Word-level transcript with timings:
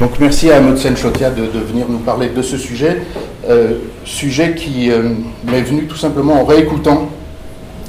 Donc 0.00 0.18
merci 0.18 0.50
à 0.50 0.60
Modsen 0.60 0.96
Chotia 0.96 1.30
de, 1.30 1.42
de, 1.42 1.60
venir 1.60 1.86
nous 1.88 1.98
parler 1.98 2.28
de 2.28 2.42
ce 2.42 2.58
sujet, 2.58 3.02
euh, 3.48 3.74
sujet 4.04 4.54
qui 4.56 4.90
euh, 4.90 5.10
m'est 5.44 5.62
venu 5.62 5.84
tout 5.84 5.96
simplement 5.96 6.42
en 6.42 6.44
réécoutant 6.44 7.08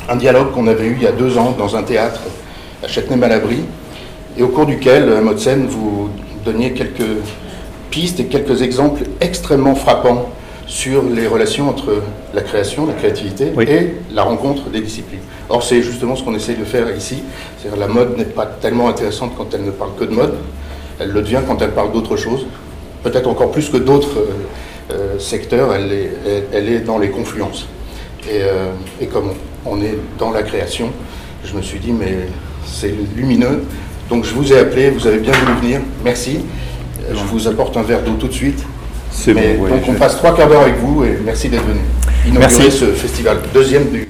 un 0.08 0.16
dialogue 0.16 0.52
qu'on 0.52 0.68
avait 0.68 0.86
eu 0.86 0.94
il 0.98 1.04
y 1.04 1.08
a 1.08 1.12
deux 1.12 1.40
ans 1.40 1.56
dans 1.58 1.76
un 1.76 1.82
théâtre 1.82 2.22
à 2.84 2.88
Châtenay-Malabry, 2.88 3.62
et 4.38 4.44
au 4.44 4.50
cours 4.50 4.68
duquel, 4.68 5.10
euh, 5.10 5.22
Modsen, 5.22 5.66
vous 5.66 6.10
donniez 6.46 6.74
quelques 6.74 7.24
pistes 7.90 8.20
et 8.20 8.26
quelques 8.26 8.62
exemples 8.62 9.02
extrêmement 9.20 9.74
frappants 9.74 10.30
sur 10.68 11.02
les 11.02 11.26
relations 11.26 11.70
entre 11.70 12.04
la 12.36 12.42
création, 12.42 12.86
la 12.86 12.94
créativité 12.94 13.52
Oui. 13.56 13.66
et 13.68 13.96
la 14.14 14.22
rencontre 14.22 14.70
des 14.70 14.82
disciplines. 14.82 15.22
Or, 15.50 15.64
c'est 15.64 15.82
justement 15.82 16.16
ce 16.16 16.24
qu'on 16.24 16.36
essaye 16.36 16.56
de 16.56 16.66
faire 16.66 16.96
ici. 16.96 17.24
C'est-à-dire 17.58 17.80
la 17.80 17.88
mode 17.88 18.16
n'est 18.16 18.26
pas 18.26 18.46
tellement 18.46 18.90
intéressante 18.90 19.34
quand 19.36 19.48
elle 19.56 19.64
ne 19.64 19.72
parle 19.72 19.92
que 20.00 20.06
de 20.06 20.14
mode. 20.14 20.36
Elle 21.00 21.12
le 21.12 21.22
devient 21.22 21.42
quand 21.48 21.62
elle 21.62 21.72
parle 21.72 21.92
d'autre 21.92 22.16
chose. 22.18 22.46
Peut-être 23.04 23.28
encore 23.28 23.52
plus 23.52 23.70
que 23.70 23.78
d'autres 23.78 24.18
euh, 24.20 24.94
euh, 24.94 25.20
secteurs, 25.20 25.74
elle 25.74 25.92
est, 25.92 26.12
elle- 26.26 26.44
elle 26.54 26.70
est 26.70 26.80
dans 26.80 26.98
les 26.98 27.10
confluences. 27.10 27.68
Et, 28.28 28.42
euh, 28.42 28.72
et 29.02 29.08
comme 29.08 29.32
on 29.66 29.82
est 29.82 29.98
dans 30.18 30.32
la 30.32 30.42
création, 30.44 30.92
je 31.44 31.56
me 31.56 31.62
suis 31.62 31.80
dit, 31.80 31.92
mais 31.92 32.28
c'est 32.66 32.94
lumineux. 33.16 33.64
Donc 34.10 34.24
je 34.26 34.34
vous 34.34 34.52
ai 34.54 34.60
appelé, 34.60 34.90
vous 34.90 35.06
avez 35.08 35.20
bien 35.20 35.34
voulu 35.34 35.60
venir. 35.62 35.82
Merci. 36.04 36.40
Je 37.12 37.24
vous 37.32 37.48
apporte 37.48 37.78
un 37.78 37.84
verre 37.84 38.02
d'eau 38.02 38.14
tout 38.20 38.28
de 38.28 38.34
suite. 38.34 38.64
C'est 39.12 39.34
bon, 39.34 39.40
ouais, 39.64 39.70
donc 39.70 39.84
on 39.88 39.94
passe 39.94 40.18
trois 40.18 40.36
quarts 40.36 40.50
d'heure 40.50 40.62
avec 40.62 40.78
vous 40.78 41.04
et 41.06 41.18
merci 41.24 41.48
d'être 41.50 41.66
venu. 41.66 41.80
Inaugurer 42.28 42.52
Merci. 42.58 42.72
ce 42.72 42.86
festival, 42.86 43.38
deuxième 43.54 43.86
du. 43.90 44.08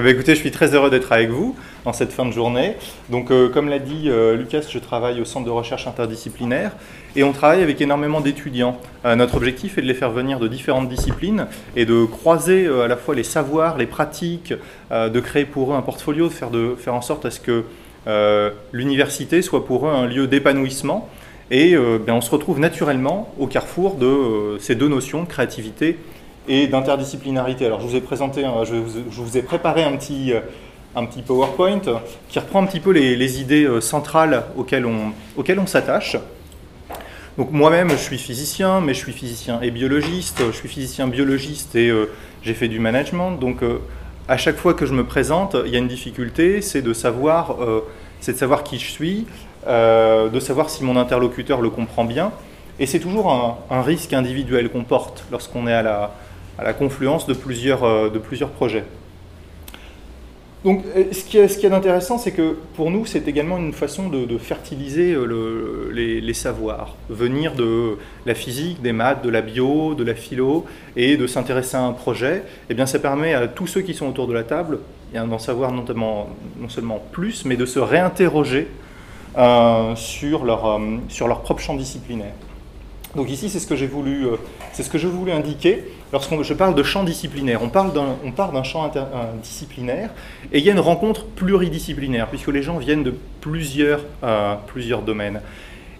Eh 0.00 0.02
bien, 0.02 0.12
écoutez, 0.12 0.34
je 0.34 0.40
suis 0.40 0.50
très 0.50 0.74
heureux 0.74 0.88
d'être 0.88 1.12
avec 1.12 1.28
vous 1.28 1.54
en 1.84 1.92
cette 1.92 2.10
fin 2.10 2.24
de 2.24 2.30
journée. 2.30 2.74
Euh, 3.12 3.50
comme 3.50 3.68
l'a 3.68 3.78
dit 3.78 4.04
euh, 4.06 4.34
Lucas, 4.34 4.62
je 4.66 4.78
travaille 4.78 5.20
au 5.20 5.26
Centre 5.26 5.44
de 5.44 5.50
recherche 5.50 5.86
interdisciplinaire 5.86 6.72
et 7.16 7.22
on 7.22 7.32
travaille 7.32 7.62
avec 7.62 7.82
énormément 7.82 8.22
d'étudiants. 8.22 8.78
Euh, 9.04 9.14
notre 9.14 9.36
objectif 9.36 9.76
est 9.76 9.82
de 9.82 9.86
les 9.86 9.92
faire 9.92 10.10
venir 10.10 10.40
de 10.40 10.48
différentes 10.48 10.88
disciplines 10.88 11.48
et 11.76 11.84
de 11.84 12.06
croiser 12.06 12.66
à 12.66 12.88
la 12.88 12.96
fois 12.96 13.14
les 13.14 13.24
savoirs, 13.24 13.76
les 13.76 13.84
pratiques, 13.84 14.54
de 14.90 15.20
créer 15.20 15.44
pour 15.44 15.74
eux 15.74 15.76
un 15.76 15.82
portfolio, 15.82 16.30
de 16.50 16.76
faire, 16.76 16.94
en 16.94 17.02
sorte 17.02 17.26
à 17.26 17.30
ce 17.30 17.40
que 17.40 17.64
l'université 18.72 19.42
soit 19.42 19.66
pour 19.66 19.86
eux 19.86 19.90
un 19.90 20.06
lieu 20.06 20.26
d'épanouissement. 20.26 21.10
Et 21.50 21.76
ben, 21.76 22.14
on 22.14 22.22
se 22.22 22.30
retrouve 22.30 22.58
naturellement 22.58 23.34
au 23.38 23.46
carrefour 23.46 23.96
de 23.96 24.56
ces 24.60 24.76
deux 24.76 24.88
notions, 24.88 25.26
créativité 25.26 25.98
et 26.50 26.66
d'interdisciplinarité. 26.66 27.64
Alors 27.64 27.80
je 27.80 27.86
vous 27.86 27.94
ai 27.94 28.00
présenté, 28.00 28.44
je, 28.64 28.74
vous, 28.74 29.38
ai 29.38 29.42
préparé 29.42 29.84
un 29.84 29.96
petit, 29.96 30.32
euh, 30.32 30.40
un 30.96 31.04
petit 31.06 31.22
PowerPoint 31.22 31.80
qui 32.28 32.38
reprend 32.40 32.64
un 32.64 32.66
petit 32.66 32.80
peu 32.80 32.90
les, 32.90 33.40
idées 33.40 33.64
euh, 33.64 33.80
centrales 33.80 34.42
auxquelles 34.56 34.84
on, 34.84 35.12
auxquelles 35.36 35.60
on 35.60 35.68
s'attache. 35.68 36.16
Donc 37.38 37.52
moi-même, 37.52 37.90
je 37.90 37.96
suis 38.02 38.18
physicien, 38.18 38.80
mais 38.80 38.94
je 38.94 38.98
suis 38.98 39.12
physicien 39.12 39.60
et 39.62 39.70
biologiste. 39.70 40.42
Je 40.44 40.56
suis 40.56 40.68
physicien 40.68 41.06
biologiste 41.06 41.76
et 41.76 41.88
euh, 41.88 42.10
j'ai 42.42 42.54
fait 42.54 42.66
du 42.66 42.80
management. 42.80 43.36
Donc 43.36 43.58
à 44.28 44.36
chaque 44.36 44.56
fois 44.56 44.74
que 44.74 44.84
je 44.84 44.92
me 44.92 45.04
présente, 45.04 45.56
il 45.64 45.72
y 45.72 45.76
a 45.76 45.78
une 45.78 45.88
difficulté, 45.88 46.62
c'est 46.62 46.82
de 46.82 46.92
savoir, 46.92 47.56
c'est 48.20 48.32
de 48.32 48.38
savoir 48.38 48.64
qui 48.64 48.78
je 48.78 48.90
suis, 48.90 49.26
de 49.66 50.40
savoir 50.40 50.70
si 50.70 50.84
mon 50.84 50.96
interlocuteur 50.96 51.60
le 51.60 51.70
comprend 51.70 52.04
bien. 52.04 52.32
Et 52.78 52.86
c'est 52.86 53.00
toujours 53.00 53.58
un 53.70 53.82
risque 53.82 54.12
individuel 54.12 54.70
qu'on 54.70 54.84
porte 54.84 55.24
lorsqu'on 55.30 55.66
est 55.66 55.72
à 55.72 55.82
la, 55.82 56.12
à 56.60 56.64
la 56.64 56.74
confluence 56.74 57.26
de 57.26 57.32
plusieurs, 57.32 57.84
euh, 57.84 58.10
de 58.10 58.18
plusieurs 58.18 58.50
projets. 58.50 58.84
Donc, 60.62 60.84
euh, 60.94 61.04
ce 61.10 61.24
qui 61.24 61.38
est, 61.38 61.70
d'intéressant, 61.70 62.18
c'est 62.18 62.32
que 62.32 62.58
pour 62.74 62.90
nous, 62.90 63.06
c'est 63.06 63.26
également 63.26 63.56
une 63.56 63.72
façon 63.72 64.10
de, 64.10 64.36
fertiliser 64.36 65.12
euh, 65.14 65.24
le- 65.24 65.90
les, 66.20 66.34
savoirs, 66.34 66.96
venir 67.08 67.54
de 67.54 67.96
la 68.26 68.34
physique, 68.34 68.82
des 68.82 68.92
maths, 68.92 69.24
de 69.24 69.30
la 69.30 69.40
bio, 69.40 69.94
de 69.94 70.04
la 70.04 70.14
philo, 70.14 70.66
et 70.96 71.16
de 71.16 71.26
s'intéresser 71.26 71.78
à 71.78 71.82
un 71.82 71.92
projet. 71.92 72.42
Eh 72.68 72.74
bien, 72.74 72.84
ça 72.84 72.98
permet 72.98 73.32
à 73.32 73.48
tous 73.48 73.66
ceux 73.66 73.80
qui 73.80 73.94
sont 73.94 74.06
autour 74.06 74.26
de 74.26 74.34
la 74.34 74.44
table 74.44 74.80
eh 75.14 75.18
d'en 75.18 75.38
savoir 75.38 75.72
notamment, 75.72 76.28
non 76.60 76.68
seulement 76.68 77.02
plus, 77.10 77.46
mais 77.46 77.56
de 77.56 77.64
se 77.64 77.78
réinterroger 77.78 78.68
sur, 79.96 80.44
leur, 80.44 80.80
sur 81.08 81.26
leur 81.26 81.40
propre 81.40 81.62
champ 81.62 81.74
disciplinaire. 81.74 82.34
Donc 83.16 83.28
ici, 83.30 83.48
c'est 83.48 83.58
ce 83.58 83.66
que 83.66 83.74
j'ai 83.74 83.88
voulu, 83.88 84.26
c'est 84.72 84.84
ce 84.84 84.90
que 84.90 84.98
je 84.98 85.08
voulais 85.08 85.32
indiquer. 85.32 85.82
Lorsqu'on 86.12 86.42
je 86.42 86.54
parle 86.54 86.74
de 86.74 86.82
champ 86.82 87.04
disciplinaire, 87.04 87.62
on 87.62 87.68
parle 87.68 87.92
on 88.24 88.32
part 88.32 88.50
d'un 88.52 88.64
champ 88.64 88.84
un 88.84 89.36
disciplinaire 89.42 90.10
et 90.52 90.58
il 90.58 90.64
y 90.64 90.68
a 90.68 90.72
une 90.72 90.80
rencontre 90.80 91.24
pluridisciplinaire 91.24 92.26
puisque 92.28 92.48
les 92.48 92.62
gens 92.62 92.78
viennent 92.78 93.04
de 93.04 93.14
plusieurs, 93.40 94.00
euh, 94.24 94.54
plusieurs 94.66 95.02
domaines. 95.02 95.40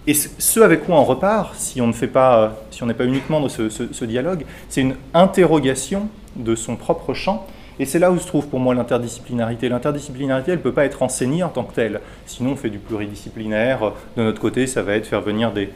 Et 0.07 0.13
ce 0.13 0.59
avec 0.59 0.83
quoi 0.85 0.95
on 0.95 1.03
repart, 1.05 1.55
si 1.55 1.79
on 1.79 1.87
ne 1.87 1.93
fait 1.93 2.07
pas, 2.07 2.37
euh, 2.39 2.49
si 2.71 2.83
on 2.83 2.87
n'est 2.87 2.93
pas 2.93 3.05
uniquement 3.05 3.39
dans 3.39 3.49
ce, 3.49 3.69
ce- 3.69 3.93
ce 3.93 4.03
dialogue, 4.05 4.45
c'est 4.67 4.81
une 4.81 4.95
interrogation 5.13 6.09
de 6.35 6.55
son 6.55 6.75
propre 6.75 7.13
champ. 7.13 7.45
Et 7.79 7.85
c'est 7.85 7.99
là 7.99 8.11
où 8.11 8.19
se 8.19 8.27
trouve 8.27 8.47
pour 8.47 8.59
moi 8.59 8.75
l'interdisciplinarité. 8.75 9.69
L'interdisciplinarité, 9.69 10.51
elle 10.51 10.57
ne 10.57 10.63
peut 10.63 10.73
pas 10.73 10.85
être 10.85 11.01
enseignée 11.03 11.43
en 11.43 11.49
tant 11.49 11.63
que 11.63 11.73
telle. 11.73 12.01
Sinon, 12.25 12.51
on 12.51 12.55
fait 12.55 12.69
du 12.69 12.77
pluridisciplinaire. 12.79 13.93
De 14.17 14.23
notre 14.23 14.41
côté, 14.41 14.67
ça 14.67 14.81
va 14.81 14.93
être 14.95 15.07
faire 15.07 15.21
venir 15.21 15.51
des, 15.51 15.69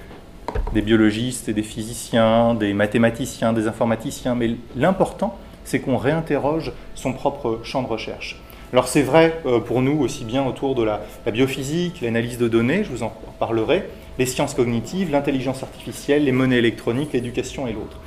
des 0.74 0.82
biologistes 0.82 1.50
et 1.50 1.54
des 1.54 1.64
physiciens, 1.64 2.54
des 2.54 2.74
mathématiciens, 2.74 3.54
des 3.54 3.68
informaticiens, 3.68 4.36
mais 4.36 4.56
l'important, 4.76 5.38
c'est 5.64 5.80
qu'on 5.80 5.98
réinterroge 5.98 6.72
son 6.94 7.14
propre 7.14 7.60
champ 7.64 7.82
de 7.82 7.88
recherche. 7.88 8.40
Alors 8.74 8.88
c'est 8.88 9.02
vrai 9.02 9.42
euh, 9.46 9.60
pour 9.60 9.82
nous 9.82 10.00
aussi 10.00 10.26
bien 10.26 10.46
autour 10.46 10.76
de 10.76 10.84
la, 10.84 11.02
biophysique, 11.32 12.02
l'analyse 12.02 12.38
de 12.38 12.48
données, 12.48 12.84
je 12.84 12.90
vous 12.90 13.04
en 13.04 13.14
parlerai, 13.40 13.88
les 14.20 14.26
sciences 14.26 14.54
cognitives, 14.54 15.12
l'intelligence 15.12 15.64
artificielle, 15.64 16.26
les 16.26 16.32
monnaies 16.32 16.58
électroniques, 16.58 17.14
l'éducation 17.14 17.68
et 17.68 17.74
l'autre. 17.74 17.98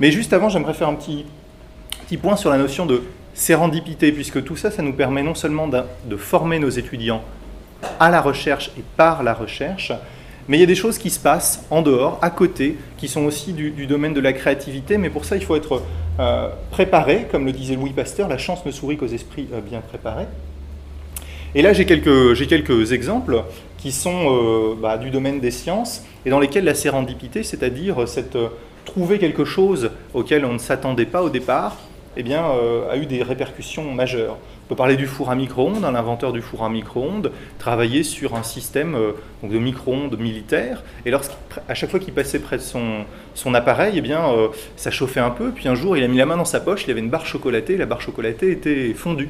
Mais 0.00 0.10
juste 0.10 0.32
avant, 0.32 0.48
j'aimerais 0.48 0.74
faire 0.74 0.88
un 0.88 0.94
petit, 0.94 1.26
point 2.20 2.36
sur 2.36 2.50
la 2.50 2.58
notion 2.58 2.84
de 2.84 3.02
sérendipité, 3.34 4.12
puisque 4.12 4.44
tout 4.44 4.56
ça, 4.56 4.70
ça 4.70 4.82
nous 4.82 4.92
permet 4.92 5.22
non 5.22 5.34
seulement 5.34 5.66
de 5.66 6.16
former 6.16 6.58
nos 6.58 6.68
étudiants 6.68 7.22
à 7.98 8.10
la 8.10 8.20
recherche 8.20 8.70
et 8.78 8.82
par 8.96 9.22
la 9.22 9.34
recherche, 9.34 9.92
mais 10.52 10.58
il 10.58 10.60
y 10.60 10.64
a 10.64 10.66
des 10.66 10.74
choses 10.74 10.98
qui 10.98 11.08
se 11.08 11.18
passent 11.18 11.64
en 11.70 11.80
dehors, 11.80 12.18
à 12.20 12.28
côté, 12.28 12.76
qui 12.98 13.08
sont 13.08 13.24
aussi 13.24 13.54
du, 13.54 13.86
domaine 13.86 14.12
de 14.12 14.20
la 14.20 14.34
créativité, 14.34 14.98
mais 14.98 15.08
pour 15.08 15.24
ça, 15.24 15.36
il 15.36 15.42
faut 15.42 15.56
être 15.56 15.80
euh, 16.20 16.50
préparé, 16.70 17.26
comme 17.32 17.46
le 17.46 17.52
disait 17.52 17.74
Louis 17.74 17.94
Pasteur, 17.94 18.28
la 18.28 18.36
chance 18.36 18.62
ne 18.66 18.70
sourit 18.70 18.98
qu'aux 18.98 19.06
esprits 19.06 19.48
euh, 19.54 19.62
bien 19.62 19.80
préparés. 19.80 20.26
Et 21.54 21.62
là, 21.62 21.72
j'ai 21.72 21.86
quelques, 21.86 22.92
exemples 22.92 23.44
qui 23.78 23.92
sont 23.92 24.26
euh, 24.26 24.74
bah, 24.78 24.98
du 24.98 25.08
domaine 25.08 25.40
des 25.40 25.50
sciences 25.50 26.04
et 26.26 26.28
dans 26.28 26.38
lesquels 26.38 26.64
la 26.64 26.74
sérendipité, 26.74 27.44
c'est-à-dire 27.44 28.06
cette, 28.06 28.36
trouver 28.84 29.18
quelque 29.18 29.46
chose 29.46 29.90
auquel 30.12 30.44
on 30.44 30.52
ne 30.52 30.58
s'attendait 30.58 31.06
pas 31.06 31.22
au 31.22 31.30
départ, 31.30 31.78
eh 32.18 32.22
bien, 32.22 32.44
a 32.90 32.98
eu 32.98 33.06
des 33.06 33.22
répercussions 33.22 33.90
majeures. 33.90 34.36
On 34.64 34.68
peut 34.68 34.76
parler 34.76 34.96
du 34.96 35.06
four 35.06 35.30
à 35.30 35.34
micro-ondes, 35.34 35.84
un 35.84 35.94
inventeur 35.94 36.32
du 36.32 36.40
four 36.40 36.64
à 36.64 36.70
micro-ondes 36.70 37.32
travaillait 37.58 38.04
sur 38.04 38.36
un 38.36 38.42
système 38.42 38.94
euh, 38.94 39.12
de 39.42 39.58
micro-ondes 39.58 40.18
militaire, 40.18 40.82
et 41.04 41.10
lorsqu'à 41.10 41.74
chaque 41.74 41.90
fois 41.90 41.98
qu'il 41.98 42.14
passait 42.14 42.38
près 42.38 42.56
de 42.56 42.62
son, 42.62 43.54
appareil, 43.54 43.94
eh 43.96 44.00
bien, 44.00 44.30
euh, 44.30 44.48
ça 44.76 44.90
chauffait 44.90 45.20
un 45.20 45.30
peu, 45.30 45.50
puis 45.50 45.68
un 45.68 45.74
jour, 45.74 45.96
il 45.96 46.04
a 46.04 46.08
mis 46.08 46.16
la 46.16 46.26
main 46.26 46.36
dans 46.36 46.44
sa 46.44 46.60
poche, 46.60 46.84
il 46.86 46.90
avait 46.90 47.00
une 47.00 47.10
barre 47.10 47.26
chocolatée, 47.26 47.76
la 47.76 47.86
barre 47.86 48.00
chocolatée 48.00 48.52
était 48.52 48.94
fondue. 48.94 49.28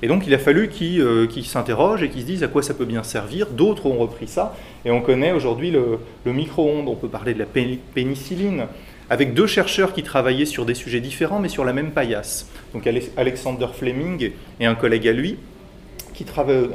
Et 0.00 0.06
donc 0.06 0.26
il 0.26 0.34
a 0.34 0.38
fallu 0.38 0.68
qu'ils 0.68 1.00
euh, 1.00 1.26
qu'ils 1.26 1.44
s'interrogent 1.44 2.04
et 2.04 2.08
qu'ils 2.08 2.22
se 2.22 2.26
disent 2.26 2.44
à 2.44 2.48
quoi 2.48 2.62
ça 2.62 2.72
peut 2.72 2.84
bien 2.84 3.02
servir. 3.02 3.48
D'autres 3.48 3.86
ont 3.86 3.98
repris 3.98 4.28
ça, 4.28 4.56
et 4.84 4.90
on 4.90 5.00
connaît 5.00 5.32
aujourd'hui 5.32 5.70
le, 5.70 5.98
micro-ondes, 6.24 6.88
on 6.88 6.94
peut 6.94 7.08
parler 7.08 7.34
de 7.34 7.38
la 7.38 7.46
péni- 7.46 7.80
pénicilline, 7.94 8.66
avec 9.10 9.34
deux 9.34 9.46
chercheurs 9.46 9.92
qui 9.92 10.02
travaillaient 10.02 10.44
sur 10.46 10.66
des 10.66 10.74
sujets 10.74 11.00
différents, 11.00 11.38
mais 11.38 11.48
sur 11.48 11.64
la 11.64 11.72
même 11.72 11.90
paillasse. 11.90 12.48
Donc 12.72 12.86
Ale- 12.86 13.02
Alexander 13.16 13.66
Fleming 13.72 14.32
et 14.60 14.66
un 14.66 14.74
collègue 14.74 15.08
à 15.08 15.12
lui, 15.12 15.36
qui 16.14 16.26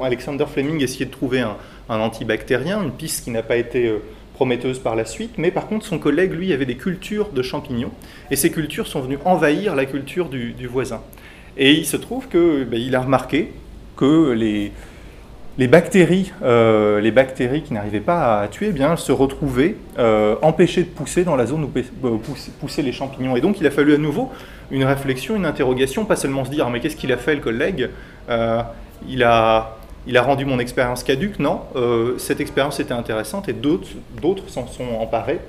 Alexander 0.02 0.46
Fleming 0.52 0.82
essayait 0.82 1.06
de 1.06 1.12
trouver 1.12 1.42
un, 1.42 1.58
antibactérien, 1.90 2.82
une 2.82 2.92
piste 2.92 3.26
qui 3.26 3.32
n'a 3.32 3.44
pas 3.44 3.58
été 3.58 3.88
euh, 3.88 3.98
prometteuse 4.36 4.80
par 4.80 4.96
la 4.96 5.06
suite, 5.06 5.34
mais 5.38 5.52
par 5.52 5.68
contre 5.68 5.86
son 5.86 6.00
collègue, 6.00 6.32
lui, 6.32 6.54
avait 6.54 6.66
des 6.66 6.78
cultures 6.78 7.30
de 7.30 7.42
champignons, 7.42 7.92
et 8.32 8.36
ces 8.36 8.52
cultures 8.52 8.88
sont 8.88 9.02
venues 9.02 9.20
envahir 9.26 9.76
la 9.76 9.86
culture 9.86 10.30
du, 10.30 10.54
du 10.54 10.68
voisin. 10.68 11.02
Et 11.58 11.74
il 11.74 11.86
se 11.86 11.98
trouve 11.98 12.30
qu'il 12.30 12.96
a 12.96 13.02
remarqué 13.02 13.52
que 13.98 14.32
les, 14.32 14.72
les 15.58 15.68
bactéries, 15.68 16.32
euh, 16.42 17.00
les 17.00 17.12
bactéries 17.12 17.62
qui 17.62 17.74
n'arrivaient 17.74 18.00
pas 18.00 18.42
à 18.42 18.48
tuer, 18.48 18.68
eh 18.70 18.72
bien, 18.72 18.96
se 18.96 19.12
retrouvaient 19.12 19.76
euh, 20.00 20.36
empêchées 20.42 20.82
de 20.82 20.88
pousser 20.88 21.24
dans 21.24 21.36
la 21.36 21.46
zone 21.46 21.64
où 21.64 22.08
euh, 22.08 22.18
poussaient 22.60 22.82
les 22.82 22.92
champignons. 22.92 23.36
Et 23.36 23.42
donc, 23.42 23.60
il 23.60 23.68
a 23.68 23.72
fallu 23.72 23.94
à 23.94 24.00
nouveau 24.00 24.32
une 24.72 24.84
réflexion, 24.84 25.36
une 25.36 25.46
interrogation, 25.46 26.06
pas 26.06 26.16
seulement 26.16 26.44
se 26.44 26.50
dire, 26.50 26.70
mais 26.72 26.80
qu'est-ce 26.80 26.96
qu'il 26.96 27.12
a 27.12 27.18
fait, 27.18 27.36
le 27.36 27.42
collègue 27.42 27.90
il, 29.08 29.22
a, 29.22 29.78
il 30.08 30.18
a 30.18 30.22
rendu 30.24 30.46
mon 30.46 30.58
expérience 30.58 31.04
caduque 31.04 31.38
Non, 31.38 31.62
cette 32.18 32.40
expérience 32.40 32.80
était 32.80 32.94
intéressante 32.94 33.50
et 33.50 33.54
d'autres 33.54 34.48
s'en 34.48 34.66
sont 34.66 34.96
emparés. 35.00 35.40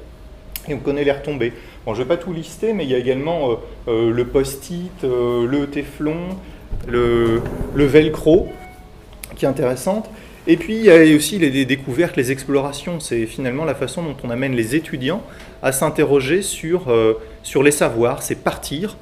Et 0.69 0.75
on 0.75 0.79
connaît 0.79 1.05
les 1.05 1.13
retombées. 1.13 1.53
Bon, 1.87 1.95
je 1.95 2.01
ne 2.01 2.05
vais 2.05 2.17
pas 2.17 2.23
tout 2.23 2.33
lister, 2.33 2.73
mais 2.73 2.85
il 2.85 2.91
y 2.91 2.95
a 2.95 2.99
également 2.99 3.57
le 3.87 4.25
post-it, 4.25 5.03
le 5.03 5.67
téflon, 5.67 6.17
le, 6.87 7.41
le 7.75 7.85
velcro, 7.85 8.51
qui 9.37 9.45
est 9.45 9.49
intéressante. 9.49 10.09
Et 10.47 10.57
puis 10.57 10.77
il 10.77 10.85
y 10.85 10.91
a 10.91 11.17
aussi 11.17 11.39
les 11.39 11.65
découvertes, 11.65 12.17
les 12.17 12.31
explorations. 12.31 13.01
C'est 13.01 13.27
finalement 13.27 13.65
la 13.65 13.75
façon 13.75 14.03
dont 14.03 14.17
on 14.23 14.31
amène 14.31 14.55
les 14.55 14.77
étudiants 14.77 15.23
à 15.63 15.73
s'interroger 15.73 16.43
sur, 16.43 16.91
euh, 16.91 17.15
sur 17.43 17.63
les 17.63 17.71
savoirs, 17.71 18.23
c'est 18.23 18.35
partir, 18.35 18.97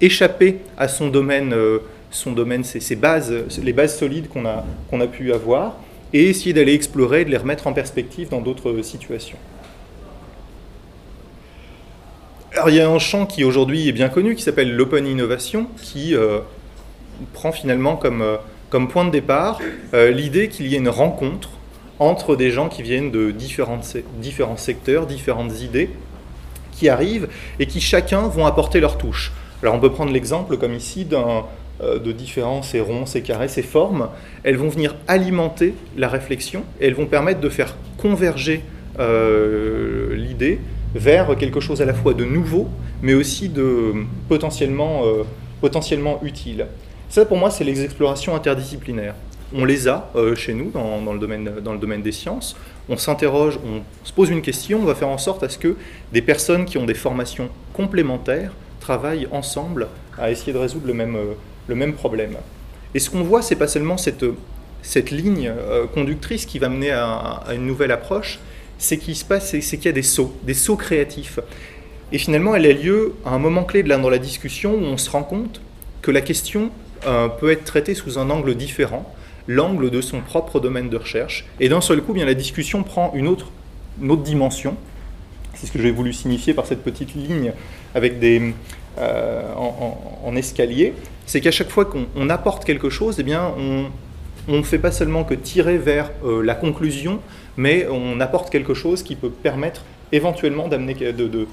échapper 0.00 0.60
à 0.78 0.88
son 0.88 1.08
domaine, 1.08 1.52
euh, 1.52 1.80
son 2.10 2.32
domaine 2.32 2.64
ses, 2.64 2.96
bases, 2.96 3.32
les 3.62 3.72
bases 3.74 3.98
solides 3.98 4.28
qu'on 4.28 4.46
a, 4.46 4.64
a 4.92 5.06
pu 5.06 5.32
avoir, 5.34 5.76
et 6.14 6.30
essayer 6.30 6.54
d'aller 6.54 6.72
explorer, 6.72 7.26
de 7.26 7.30
les 7.30 7.36
remettre 7.36 7.66
en 7.66 7.74
perspective 7.74 8.30
dans 8.30 8.40
d'autres 8.40 8.80
situations. 8.80 9.38
Alors 12.54 12.70
il 12.70 12.76
y 12.76 12.80
a 12.80 12.88
un 12.88 12.98
champ 13.00 13.26
qui 13.26 13.44
aujourd'hui 13.44 13.88
est 13.88 13.92
bien 13.92 14.08
connu, 14.08 14.34
qui 14.36 14.42
s'appelle 14.42 14.74
l'open 14.74 15.06
innovation, 15.06 15.66
qui 15.82 16.14
euh, 16.14 16.38
prend 17.34 17.52
finalement 17.52 17.96
comme, 17.96 18.22
comme 18.74 18.88
point 18.88 19.04
de 19.04 19.12
départ 19.12 19.60
euh, 19.94 20.10
l'idée 20.10 20.48
qu'il 20.48 20.66
y 20.66 20.74
ait 20.74 20.78
une 20.78 20.88
rencontre 20.88 21.50
entre 22.00 22.34
des 22.34 22.50
gens 22.50 22.68
qui 22.68 22.82
viennent 22.82 23.12
de 23.12 23.30
différents, 23.30 23.78
différents 24.18 24.56
secteurs, 24.56 25.06
différentes 25.06 25.60
idées, 25.60 25.90
qui 26.72 26.88
arrivent 26.88 27.28
et 27.60 27.66
qui 27.66 27.80
chacun 27.80 28.22
vont 28.22 28.46
apporter 28.46 28.80
leur 28.80 28.98
touche. 28.98 29.30
Alors 29.62 29.76
on 29.76 29.78
peut 29.78 29.92
prendre 29.92 30.10
l'exemple 30.10 30.56
comme 30.56 30.74
ici 30.74 31.04
de 31.04 32.10
différents 32.10 32.62
ces 32.62 32.80
ronds, 32.80 33.06
ces 33.06 33.22
carrés, 33.22 33.46
ces 33.46 33.62
formes. 33.62 34.08
Elles 34.42 34.56
vont 34.56 34.70
venir 34.70 34.96
alimenter 35.06 35.74
la 35.96 36.08
réflexion 36.08 36.64
et 36.80 36.88
elles 36.88 36.94
vont 36.94 37.06
permettre 37.06 37.38
de 37.38 37.48
faire 37.48 37.76
converger 37.96 38.64
l'idée 38.98 40.58
vers 40.96 41.36
quelque 41.36 41.60
chose 41.60 41.80
à 41.80 41.84
la 41.84 41.94
fois 41.94 42.12
de 42.12 42.24
nouveau, 42.24 42.68
mais 43.02 43.14
aussi 43.14 43.48
de 43.48 43.92
potentiellement, 44.28 45.02
euh, 45.04 45.22
potentiellement 45.60 46.18
utile. 46.24 46.66
Ça, 47.14 47.24
pour 47.24 47.36
moi, 47.36 47.48
c'est 47.48 47.62
les 47.62 47.84
explorations 47.84 48.34
interdisciplinaires. 48.34 49.14
On 49.54 49.64
les 49.64 49.86
a 49.86 50.10
euh, 50.16 50.34
chez 50.34 50.52
nous 50.52 50.72
dans, 50.72 51.12
le 51.12 51.20
domaine, 51.20 51.48
dans 51.62 51.72
le 51.72 51.78
domaine 51.78 52.02
des 52.02 52.10
sciences. 52.10 52.56
On 52.88 52.96
s'interroge, 52.96 53.56
on 53.64 53.82
se 54.04 54.12
pose 54.12 54.30
une 54.30 54.42
question, 54.42 54.80
on 54.82 54.84
va 54.84 54.96
faire 54.96 55.06
en 55.06 55.16
sorte 55.16 55.44
à 55.44 55.48
ce 55.48 55.56
que 55.56 55.76
des 56.12 56.22
personnes 56.22 56.64
qui 56.64 56.76
ont 56.76 56.86
des 56.86 56.94
formations 56.94 57.50
complémentaires 57.72 58.50
travaillent 58.80 59.28
ensemble 59.30 59.86
à 60.18 60.32
essayer 60.32 60.52
de 60.52 60.58
résoudre 60.58 60.88
le 60.88 60.92
même, 60.92 61.14
euh, 61.14 61.34
le 61.68 61.76
même 61.76 61.92
problème. 61.92 62.34
Et 62.96 62.98
ce 62.98 63.10
qu'on 63.10 63.22
voit, 63.22 63.42
c'est 63.42 63.54
pas 63.54 63.68
seulement 63.68 63.96
cette, 63.96 64.24
cette 64.82 65.12
ligne 65.12 65.52
conductrice 65.94 66.46
qui 66.46 66.58
va 66.58 66.68
mener 66.68 66.90
à, 66.90 67.42
à 67.46 67.54
une 67.54 67.64
nouvelle 67.64 67.92
approche, 67.92 68.40
c'est 68.76 68.98
qu'il 68.98 69.14
se 69.14 69.24
passe, 69.24 69.50
c'est 69.50 69.60
qu'il 69.60 69.84
y 69.84 69.88
a 69.88 69.92
des 69.92 70.02
sauts, 70.02 70.34
des 70.42 70.54
sauts 70.54 70.74
créatifs. 70.74 71.38
Et 72.10 72.18
finalement, 72.18 72.56
elle 72.56 72.66
a 72.66 72.72
lieu 72.72 73.14
à 73.24 73.30
un 73.30 73.38
moment 73.38 73.62
clé 73.62 73.84
de 73.84 73.88
dans 73.88 74.10
la 74.10 74.18
discussion 74.18 74.74
où 74.74 74.82
on 74.82 74.96
se 74.96 75.08
rend 75.10 75.22
compte 75.22 75.60
que 76.02 76.10
la 76.10 76.20
question 76.20 76.72
euh, 77.06 77.28
peut 77.28 77.50
être 77.50 77.64
traitée 77.64 77.94
sous 77.94 78.18
un 78.18 78.30
angle 78.30 78.54
différent, 78.54 79.12
l'angle 79.46 79.90
de 79.90 80.00
son 80.00 80.20
propre 80.20 80.60
domaine 80.60 80.88
de 80.88 80.96
recherche. 80.96 81.44
Et 81.60 81.68
d'un 81.68 81.80
seul 81.80 82.00
coup, 82.02 82.12
bien, 82.12 82.24
la 82.24 82.34
discussion 82.34 82.82
prend 82.82 83.12
une 83.14 83.28
autre, 83.28 83.50
dimension. 83.98 84.76
C'est 85.54 85.66
ce 85.66 85.72
que 85.72 85.80
j'ai 85.80 85.90
voulu 85.90 86.12
signifier 86.12 86.54
par 86.54 86.66
cette 86.66 86.82
petite 86.82 87.14
ligne 87.14 87.52
avec 87.94 88.18
des, 88.18 88.54
euh, 88.98 89.42
en, 89.54 90.34
escalier. 90.34 90.94
C'est 91.26 91.40
qu'à 91.40 91.50
chaque 91.50 91.70
fois 91.70 91.84
qu'on 91.84 92.28
apporte 92.28 92.64
quelque 92.64 92.90
chose, 92.90 93.16
eh 93.20 93.22
bien, 93.22 93.52
on 94.48 94.56
ne 94.56 94.62
fait 94.62 94.78
pas 94.78 94.90
seulement 94.90 95.24
que 95.24 95.34
tirer 95.34 95.78
vers 95.78 96.10
euh, 96.24 96.42
la 96.42 96.54
conclusion, 96.54 97.20
mais 97.56 97.86
on 97.88 98.18
apporte 98.20 98.50
quelque 98.50 98.74
chose 98.74 99.02
qui 99.02 99.14
peut 99.14 99.30
permettre 99.30 99.84
éventuellement 100.10 100.68
d'amener, 100.68 100.94
de, 100.94 101.46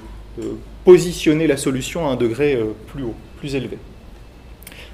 positionner 0.84 1.46
la 1.46 1.56
solution 1.56 2.08
à 2.08 2.12
un 2.12 2.16
degré 2.16 2.58
plus 2.88 3.04
haut, 3.04 3.14
plus 3.38 3.54
élevé. 3.54 3.78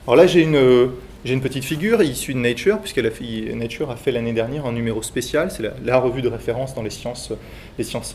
Alors 0.09 0.17
là, 0.17 0.27
j'ai 0.27 0.41
une, 0.41 1.41
petite 1.43 1.65
figure 1.65 2.03
issue 2.03 2.33
de 2.33 2.39
Nature, 2.39 2.79
puisque 2.79 2.99
Nature 2.99 3.91
a 3.91 3.97
fait 3.97 4.11
l'année 4.11 4.33
dernière 4.33 4.65
un 4.65 4.73
numéro 4.73 5.03
spécial, 5.03 5.51
c'est 5.51 5.63
la, 5.85 5.99
revue 5.99 6.23
de 6.23 6.29
référence 6.29 6.75
dans 6.75 6.83
les 6.83 6.89
sciences, 6.89 7.31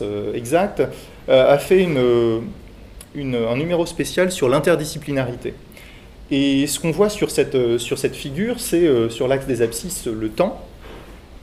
euh, 0.02 0.34
exactes, 0.34 0.82
euh, 1.28 1.54
a 1.54 1.56
fait 1.56 1.84
une, 1.84 3.36
un 3.36 3.56
numéro 3.56 3.86
spécial 3.86 4.32
sur 4.32 4.48
l'interdisciplinarité. 4.48 5.54
Et 6.32 6.66
ce 6.66 6.80
qu'on 6.80 6.90
voit 6.90 7.10
sur 7.10 7.30
cette, 7.30 7.54
figure, 8.16 8.58
c'est 8.58 9.08
sur 9.08 9.28
l'axe 9.28 9.46
des 9.46 9.62
abscisses 9.62 10.08
le 10.08 10.30
temps, 10.30 10.66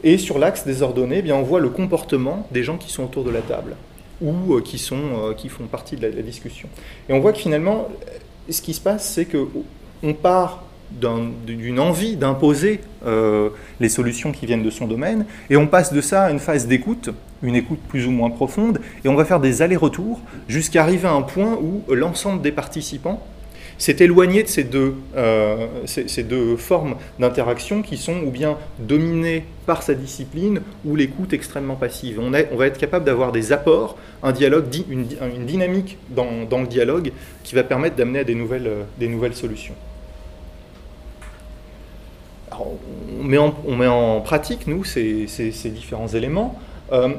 et 0.03 0.17
sur 0.17 0.37
l'axe 0.37 0.65
des 0.65 0.81
ordonnées, 0.81 1.19
eh 1.19 1.21
bien, 1.21 1.37
on 1.37 1.43
voit 1.43 1.61
le 1.61 1.69
comportement 1.69 2.45
des 2.51 2.63
gens 2.63 2.75
qui 2.77 2.91
sont 2.91 3.05
autour 3.05 3.23
de 3.23 3.31
la 3.31 3.39
table 3.39 3.77
ou 4.21 4.55
euh, 4.55 4.61
qui, 4.61 4.75
euh, 4.91 5.49
font 5.49 5.65
partie 5.65 5.95
de 5.95 6.07
la, 6.07 6.21
discussion. 6.21 6.69
Et 7.09 7.13
on 7.13 7.19
voit 7.19 7.33
que 7.33 7.39
finalement, 7.39 7.89
ce 8.49 8.61
qui 8.61 8.73
se 8.73 8.81
passe, 8.81 9.09
c'est 9.09 9.25
qu'on 10.01 10.13
part 10.13 10.63
d'une 10.91 11.79
envie 11.79 12.17
d'imposer 12.17 12.81
euh, 13.05 13.49
les 13.79 13.87
solutions 13.87 14.33
qui 14.33 14.45
viennent 14.45 14.63
de 14.63 14.69
son 14.69 14.87
domaine, 14.87 15.25
et 15.49 15.55
on 15.55 15.67
passe 15.67 15.93
de 15.93 16.01
ça 16.01 16.23
à 16.23 16.31
une 16.31 16.39
phase 16.39 16.67
d'écoute, 16.67 17.09
une 17.43 17.55
écoute 17.55 17.79
plus 17.87 18.07
ou 18.07 18.11
moins 18.11 18.29
profonde, 18.29 18.79
et 19.05 19.07
on 19.07 19.15
va 19.15 19.23
faire 19.23 19.39
des 19.39 19.61
allers-retours 19.61 20.19
jusqu'à 20.49 20.83
arriver 20.83 21.07
à 21.07 21.13
un 21.13 21.21
point 21.21 21.53
où 21.53 21.83
l'ensemble 21.93 22.41
des 22.41 22.51
participants 22.51 23.21
c'est 23.81 23.99
éloigné 23.99 24.43
de 24.43 24.47
ces 24.47 24.63
deux, 24.63 24.93
euh, 25.17 25.65
formes 26.57 26.97
d'interaction 27.17 27.81
qui 27.81 27.97
sont 27.97 28.21
ou 28.23 28.29
bien 28.29 28.59
dominées 28.77 29.43
par 29.65 29.81
sa 29.81 29.95
discipline 29.95 30.61
ou 30.85 30.95
l'écoute 30.95 31.33
extrêmement 31.33 31.73
passive. 31.73 32.19
On, 32.21 32.31
on, 32.31 32.57
va 32.57 32.67
être 32.67 32.77
capable 32.77 33.05
d'avoir 33.05 33.31
des 33.31 33.51
apports, 33.51 33.97
un 34.21 34.33
dialogue, 34.33 34.65
une, 34.87 35.05
dynamique 35.47 35.97
dans, 36.11 36.27
le 36.59 36.67
dialogue 36.67 37.11
qui 37.43 37.55
va 37.55 37.63
permettre 37.63 37.95
d'amener 37.95 38.19
à 38.19 38.23
des 38.23 38.35
nouvelles, 38.35 38.67
euh, 38.67 38.83
des 38.99 39.07
nouvelles 39.07 39.33
solutions. 39.33 39.73
On, 42.59 43.23
met 43.23 43.37
en, 43.37 43.55
on, 43.65 43.75
met 43.75 43.87
en, 43.87 44.21
pratique, 44.21 44.67
nous, 44.67 44.83
ces, 44.83 45.27
différents 45.65 46.07
éléments. 46.07 46.59
Euh, 46.91 47.09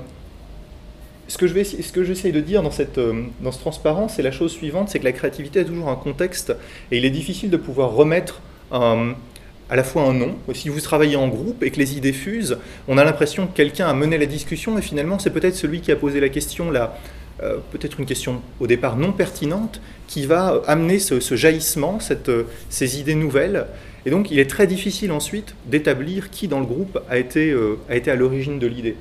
ce 1.29 1.39
que, 1.39 1.47
je 1.47 1.63
ce 1.63 2.05
j'essaye 2.05 2.33
de 2.33 2.41
dire 2.41 2.63
dans 2.63 2.71
cette, 2.71 2.99
euh, 2.99 3.25
dans 3.41 3.53
ce 3.53 3.59
transparence, 3.59 4.15
c'est 4.17 4.23
la 4.23 4.33
chose 4.33 4.53
suivante, 4.53 4.91
c'est 4.91 4.99
que 4.99 5.05
la 5.05 5.13
créativité 5.13 5.61
a 5.61 5.65
toujours 5.65 5.89
un 5.89 5.97
contexte 5.97 6.55
et 6.91 6.99
il 6.99 7.05
est 7.05 7.11
difficile 7.11 7.51
de 7.51 7.57
pouvoir 7.57 7.93
remettre 7.93 8.43
à 8.71 9.77
la 9.77 9.85
fois 9.85 10.03
un 10.03 10.15
nom. 10.15 10.35
Si 10.55 10.69
vous 10.69 10.81
travaillez 10.81 11.17
en 11.17 11.29
groupe 11.29 11.63
et 11.63 11.71
que 11.71 11.79
les 11.79 11.97
idées 11.97 12.13
fusent, 12.13 12.59
on 12.89 12.99
a 12.99 13.05
l'impression 13.05 13.47
que 13.47 13.55
quelqu'un 13.55 13.87
a 13.87 13.95
mené 13.95 14.19
la 14.19 14.27
discussion 14.27 14.79
et 14.79 14.83
finalement 14.83 15.19
c'est 15.19 15.31
peut-être 15.31 15.57
celui 15.57 15.81
qui 15.81 15.93
a 15.93 15.97
posé 15.97 16.21
la 16.21 16.29
question 16.29 16.71
là, 16.71 16.99
euh, 17.43 17.57
peut-être 17.71 17.99
une 17.99 18.07
question 18.07 18.43
au 18.61 18.67
départ 18.67 18.97
non 18.97 19.13
pertinente, 19.13 19.81
qui 20.07 20.27
va 20.27 20.61
amener 20.67 20.99
ce, 20.99 21.37
jaillissement, 21.37 22.01
cette, 22.01 22.31
ces 22.69 23.01
idées 23.01 23.15
nouvelles. 23.15 23.67
Et 24.05 24.11
donc 24.11 24.31
il 24.31 24.39
est 24.39 24.51
très 24.51 24.67
difficile 24.67 25.13
ensuite 25.13 25.55
d'établir 25.67 26.31
qui 26.31 26.49
dans 26.49 26.61
le 26.61 26.67
groupe 26.67 27.01
a 27.09 27.19
été, 27.19 27.55
a 27.89 27.97
été 27.97 28.11
à 28.11 28.17
l'origine 28.17 28.59
de 28.59 28.67
l'idée. 28.67 28.97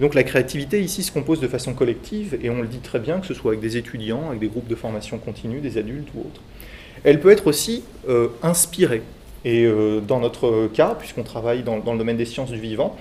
Donc 0.00 0.14
la 0.14 0.24
créativité 0.24 0.80
ici 0.80 1.02
se 1.02 1.12
compose 1.12 1.40
de 1.40 1.46
façon 1.46 1.72
collective, 1.72 2.36
et 2.42 2.50
on 2.50 2.60
le 2.60 2.68
dit 2.68 2.78
très 2.78 2.98
bien, 2.98 3.20
que 3.20 3.26
ce 3.26 3.34
soit 3.34 3.52
avec 3.52 3.60
des 3.60 3.76
étudiants, 3.76 4.28
avec 4.28 4.40
des 4.40 4.48
groupes 4.48 4.66
de 4.66 4.74
formation 4.74 5.18
continue, 5.18 5.60
des 5.60 5.78
adultes 5.78 6.08
ou 6.14 6.20
autres. 6.20 6.40
Elle 7.04 7.20
peut 7.20 7.30
être 7.30 7.46
aussi 7.46 7.84
euh, 8.08 8.28
inspirée. 8.42 9.02
Et 9.44 9.64
euh, 9.64 10.00
dans 10.00 10.20
notre 10.20 10.68
cas, 10.72 10.96
puisqu'on 10.98 11.22
travaille 11.22 11.62
dans, 11.62 11.76
le 11.76 11.98
domaine 11.98 12.16
des 12.16 12.24
sciences 12.24 12.50
du 12.50 12.58
vivant, 12.58 12.96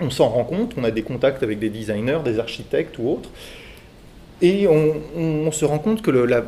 on 0.00 0.10
s'en 0.10 0.28
rend 0.28 0.44
compte, 0.44 0.74
on 0.76 0.84
a 0.84 0.90
des 0.90 1.02
contacts 1.02 1.42
avec 1.42 1.58
des 1.58 1.70
designers, 1.70 2.20
des 2.24 2.38
architectes 2.38 2.98
ou 2.98 3.10
autres, 3.10 3.30
et 4.42 4.68
on, 4.68 5.50
se 5.50 5.64
rend 5.64 5.78
compte 5.78 6.02
que 6.02 6.10
le 6.10 6.44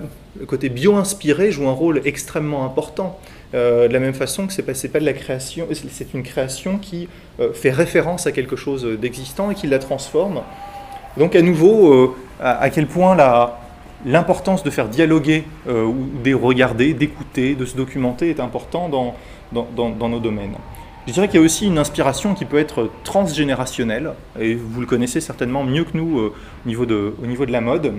côté 0.47 0.69
bio-inspiré 0.69 1.51
joue 1.51 1.69
un 1.69 1.73
rôle 1.73 2.03
extrêmement 2.05 2.67
important. 2.67 3.19
Euh, 3.55 3.89
de 3.89 3.93
la 3.95 3.99
même 3.99 4.13
façon 4.13 4.47
que 4.47 4.53
ce 4.53 4.61
n'est 4.61 4.89
pas, 4.89 5.01
de 5.01 5.05
la 5.05 5.15
création, 5.15 5.67
c'est 5.91 6.13
une 6.13 6.23
création 6.23 6.77
qui 6.77 7.09
euh, 7.41 7.53
fait 7.55 7.71
référence 7.71 8.27
à 8.27 8.33
quelque 8.33 8.57
chose 8.57 8.85
d'existant 9.01 9.51
et 9.51 9.55
qui 9.55 9.67
la 9.67 9.79
transforme. 9.79 10.43
Donc 11.17 11.35
à 11.35 11.41
nouveau, 11.41 11.93
euh, 11.93 12.15
à, 12.41 12.69
quel 12.69 12.87
point 12.87 13.17
l'importance 14.05 14.63
de 14.63 14.71
faire 14.71 14.89
dialoguer 14.89 15.45
ou 15.67 16.07
de 16.23 16.35
regarder, 16.35 16.93
d'écouter, 16.93 17.55
de 17.55 17.65
se 17.65 17.77
documenter 17.77 18.31
est 18.31 18.41
important 18.41 18.89
dans, 18.89 19.15
dans, 19.53 20.09
nos 20.09 20.21
domaines. 20.21 20.55
Je 21.07 21.13
dirais 21.15 21.27
qu'il 21.27 21.41
y 21.41 21.43
a 21.43 21.45
aussi 21.45 21.67
une 21.67 21.79
inspiration 21.79 22.35
qui 22.35 22.45
peut 22.45 22.59
être 22.59 22.91
transgénérationnelle, 23.03 24.13
et 24.39 24.55
vous 24.55 24.81
le 24.81 24.87
connaissez 24.87 25.21
certainement 25.21 25.65
mieux 25.65 25.85
que 25.85 25.97
nous 25.97 26.19
au, 26.19 26.33
niveau 26.67 26.87
de, 26.87 27.15
au 27.21 27.27
niveau 27.27 27.47
de 27.47 27.51
la 27.51 27.63
mode, 27.63 27.95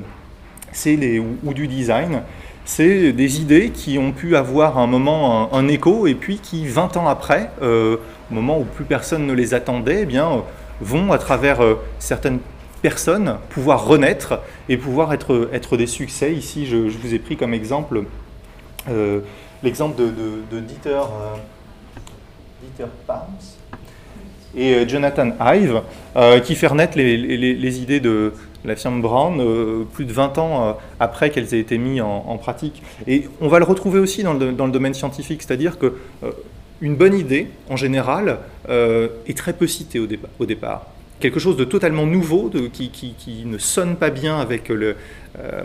c'est 0.71 0.95
les, 0.95 1.19
ou 1.19 1.53
du 1.53 1.67
design 1.67 2.21
c'est 2.69 3.13
des 3.13 3.41
idées 3.41 3.71
qui 3.71 3.97
ont 3.97 4.11
pu 4.11 4.35
avoir 4.35 4.77
un 4.77 4.85
moment 4.85 5.51
un, 5.55 5.67
écho 5.67 6.05
et 6.05 6.13
puis 6.13 6.37
qui, 6.37 6.67
20 6.67 6.97
ans 6.97 7.07
après, 7.07 7.49
euh, 7.63 7.97
au 8.29 8.35
moment 8.35 8.59
où 8.59 8.63
plus 8.63 8.85
personne 8.85 9.25
ne 9.25 9.33
les 9.33 9.55
attendait, 9.55 10.01
eh 10.03 10.05
bien, 10.05 10.43
vont, 10.79 11.11
à 11.11 11.17
travers 11.17 11.63
euh, 11.63 11.81
certaines 11.97 12.37
personnes, 12.83 13.37
pouvoir 13.49 13.87
renaître 13.87 14.41
et 14.69 14.77
pouvoir 14.77 15.13
être, 15.13 15.77
des 15.77 15.87
succès. 15.87 16.31
Ici, 16.31 16.67
je, 16.67 16.77
vous 16.77 17.15
ai 17.15 17.17
pris 17.17 17.37
comme 17.37 17.55
exemple 17.55 18.03
euh, 18.87 19.21
l'exemple 19.63 19.97
de, 19.97 20.59
Dieter, 20.59 21.01
Dieter 22.61 22.85
et 24.55 24.87
Jonathan 24.87 25.31
Ive, 25.41 25.81
qui 26.43 26.53
fait 26.53 26.67
renaître 26.67 26.97
les 26.97 27.81
idées 27.81 27.99
de, 27.99 28.33
la 28.65 28.75
firme 28.75 29.01
Brown, 29.01 29.39
euh, 29.39 29.83
plus 29.93 30.05
de 30.05 30.13
20 30.13 30.37
ans 30.37 30.67
euh, 30.67 30.73
après 30.99 31.29
qu'elles 31.29 31.53
aient 31.53 31.59
été 31.59 31.77
mises 31.77 32.01
en, 32.01 32.37
pratique. 32.37 32.81
Et 33.07 33.27
on 33.41 33.47
va 33.47 33.59
le 33.59 33.65
retrouver 33.65 33.99
aussi 33.99 34.23
dans 34.23 34.33
le, 34.33 34.51
domaine 34.51 34.93
scientifique, 34.93 35.41
c'est-à-dire 35.41 35.77
que 35.77 35.95
euh, 36.23 36.31
une 36.81 36.95
bonne 36.95 37.13
idée, 37.13 37.47
en 37.69 37.75
général, 37.75 38.39
est 38.69 39.37
très 39.37 39.51
peu 39.51 39.67
citée 39.67 39.99
au 39.99 40.45
départ 40.45 40.85
quelque 41.19 41.39
chose 41.39 41.57
de 41.57 41.63
totalement 41.63 42.05
nouveau, 42.05 42.51
qui, 42.71 43.43
ne 43.45 43.57
sonne 43.57 43.95
pas 43.95 44.09
bien 44.09 44.39
avec 44.39 44.69
le, 44.69 44.95
euh, 45.39 45.63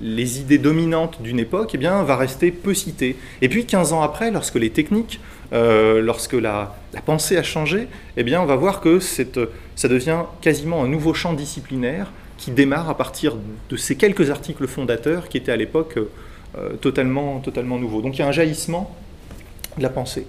les 0.00 0.40
idées 0.40 0.58
dominantes 0.58 1.20
d'une 1.22 1.38
époque, 1.38 1.70
eh 1.74 1.78
bien, 1.78 2.02
va 2.02 2.16
rester 2.16 2.50
peu 2.50 2.74
cité. 2.74 3.16
Et 3.42 3.48
puis 3.48 3.66
15 3.66 3.92
ans 3.92 4.02
après, 4.02 4.30
lorsque 4.30 4.56
les 4.56 4.70
techniques, 4.70 5.20
euh, 5.54 6.02
lorsque 6.02 6.34
la, 6.34 6.74
pensée 7.06 7.36
a 7.36 7.42
changé, 7.42 7.88
eh 8.16 8.22
bien, 8.22 8.40
on 8.40 8.46
va 8.46 8.56
voir 8.56 8.80
que 8.80 8.98
ça 8.98 9.88
devient 9.88 10.22
quasiment 10.40 10.82
un 10.82 10.88
nouveau 10.88 11.14
champ 11.14 11.32
disciplinaire 11.32 12.10
qui 12.36 12.50
démarre 12.50 12.90
à 12.90 12.96
partir 12.96 13.36
de 13.70 13.76
ces 13.76 13.96
quelques 13.96 14.30
articles 14.30 14.66
fondateurs 14.66 15.28
qui 15.28 15.36
étaient 15.38 15.52
à 15.52 15.56
l'époque 15.56 15.98
euh, 16.58 16.70
totalement, 16.80 17.40
totalement 17.40 17.78
nouveaux. 17.78 18.02
Donc 18.02 18.16
il 18.16 18.20
y 18.20 18.22
a 18.22 18.28
un 18.28 18.32
jaillissement 18.32 18.94
de 19.78 19.82
la 19.82 19.88
pensée. 19.88 20.26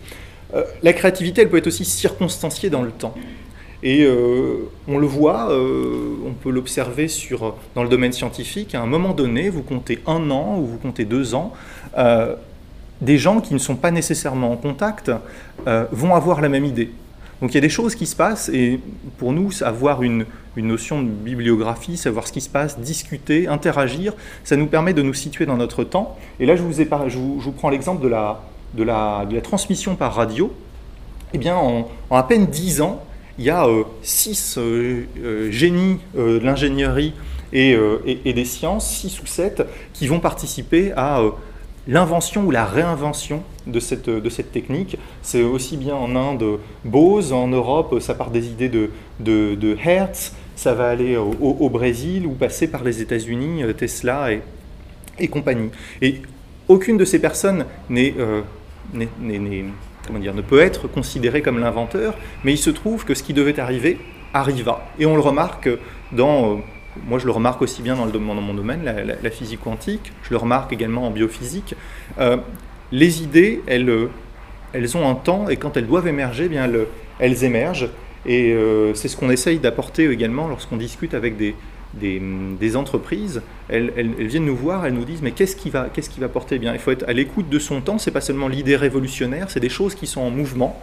la 0.81 0.93
créativité, 0.93 1.41
elle 1.41 1.49
peut 1.49 1.57
être 1.57 1.67
aussi 1.67 1.85
circonstanciée 1.85 2.69
dans 2.69 2.81
le 2.81 2.91
temps. 2.91 3.15
Et 3.85 4.03
euh, 4.03 4.67
on 4.87 4.97
le 4.97 5.05
voit, 5.05 5.51
euh, 5.51 6.15
on 6.25 6.33
peut 6.33 6.49
l'observer 6.49 7.07
dans 7.75 7.83
le 7.83 7.89
domaine 7.89 8.13
scientifique, 8.13 8.73
à 8.73 8.81
un 8.81 8.87
moment 8.87 9.13
donné, 9.13 9.49
vous 9.49 9.61
comptez 9.61 9.99
un 10.07 10.31
an 10.31 10.57
ou 10.57 10.65
vous 10.65 10.77
comptez 10.79 11.05
deux 11.05 11.35
ans, 11.35 11.53
euh, 11.95 12.35
des 13.01 13.17
gens 13.17 13.41
qui 13.41 13.53
ne 13.53 13.59
sont 13.59 13.75
pas 13.75 13.91
nécessairement 13.91 14.51
en 14.51 14.57
contact 14.57 15.11
vont 15.91 16.15
avoir 16.15 16.41
la 16.41 16.49
même 16.49 16.65
idée. 16.65 16.91
Donc 17.41 17.51
il 17.51 17.55
y 17.55 17.57
a 17.57 17.61
des 17.61 17.69
choses 17.69 17.95
qui 17.95 18.05
se 18.05 18.15
passent, 18.15 18.49
et 18.49 18.79
pour 19.17 19.33
nous, 19.33 19.51
avoir 19.61 20.03
une, 20.03 20.25
notion 20.57 21.01
de 21.01 21.09
bibliographie, 21.09 21.97
savoir 21.97 22.27
ce 22.27 22.31
qui 22.31 22.39
se 22.39 22.49
passe, 22.49 22.79
discuter, 22.79 23.47
interagir, 23.47 24.13
ça 24.45 24.55
nous 24.55 24.67
permet 24.67 24.93
de 24.93 25.01
nous 25.01 25.13
situer 25.13 25.45
dans 25.45 25.57
notre 25.57 25.83
temps. 25.83 26.17
Et 26.39 26.45
là, 26.45 26.55
je 26.55 26.63
vous, 26.63 26.79
ai, 26.79 26.87
je 27.07 27.17
vous, 27.17 27.51
prends 27.51 27.69
l'exemple 27.69 28.01
de 28.01 28.07
la, 28.07 28.41
de, 28.73 28.83
la, 28.83 29.25
transmission 29.43 29.95
par 29.95 30.15
radio. 30.15 30.53
Eh 31.33 31.37
bien, 31.37 31.57
en, 31.57 31.89
à 32.09 32.23
peine 32.23 32.45
dix 32.45 32.79
ans, 32.81 33.03
il 33.37 33.43
y 33.43 33.49
a 33.49 33.67
euh, 33.67 33.83
six 34.01 34.55
euh, 34.57 35.03
euh, 35.21 35.51
génies 35.51 35.97
de 36.15 36.39
l'ingénierie 36.41 37.13
et, 37.51 37.77
des 38.33 38.45
sciences, 38.45 38.89
six 38.89 39.21
ou 39.21 39.25
sept, 39.25 39.61
qui 39.93 40.07
vont 40.07 40.19
participer 40.19 40.93
à 40.95 41.21
l'invention 41.87 42.45
ou 42.45 42.51
la 42.51 42.65
réinvention 42.65 43.43
de 43.67 43.79
cette, 43.79 44.09
de 44.09 44.29
cette 44.29 44.51
technique. 44.51 44.97
C'est 45.21 45.43
aussi 45.43 45.77
bien 45.77 45.95
en 45.95 46.15
Inde 46.15 46.59
Bose, 46.83 47.33
en 47.33 47.47
Europe 47.47 47.99
ça 47.99 48.15
part 48.15 48.31
des 48.31 48.47
idées 48.47 48.69
de, 48.69 48.89
de, 49.19 49.77
Hertz, 49.83 50.33
ça 50.55 50.73
va 50.73 50.89
aller 50.89 51.17
au, 51.17 51.69
Brésil 51.69 52.25
ou 52.25 52.31
passer 52.31 52.67
par 52.67 52.83
les 52.83 53.01
États-Unis, 53.01 53.63
Tesla 53.77 54.31
et, 54.31 54.41
et, 55.19 55.27
compagnie. 55.27 55.69
Et 56.01 56.21
aucune 56.67 56.97
de 56.97 57.05
ces 57.05 57.19
personnes 57.19 57.65
n'est 57.89 58.13
comment 60.05 60.19
dire, 60.19 60.33
ne 60.33 60.41
peut 60.41 60.59
être 60.59 60.87
considéré 60.87 61.41
comme 61.41 61.59
l'inventeur, 61.59 62.15
mais 62.43 62.53
il 62.53 62.57
se 62.57 62.69
trouve 62.69 63.05
que 63.05 63.13
ce 63.13 63.23
qui 63.23 63.33
devait 63.33 63.59
arriver 63.59 63.97
arriva. 64.33 64.85
Et 64.99 65.05
on 65.05 65.15
le 65.15 65.21
remarque 65.21 65.69
dans, 66.11 66.53
euh, 66.53 66.57
moi 67.07 67.19
je 67.19 67.25
le 67.25 67.31
remarque 67.31 67.61
aussi 67.61 67.81
bien 67.81 67.95
dans, 67.95 68.19
mon 68.19 68.53
domaine, 68.53 68.83
la, 68.83 69.29
physique 69.29 69.61
quantique, 69.61 70.11
je 70.23 70.31
le 70.31 70.37
remarque 70.37 70.73
également 70.73 71.07
en 71.07 71.11
biophysique. 71.11 71.75
Euh, 72.19 72.37
les 72.91 73.23
idées, 73.23 73.61
elles, 73.67 73.89
euh, 73.89 74.09
elles 74.73 74.95
ont 74.95 75.09
un 75.09 75.15
temps, 75.15 75.49
et 75.49 75.57
quand 75.57 75.77
elles 75.77 75.87
doivent 75.87 76.07
émerger, 76.07 76.45
eh 76.45 76.49
bien 76.49 76.69
elles, 77.19 77.43
émergent. 77.43 77.89
Et 78.27 78.57
c'est 78.95 79.07
ce 79.07 79.15
qu'on 79.15 79.29
essaye 79.29 79.59
d'apporter 79.59 80.09
également 80.09 80.47
lorsqu'on 80.47 80.77
discute 80.77 81.13
avec 81.13 81.37
des, 81.37 81.53
des, 81.95 82.75
entreprises, 82.75 83.41
elles, 83.69 83.91
viennent 84.19 84.45
nous 84.45 84.55
voir, 84.55 84.85
elles 84.85 84.93
nous 84.93 85.05
disent 85.05 85.21
mais 85.21 85.31
qu'est-ce 85.31 85.55
qui 85.55 85.69
va, 85.69 85.87
qu'est-ce 85.93 86.09
qui 86.09 86.19
va 86.19 86.27
porter 86.27 86.59
bien? 86.59 86.73
Il 86.73 86.79
faut 86.79 86.91
être 86.91 87.07
à 87.07 87.13
l'écoute 87.13 87.49
de 87.49 87.59
son 87.59 87.81
temps. 87.81 87.97
C'est 87.97 88.11
pas 88.11 88.21
seulement 88.21 88.47
l'idée 88.47 88.75
révolutionnaire, 88.75 89.49
c'est 89.49 89.59
des 89.59 89.69
choses 89.69 89.95
qui 89.95 90.07
sont 90.07 90.21
en 90.21 90.29
mouvement 90.29 90.81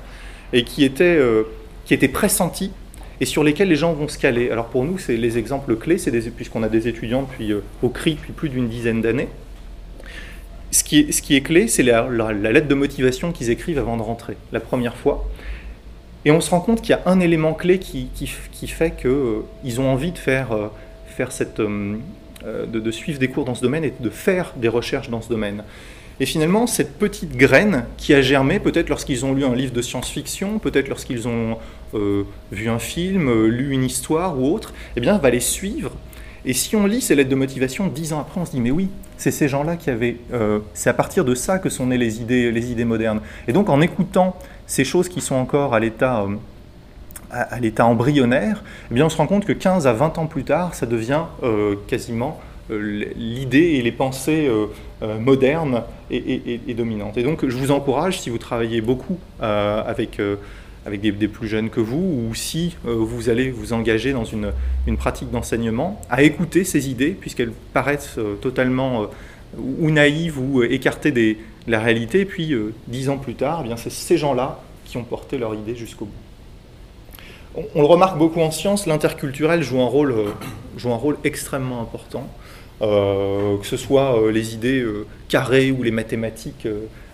et 0.53 0.65
qui 0.65 0.85
étaient, 0.85 1.17
euh, 1.17 1.45
qui 1.85 1.95
étaient 1.95 2.09
pressenties 2.09 2.73
et 3.21 3.25
sur 3.25 3.45
lesquelles 3.45 3.69
les 3.69 3.77
gens 3.77 3.93
vont 3.93 4.09
se 4.09 4.19
caler. 4.19 4.51
Alors 4.51 4.67
pour 4.67 4.85
nous, 4.85 4.99
c'est 4.99 5.17
les 5.17 5.39
exemples 5.39 5.77
clés, 5.77 5.99
c'est 5.99 6.13
puisqu'on 6.31 6.63
a 6.63 6.69
des 6.69 6.89
étudiants 6.89 7.23
depuis, 7.23 7.53
euh, 7.53 7.63
au 7.83 7.89
CRI 7.89 8.15
depuis 8.15 8.33
plus 8.33 8.49
d'une 8.49 8.69
dizaine 8.69 9.01
d'années. 9.01 9.29
Ce 10.71 10.83
qui, 10.83 11.01
est, 11.01 11.13
ce 11.13 11.21
qui 11.21 11.37
est 11.37 11.43
clé, 11.43 11.69
c'est 11.69 11.83
la, 11.83 12.09
lettre 12.33 12.69
de 12.69 12.75
motivation 12.75 13.33
qu'ils 13.33 13.51
écrivent 13.51 13.79
avant 13.79 13.97
de 13.97 14.03
rentrer, 14.03 14.37
la 14.53 14.61
première 14.61 14.97
fois. 14.97 15.29
Et 16.25 16.31
on 16.31 16.41
se 16.41 16.51
rend 16.51 16.61
compte 16.61 16.81
qu'il 16.81 16.91
y 16.91 16.95
a 16.95 17.03
un 17.05 17.21
élément 17.21 17.53
clé 17.53 17.79
qui, 17.79 18.09
qui, 18.15 18.67
fait 18.67 18.93
qu'ils 18.93 19.11
euh, 19.11 19.79
ont 19.79 19.89
envie 19.89 20.13
de 20.13 20.19
faire 20.19 20.71
faire 21.13 21.31
cette, 21.31 21.61
euh, 21.61 21.97
euh, 22.45 22.67
de, 22.67 22.91
suivre 22.91 23.21
des 23.21 23.29
cours 23.29 23.45
dans 23.45 23.55
ce 23.55 23.63
domaine 23.63 23.85
et 23.85 23.93
de 23.99 24.11
faire 24.11 24.53
des 24.57 24.69
recherches 24.69 25.11
dans 25.11 25.21
ce 25.21 25.29
domaine. 25.29 25.63
Et 26.23 26.25
finalement, 26.25 26.69
cette 26.69 27.01
petite 27.01 27.37
graine 27.37 27.85
qui 27.97 28.15
a 28.15 28.23
germé, 28.23 28.61
peut-être 28.61 28.89
lorsqu'ils 28.89 29.25
ont 29.25 29.35
lu 29.35 29.45
un 29.45 29.57
livre 29.57 29.73
de 29.73 29.83
science-fiction, 29.83 30.61
peut-être 30.61 30.89
lorsqu'ils 30.89 31.27
ont 31.27 31.59
euh, 31.95 32.23
vu 32.53 32.69
un 32.69 32.79
film, 32.79 33.49
lu 33.49 33.73
une 33.73 33.83
histoire 33.83 34.39
ou 34.39 34.55
autre, 34.55 34.73
eh 34.95 35.01
bien, 35.01 35.19
va 35.19 35.31
les 35.31 35.41
suivre. 35.41 35.91
Et 36.45 36.53
si 36.53 36.77
on 36.77 36.87
lit 36.87 37.01
ces 37.01 37.17
lettres 37.17 37.29
de 37.29 37.35
motivation 37.35 37.89
dix 37.89 38.13
ans 38.13 38.21
après, 38.21 38.41
on 38.41 38.45
se 38.45 38.53
dit 38.53 38.61
mais 38.61 38.71
oui, 38.71 38.89
c'est 39.17 39.33
ces 39.33 39.49
gens-là 39.49 39.75
qui 39.75 39.91
avaient. 39.91 40.17
c'est 40.75 40.91
à 40.91 40.95
partir 40.95 41.25
de 41.25 41.35
ça 41.35 41.59
que 41.59 41.69
sont 41.69 41.87
nées 41.87 41.99
les 41.99 42.21
idées, 42.21 42.53
les 42.53 42.71
idées 42.71 42.85
modernes. 42.85 43.21
Et 43.49 43.53
donc, 43.53 43.69
en 43.69 43.81
écoutant 43.81 44.37
ces 44.69 44.85
choses 44.85 45.09
qui 45.09 45.21
sont 45.21 45.35
encore 45.35 45.75
à 45.75 45.81
l'état 45.81 46.25
à, 47.33 47.59
l'état 47.59 47.87
embryonnaire, 47.87 48.63
eh 48.91 48.95
bien 48.95 49.07
on 49.07 49.09
se 49.09 49.17
rend 49.17 49.27
compte 49.27 49.45
que 49.45 49.53
15 49.53 49.87
à 49.87 49.93
20 49.93 50.19
ans 50.19 50.27
plus 50.27 50.45
tard, 50.45 50.75
ça 50.75 50.87
devient 50.87 51.23
euh, 51.43 51.77
quasiment 51.89 52.39
euh, 52.39 52.52
l'idée 53.17 53.75
et 53.75 53.83
les 53.83 53.93
pensées 53.93 54.49
euh, 54.49 55.19
modernes 55.19 55.83
et, 56.11 56.75
dominantes. 56.75 57.17
Et 57.19 57.23
donc 57.23 57.47
je 57.47 57.57
vous 57.57 57.71
encourage, 57.71 58.21
si 58.21 58.31
vous 58.31 58.39
travaillez 58.39 58.81
beaucoup 58.81 59.19
avec, 59.41 60.21
avec 60.87 61.01
des, 61.01 61.29
plus 61.29 61.49
jeunes 61.49 61.71
que 61.71 61.81
vous, 61.81 62.29
ou 62.29 62.35
si 62.35 62.77
vous 62.85 63.31
allez 63.31 63.51
vous 63.51 63.73
engager 63.73 64.13
dans 64.13 64.25
une, 64.25 64.53
une 64.87 64.97
pratique 64.97 65.31
d'enseignement, 65.31 66.01
à 66.11 66.23
écouter 66.23 66.65
ces 66.65 66.91
idées, 66.91 67.17
puisqu'elles 67.19 67.53
paraissent 67.73 68.19
totalement 68.41 69.07
ou 69.59 69.91
naïves 69.91 70.39
ou 70.39 70.63
écartées 70.63 71.13
de 71.13 71.37
la 71.67 71.81
réalité, 71.81 72.21
et 72.21 72.27
puis 72.27 72.55
dix 72.89 73.09
ans 73.09 73.19
plus 73.19 73.35
tard, 73.35 73.61
eh 73.63 73.69
bien 73.69 73.77
c'est 73.77 73.91
ces 73.91 74.19
gens-là 74.19 74.61
qui 74.85 74.99
ont 74.99 75.05
porté 75.05 75.39
leur 75.39 75.55
idée 75.55 75.75
jusqu'au 75.75 76.05
bout 76.05 76.13
on, 77.55 77.81
le 77.81 77.87
remarque 77.87 78.19
beaucoup 78.19 78.41
en 78.41 78.51
science, 78.51 78.87
l'interculturel 78.87 79.63
joue 79.63 79.81
euh, 79.81 80.33
joue 80.77 80.93
un 80.93 80.97
rôle 80.97 81.19
extrêmement 81.25 81.81
important. 81.81 82.27
Euh, 82.83 83.59
que 83.59 83.67
ce 83.67 83.77
soit 83.77 84.19
euh, 84.19 84.33
les 84.33 84.55
idées 84.55 84.85
carrées 85.29 85.71
ou 85.71 85.83
les 85.83 85.93
mathématiques 85.93 86.67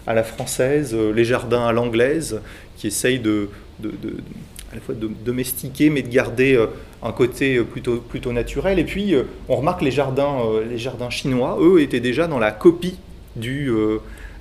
à 0.07 0.15
la 0.15 0.23
française, 0.23 0.95
les 0.95 1.25
jardins 1.25 1.67
à 1.67 1.73
l'anglaise, 1.73 2.41
qui 2.77 2.87
essayent 2.87 3.21
à 3.21 4.75
la 4.75 4.81
fois 4.81 4.95
de 4.95 5.11
domestiquer, 5.25 5.91
mais 5.91 6.03
de 6.03 6.09
garder 6.09 6.59
un 7.03 7.13
côté 7.13 7.61
plutôt, 7.61 7.97
plutôt 7.97 8.33
naturel. 8.33 8.79
Et 8.79 8.85
puis, 8.85 9.15
on 9.49 9.57
remarque 9.57 9.83
les 9.83 9.91
jardins, 9.91 10.39
les 10.69 10.79
jardins 10.79 11.11
chinois, 11.11 11.59
eux, 11.61 11.83
étaient 11.83 12.01
déjà 12.01 12.27
dans 12.27 12.39
la 12.39 12.53
copie 12.53 12.97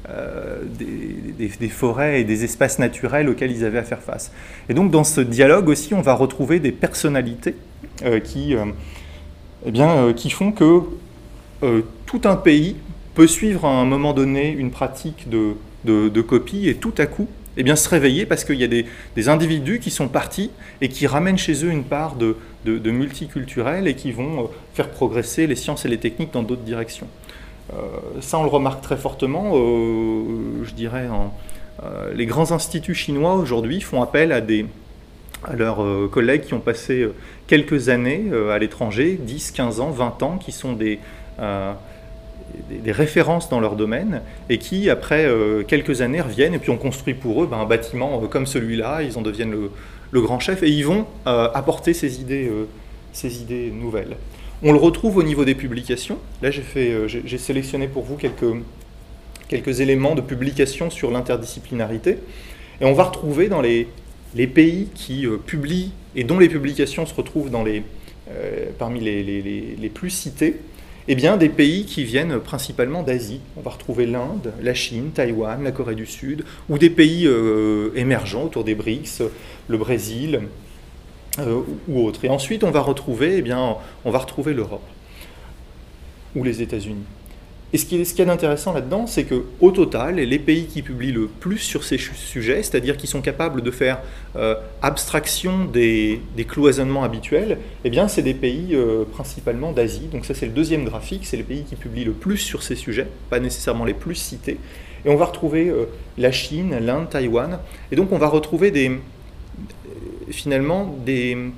euh, 0.09 0.61
des, 0.79 1.67
forêts 1.67 2.21
et 2.21 2.23
des 2.23 2.45
espaces 2.45 2.79
naturels 2.79 3.27
auxquels 3.27 3.51
ils 3.51 3.65
avaient 3.65 3.79
à 3.79 3.83
faire 3.83 4.01
face. 4.01 4.31
Et 4.69 4.73
donc 4.73 4.89
dans 4.89 5.03
ce 5.03 5.19
dialogue 5.19 5.67
aussi, 5.67 5.93
on 5.93 6.01
va 6.01 6.13
retrouver 6.13 6.61
des 6.61 6.71
personnalités 6.71 7.55
euh, 8.05 8.21
qui, 8.21 8.55
euh, 8.55 8.65
eh 9.65 9.71
bien, 9.71 10.13
qui 10.13 10.29
font 10.29 10.53
que 10.53 10.83
tout 12.05 12.21
un 12.25 12.35
pays 12.35 12.75
peut 13.15 13.27
suivre 13.27 13.65
à 13.65 13.69
un 13.69 13.85
moment 13.85 14.13
donné 14.13 14.51
une 14.51 14.71
pratique 14.71 15.29
de, 15.29 15.55
de, 15.85 16.21
copie 16.21 16.69
et 16.69 16.75
tout 16.75 16.93
à 16.97 17.05
coup 17.05 17.27
eh 17.57 17.63
bien, 17.63 17.75
se 17.75 17.89
réveiller 17.89 18.27
parce 18.27 18.43
qu'il 18.43 18.57
y 18.57 18.63
a 18.63 18.67
des, 18.67 18.85
des, 19.15 19.29
individus 19.29 19.79
qui 19.79 19.89
sont 19.89 20.07
partis 20.07 20.51
et 20.81 20.89
qui 20.89 21.07
ramènent 21.07 21.39
chez 21.39 21.65
eux 21.65 21.71
une 21.71 21.83
part 21.83 22.15
de, 22.15 22.37
de 22.65 22.91
multiculturel 22.91 23.87
et 23.87 23.95
qui 23.95 24.11
vont 24.11 24.51
faire 24.75 24.89
progresser 24.89 25.47
les 25.47 25.55
sciences 25.55 25.83
et 25.85 25.87
les 25.87 25.97
techniques 25.97 26.31
dans 26.31 26.43
d'autres 26.43 26.61
directions. 26.61 27.07
Euh, 27.73 28.21
ça, 28.21 28.39
on 28.39 28.43
le 28.43 28.49
remarque 28.49 28.81
très 28.81 28.97
fortement, 28.97 29.53
euh, 29.55 30.63
je 30.63 30.73
dirais, 30.73 31.07
euh, 31.83 32.13
les 32.13 32.25
grands 32.25 32.51
instituts 32.51 32.95
chinois 32.95 33.35
aujourd'hui 33.35 33.81
font 33.81 34.01
appel 34.01 34.31
à, 34.31 34.41
des, 34.41 34.65
à 35.43 35.55
leurs 35.55 35.83
collègues 36.09 36.41
qui 36.41 36.53
ont 36.53 36.59
passé 36.59 37.07
quelques 37.47 37.89
années 37.89 38.25
à 38.51 38.57
l'étranger, 38.57 39.19
10, 39.21 39.51
15 39.51 39.79
ans, 39.79 39.91
20 39.91 40.23
ans, 40.23 40.37
qui 40.37 40.51
sont 40.51 40.73
des, 40.73 40.99
des, 41.39 42.91
références 42.91 43.49
dans 43.49 43.59
leur 43.59 43.75
domaine 43.75 44.21
et 44.49 44.57
qui, 44.57 44.89
après 44.89 45.29
quelques 45.67 46.01
années, 46.01 46.21
reviennent 46.21 46.53
et 46.53 46.59
puis 46.59 46.69
on 46.69 46.77
construit 46.77 47.13
pour 47.13 47.43
eux 47.43 47.47
ben, 47.47 47.57
un 47.57 47.65
bâtiment 47.65 48.19
comme 48.27 48.45
celui-là, 48.45 49.01
ils 49.03 49.17
en 49.17 49.21
deviennent 49.21 49.55
le, 50.11 50.21
grand 50.21 50.39
chef 50.39 50.63
et 50.63 50.69
ils 50.69 50.85
vont 50.85 51.05
apporter 51.25 51.93
ces 51.93 52.21
idées, 52.21 52.49
ces 53.13 53.41
idées 53.41 53.71
nouvelles. 53.71 54.15
On 54.63 54.71
le 54.71 54.79
retrouve 54.79 55.17
au 55.17 55.23
niveau 55.23 55.45
des 55.45 55.53
publications. 55.53 56.17
Là, 56.41 56.49
j'ai, 56.49 56.63
euh, 56.77 57.07
sélectionné 57.37 57.87
pour 57.87 58.03
vous 58.03 58.15
quelques, 58.15 58.55
quelques 59.49 59.81
éléments 59.81 60.15
de 60.15 60.21
publication 60.21 60.89
sur 60.89 61.11
l'interdisciplinarité. 61.11 62.17
Et 62.81 62.85
on 62.85 62.93
va 62.93 63.03
retrouver 63.03 63.49
dans 63.49 63.61
les, 63.61 63.87
les 64.33 64.47
pays 64.47 64.89
qui 64.95 65.27
euh, 65.27 65.37
publient 65.37 65.91
et 66.15 66.23
dont 66.23 66.39
les 66.39 66.49
publications 66.49 67.05
se 67.05 67.13
retrouvent 67.13 67.51
dans 67.51 67.63
les, 67.63 67.83
euh, 68.31 68.69
parmi 68.79 68.99
les, 68.99 69.21
les, 69.79 69.89
plus 69.89 70.09
cités, 70.09 70.55
eh 71.07 71.15
bien, 71.15 71.37
des 71.37 71.49
pays 71.49 71.85
qui 71.85 72.03
viennent 72.03 72.39
principalement 72.39 73.01
d'Asie. 73.01 73.39
On 73.55 73.61
va 73.61 73.71
retrouver 73.71 74.05
l'Inde, 74.05 74.53
la 74.61 74.73
Chine, 74.73 75.11
Taïwan, 75.11 75.63
la 75.63 75.71
Corée 75.71 75.95
du 75.95 76.05
Sud, 76.05 76.43
ou 76.69 76.77
des 76.77 76.89
pays 76.89 77.25
euh, 77.25 77.91
émergents 77.95 78.43
autour 78.43 78.63
des 78.63 78.75
BRICS, 78.75 79.23
le 79.67 79.77
Brésil 79.77 80.41
euh, 81.39 81.61
ou 81.87 82.05
autres. 82.05 82.25
Et 82.25 82.29
ensuite, 82.29 82.63
on 82.63 82.71
va 82.71 82.81
retrouver, 82.81 83.37
eh 83.37 83.41
bien, 83.41 83.77
on 84.03 84.11
va 84.11 84.19
retrouver 84.19 84.53
l'Europe 84.53 84.87
ou 86.35 86.43
les 86.43 86.61
États-Unis. 86.61 87.05
Et 87.73 87.77
ce 87.77 87.85
qui 87.85 87.95
est, 88.21 88.25
d'intéressant 88.25 88.71
là-dedans, 88.71 89.07
c'est 89.07 89.25
qu'au 89.25 89.71
total, 89.71 90.15
les 90.15 90.39
pays 90.39 90.67
qui 90.67 90.81
publient 90.81 91.11
le 91.11 91.27
plus 91.27 91.57
sur 91.57 91.83
ces 91.83 91.97
sujets, 91.97 92.63
c'est-à-dire 92.63 92.95
qui 92.95 93.07
sont 93.07 93.19
capables 93.21 93.61
de 93.61 93.71
faire 93.71 93.99
euh, 94.37 94.55
abstraction 94.81 95.65
des, 95.65 96.21
cloisonnements 96.47 97.03
habituels, 97.03 97.57
eh 97.83 97.89
bien, 97.89 98.07
c'est 98.07 98.21
des 98.21 98.33
pays 98.33 98.69
euh, 98.71 99.03
principalement 99.03 99.73
d'Asie. 99.73 100.07
Donc 100.09 100.25
ça, 100.25 100.33
c'est 100.33 100.45
le 100.45 100.53
deuxième 100.53 100.85
graphique, 100.85 101.25
c'est 101.25 101.35
les 101.35 101.43
pays 101.43 101.63
qui 101.63 101.75
publient 101.75 102.05
le 102.05 102.13
plus 102.13 102.37
sur 102.37 102.63
ces 102.63 102.75
sujets, 102.75 103.07
pas 103.29 103.41
nécessairement 103.41 103.83
les 103.83 103.93
plus 103.93 104.15
cités. 104.15 104.59
Et 105.05 105.09
on 105.09 105.17
va 105.17 105.25
retrouver 105.25 105.67
euh, 105.67 105.87
la 106.17 106.31
Chine, 106.31 106.77
l'Inde, 106.79 107.09
Taïwan. 107.09 107.59
Et 107.91 107.97
donc, 107.97 108.13
on 108.13 108.17
va 108.17 108.29
retrouver 108.29 108.71
des, 108.71 108.93
finalement 110.31 110.95
des 111.05 111.51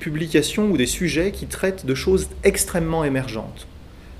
publications 0.00 0.70
ou 0.70 0.78
des 0.78 0.86
sujets 0.86 1.30
qui 1.30 1.44
traitent 1.44 1.84
de 1.84 1.94
choses 1.94 2.30
extrêmement 2.42 3.04
émergentes 3.04 3.66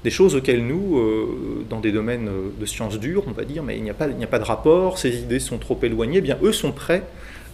des 0.05 0.11
choses 0.11 0.35
auxquelles 0.35 0.67
nous, 0.67 0.99
euh, 0.99 1.65
dans 1.69 1.81
des 1.81 1.93
domaines 1.93 2.29
euh, 2.29 2.51
de 2.59 2.67
sciences 2.67 2.99
dures, 2.99 3.25
on 3.27 3.33
va 3.33 3.45
dire, 3.45 3.63
mais 3.63 3.77
il 3.77 3.83
n'y 3.83 3.91
a, 3.91 3.95
pas, 3.95 4.07
a 4.07 4.27
pas 4.27 4.39
de 4.39 4.45
rapport, 4.45 4.99
ces 4.99 5.19
idées 5.19 5.39
sont 5.39 5.59
trop 5.59 5.79
éloignées, 5.83 6.19
eh 6.19 6.23
bien 6.23 6.39
eux 6.43 6.53
sont 6.53 6.73
prêts 6.73 7.05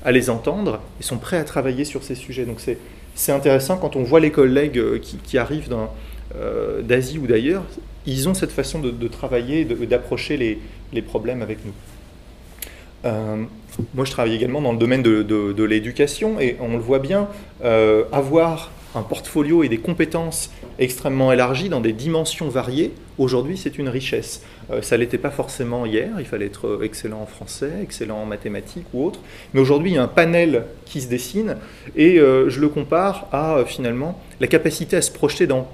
à 0.04 0.12
les 0.12 0.30
entendre 0.30 0.80
et 1.00 1.02
sont 1.02 1.18
prêts 1.18 1.36
à 1.36 1.44
travailler 1.44 1.84
sur 1.84 2.02
ces 2.02 2.14
sujets. 2.14 2.46
Donc 2.46 2.60
c'est 3.14 3.32
intéressant 3.32 3.76
quand 3.76 3.96
on 3.96 4.02
voit 4.02 4.20
les 4.20 4.30
collègues 4.30 4.78
euh, 4.78 4.98
qui, 4.98 5.38
arrivent 5.38 5.68
d'Asie 6.84 7.18
ou 7.18 7.26
d'ailleurs, 7.26 7.64
ils 8.06 8.28
ont 8.28 8.34
cette 8.34 8.52
façon 8.52 8.78
de, 8.78 9.08
travailler, 9.08 9.64
d'approcher 9.64 10.38
les, 10.38 10.58
les, 10.92 11.02
problèmes 11.02 11.42
avec 11.42 11.58
nous. 11.66 11.72
moi, 13.94 14.04
je 14.04 14.10
travaille 14.10 14.34
également 14.34 14.62
dans 14.62 14.72
le 14.72 14.78
domaine 14.78 15.02
de, 15.02 15.62
l'éducation 15.64 16.40
et 16.40 16.56
on 16.60 16.72
le 16.72 16.82
voit 16.82 17.00
bien, 17.00 17.28
avoir 18.12 18.70
un 18.94 19.02
portfolio 19.02 19.62
et 19.62 19.68
des 19.68 19.78
compétences 19.78 20.50
extrêmement 20.78 21.32
élargies 21.32 21.68
dans 21.68 21.80
des 21.80 21.92
dimensions 21.92 22.48
variées, 22.48 22.92
aujourd'hui 23.18 23.56
c'est 23.56 23.78
une 23.78 23.88
richesse. 23.88 24.42
Euh, 24.70 24.82
ça 24.82 24.96
ne 24.96 25.00
l'était 25.00 25.18
pas 25.18 25.30
forcément 25.30 25.86
hier, 25.86 26.10
il 26.18 26.24
fallait 26.24 26.46
être 26.46 26.66
euh, 26.66 26.82
excellent 26.82 27.22
en 27.22 27.26
français, 27.26 27.70
excellent 27.82 28.22
en 28.22 28.26
mathématiques 28.26 28.86
ou 28.94 29.04
autre, 29.04 29.20
mais 29.52 29.60
aujourd'hui 29.60 29.92
il 29.92 29.94
y 29.94 29.98
a 29.98 30.02
un 30.02 30.08
panel 30.08 30.64
qui 30.84 31.00
se 31.00 31.08
dessine 31.08 31.56
et 31.96 32.18
euh, 32.18 32.48
je 32.48 32.60
le 32.60 32.68
compare 32.68 33.28
à 33.32 33.64
finalement 33.66 34.20
la 34.40 34.46
capacité 34.46 34.96
à 34.96 35.02
se 35.02 35.10
projeter 35.10 35.46
dans 35.46 35.68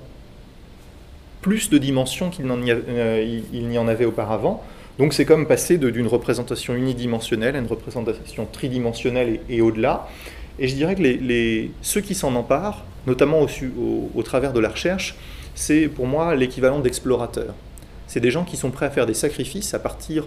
plus 1.40 1.68
de 1.68 1.78
dimensions 1.78 2.30
qu'il 2.30 2.46
n'y 2.46 3.78
en 3.78 3.88
avait 3.88 4.06
auparavant. 4.06 4.64
Donc 4.98 5.12
c'est 5.12 5.24
comme 5.24 5.46
passer 5.46 5.76
d'une 5.76 6.06
représentation 6.06 6.74
unidimensionnelle 6.74 7.56
à 7.56 7.58
une 7.58 7.66
représentation 7.66 8.46
tridimensionnelle 8.50 9.40
et, 9.48 9.60
au-delà. 9.60 10.08
Et 10.58 10.68
je 10.68 10.74
dirais 10.74 10.94
que 10.94 11.02
ceux 11.82 12.00
qui 12.00 12.14
s'en 12.14 12.34
emparent 12.34 12.84
notamment 13.06 13.40
au, 13.40 14.22
travers 14.22 14.52
de 14.52 14.60
la 14.60 14.68
recherche, 14.68 15.14
c'est 15.54 15.88
pour 15.88 16.06
moi 16.06 16.34
l'équivalent 16.34 16.80
d'explorateurs. 16.80 17.54
C'est 18.06 18.20
des 18.20 18.30
gens 18.30 18.44
qui 18.44 18.56
sont 18.56 18.70
prêts 18.70 18.86
à 18.86 18.90
faire 18.90 19.06
des 19.06 19.14
sacrifices 19.14 19.74
à 19.74 19.78
partir 19.78 20.26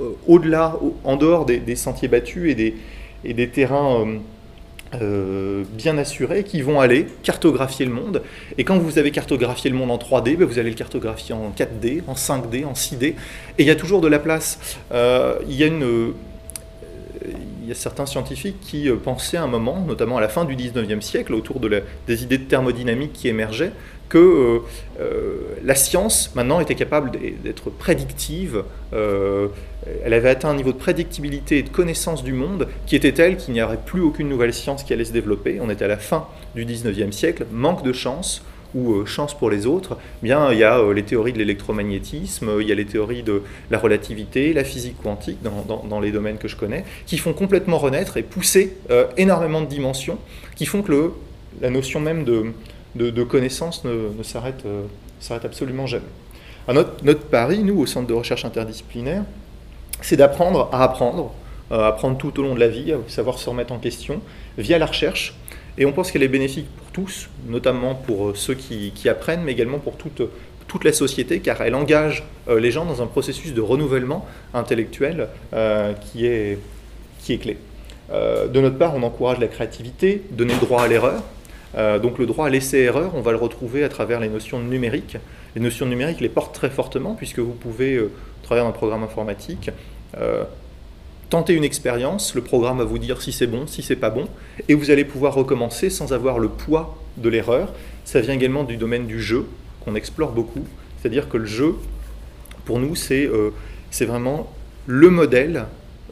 euh, 0.00 0.10
au-delà, 0.26 0.76
en 1.04 1.16
dehors 1.16 1.44
des, 1.44 1.76
sentiers 1.76 2.08
battus 2.08 2.50
et 2.50 2.54
des, 2.54 2.74
et 3.24 3.34
des 3.34 3.48
terrains 3.48 4.00
euh, 4.00 4.18
euh, 5.00 5.64
bien 5.72 5.98
assurés, 5.98 6.44
qui 6.44 6.62
vont 6.62 6.80
aller 6.80 7.06
cartographier 7.22 7.86
le 7.86 7.92
monde. 7.92 8.22
Et 8.58 8.64
quand 8.64 8.78
vous 8.78 8.98
avez 8.98 9.10
cartographié 9.10 9.70
le 9.70 9.76
monde 9.76 9.90
en 9.90 9.98
3D, 9.98 10.36
ben, 10.36 10.46
vous 10.46 10.58
allez 10.58 10.70
le 10.70 10.76
cartographier 10.76 11.34
en 11.34 11.52
4D, 11.56 12.02
en 12.06 12.14
5D, 12.14 12.64
en 12.64 12.72
6D. 12.72 13.04
Et 13.04 13.14
il 13.58 13.66
y 13.66 13.70
a 13.70 13.76
toujours 13.76 14.00
de 14.00 14.08
la 14.08 14.18
place. 14.18 14.58
il 14.92 15.54
y 15.54 15.64
a 15.64 15.66
une 15.66 16.12
il 17.64 17.68
y 17.68 17.72
a 17.72 17.74
certains 17.74 18.04
scientifiques 18.04 18.60
qui 18.60 18.88
euh, 18.88 18.96
pensaient 18.96 19.38
à 19.38 19.42
un 19.42 19.48
moment, 19.48 19.80
notamment 19.86 20.18
à 20.18 20.20
la 20.20 20.28
fin 20.28 20.44
du 20.44 20.54
19e 20.54 21.00
siècle, 21.00 21.32
autour 21.32 21.60
de 21.60 21.82
des 22.06 22.22
idées 22.22 22.38
de 22.38 22.44
thermodynamique 22.44 23.12
qui 23.14 23.28
émergeaient, 23.28 23.72
que 24.10 24.18
euh, 24.18 24.58
euh, 25.00 25.36
la 25.64 25.74
science 25.74 26.30
maintenant 26.34 26.60
était 26.60 26.74
capable 26.74 27.12
d'être 27.42 27.70
prédictive. 27.70 28.62
elle 28.92 30.12
avait 30.12 30.28
atteint 30.28 30.50
un 30.50 30.54
niveau 30.54 30.72
de 30.72 30.78
prédictibilité 30.78 31.58
et 31.58 31.62
de 31.62 31.70
connaissance 31.70 32.22
du 32.22 32.32
monde 32.32 32.68
qui 32.86 32.96
était 32.96 33.12
tel 33.12 33.38
qu'il 33.38 33.54
n'y 33.54 33.62
aurait 33.62 33.80
plus 33.84 34.02
aucune 34.02 34.28
nouvelle 34.28 34.52
science 34.52 34.84
qui 34.84 34.92
allait 34.92 35.06
se 35.06 35.12
développer. 35.12 35.58
On 35.60 35.70
était 35.70 35.86
à 35.86 35.88
la 35.88 35.96
fin 35.96 36.28
du 36.54 36.66
19e 36.66 37.12
siècle, 37.12 37.46
manque 37.50 37.82
de 37.82 37.92
chance, 37.92 38.42
ou 38.74 38.94
euh, 38.94 39.06
chance 39.06 39.34
pour 39.34 39.50
les 39.50 39.66
autres, 39.66 39.96
eh 40.22 40.26
bien, 40.26 40.52
il 40.52 40.58
y 40.58 40.64
a 40.64 40.78
euh, 40.78 40.92
les 40.92 41.04
théories 41.04 41.32
de 41.32 41.38
l'électromagnétisme, 41.38 42.50
il 42.60 42.68
y 42.68 42.72
a 42.72 42.74
les 42.74 42.84
théories 42.84 43.22
de 43.22 43.42
la 43.70 43.78
relativité, 43.78 44.52
la 44.52 44.64
physique 44.64 44.96
quantique, 45.02 45.38
dans, 45.42 46.00
les 46.00 46.10
domaines 46.10 46.38
que 46.38 46.48
je 46.48 46.56
connais, 46.56 46.84
qui 47.06 47.18
font 47.18 47.32
complètement 47.32 47.78
renaître 47.78 48.16
et 48.16 48.22
pousser 48.22 48.76
euh, 48.90 49.06
énormément 49.16 49.60
de 49.60 49.66
dimensions, 49.66 50.18
qui 50.56 50.66
font 50.66 50.82
que 50.82 50.90
le, 50.90 51.12
la 51.60 51.70
notion 51.70 52.00
même 52.00 52.24
de, 52.24 52.52
de, 52.96 53.22
connaissance 53.22 53.84
ne, 53.84 54.10
ne 54.16 54.22
s'arrête 54.22 54.64
absolument 55.44 55.86
jamais. 55.86 56.04
notre, 56.68 57.04
notre, 57.04 57.22
pari, 57.22 57.62
nous, 57.62 57.78
au 57.78 57.86
Centre 57.86 58.08
de 58.08 58.14
recherche 58.14 58.44
interdisciplinaire, 58.44 59.24
c'est 60.00 60.16
d'apprendre 60.16 60.68
à 60.72 60.82
apprendre, 60.82 61.32
apprendre 61.70 62.18
tout 62.18 62.38
au 62.40 62.42
long 62.42 62.54
de 62.54 62.60
la 62.60 62.68
vie, 62.68 62.92
à 62.92 62.98
savoir 63.06 63.38
se 63.38 63.48
remettre 63.48 63.72
en 63.72 63.78
question, 63.78 64.20
via 64.58 64.78
la 64.78 64.86
recherche, 64.86 65.34
et 65.78 65.86
on 65.86 65.92
pense 65.92 66.10
qu'elle 66.10 66.22
est 66.22 66.28
bénéfique 66.28 66.66
pour 66.76 66.83
tous, 66.94 67.28
notamment 67.46 67.94
pour 67.94 68.28
euh, 68.28 68.34
ceux 68.34 68.54
qui, 68.54 69.08
apprennent, 69.08 69.42
mais 69.42 69.52
également 69.52 69.78
pour 69.78 69.96
toute, 69.96 70.22
toute 70.66 70.84
la 70.84 70.92
société, 70.94 71.40
car 71.40 71.60
elle 71.60 71.74
engage 71.74 72.24
euh, 72.48 72.58
les 72.58 72.70
gens 72.70 72.86
dans 72.86 73.02
un 73.02 73.06
processus 73.06 73.52
de 73.52 73.60
renouvellement 73.60 74.26
intellectuel 74.54 75.28
euh, 75.52 75.92
qui, 75.92 76.24
est, 76.24 76.58
qui 77.18 77.34
est 77.34 77.38
clé. 77.38 77.58
de 78.10 78.60
notre 78.60 78.78
part, 78.78 78.94
on 78.94 79.02
encourage 79.02 79.38
la 79.38 79.48
créativité, 79.48 80.22
donner 80.30 80.54
le 80.54 80.60
droit 80.60 80.82
à 80.82 80.88
l'erreur. 80.88 81.22
donc 82.00 82.18
le 82.18 82.26
droit 82.26 82.46
à 82.46 82.50
l'essai-erreur, 82.50 83.10
on 83.14 83.20
va 83.20 83.32
le 83.32 83.38
retrouver 83.38 83.82
à 83.82 83.88
travers 83.88 84.20
les 84.20 84.28
notions 84.28 84.60
numériques. 84.60 85.16
Les 85.56 85.60
notions 85.60 85.86
numériques 85.86 86.20
les 86.20 86.28
portent 86.28 86.54
très 86.54 86.70
fortement, 86.70 87.14
puisque 87.14 87.40
vous 87.40 87.56
pouvez, 87.64 87.98
à 87.98 88.44
travers 88.44 88.66
un 88.66 88.72
programme 88.72 89.02
informatique, 89.02 89.70
tenter 91.34 91.54
une 91.54 91.64
expérience, 91.64 92.36
le 92.36 92.42
programme 92.42 92.78
va 92.78 92.84
vous 92.84 93.00
dire 93.00 93.20
si 93.20 93.32
c'est 93.32 93.48
bon, 93.48 93.66
si 93.66 93.82
c'est 93.82 93.96
pas 93.96 94.10
bon, 94.10 94.28
et 94.68 94.74
vous 94.74 94.92
allez 94.92 95.04
pouvoir 95.04 95.34
recommencer 95.34 95.90
sans 95.90 96.12
avoir 96.12 96.38
le 96.38 96.48
poids 96.48 96.96
de 97.16 97.28
l'erreur. 97.28 97.72
Ça 98.04 98.20
vient 98.20 98.34
également 98.34 98.62
du 98.62 98.76
domaine 98.76 99.08
du 99.08 99.20
jeu, 99.20 99.44
qu'on 99.84 99.96
explore 99.96 100.30
beaucoup, 100.30 100.64
c'est-à-dire 100.96 101.28
que 101.28 101.36
le 101.36 101.46
jeu, 101.46 101.74
pour 102.64 102.78
nous, 102.78 102.94
c'est 102.94 103.26
euh, 103.26 103.50
vraiment 104.02 104.48
le 104.86 105.10
modèle 105.10 105.64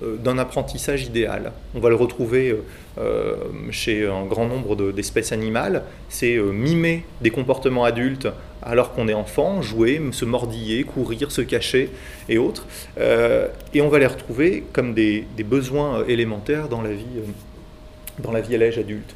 euh, 0.03 0.17
d'un 0.17 0.39
apprentissage 0.39 1.05
idéal. 1.05 1.53
On 1.77 1.79
va 1.79 1.89
le 1.89 1.95
retrouver 1.95 2.57
euh, 2.99 3.37
chez 3.71 4.05
un 4.05 4.25
grand 4.25 4.49
nombre 4.49 4.91
d'espèces 4.91 5.31
animales, 5.31 5.85
c'est 6.09 6.37
mimer 6.37 7.05
des 7.21 7.31
comportements 7.31 7.85
adultes 7.85 8.27
alors 8.63 8.93
qu'on 8.93 9.09
est 9.09 9.15
enfant, 9.15 9.61
jouer, 9.61 10.01
se 10.13 10.25
mordiller, 10.25 10.85
courir, 10.85 11.33
se 11.33 11.43
cacher 11.43 11.91
et 12.29 12.39
autres. 12.39 12.67
Euh, 12.99 13.49
et 13.75 13.81
on 13.81 13.89
va 13.89 13.99
les 13.99 14.07
retrouver 14.07 14.65
comme 14.73 14.95
des, 14.95 15.27
besoins 15.45 16.01
euh, 16.01 16.05
élémentaires 16.07 16.69
dans 16.69 16.83
la 16.83 16.93
vie, 16.93 17.05
euh, 17.17 18.23
dans 18.23 18.33
la 18.33 18.41
vie 18.41 18.55
à 18.55 18.59
l'âge 18.59 18.79
adulte. 18.79 19.15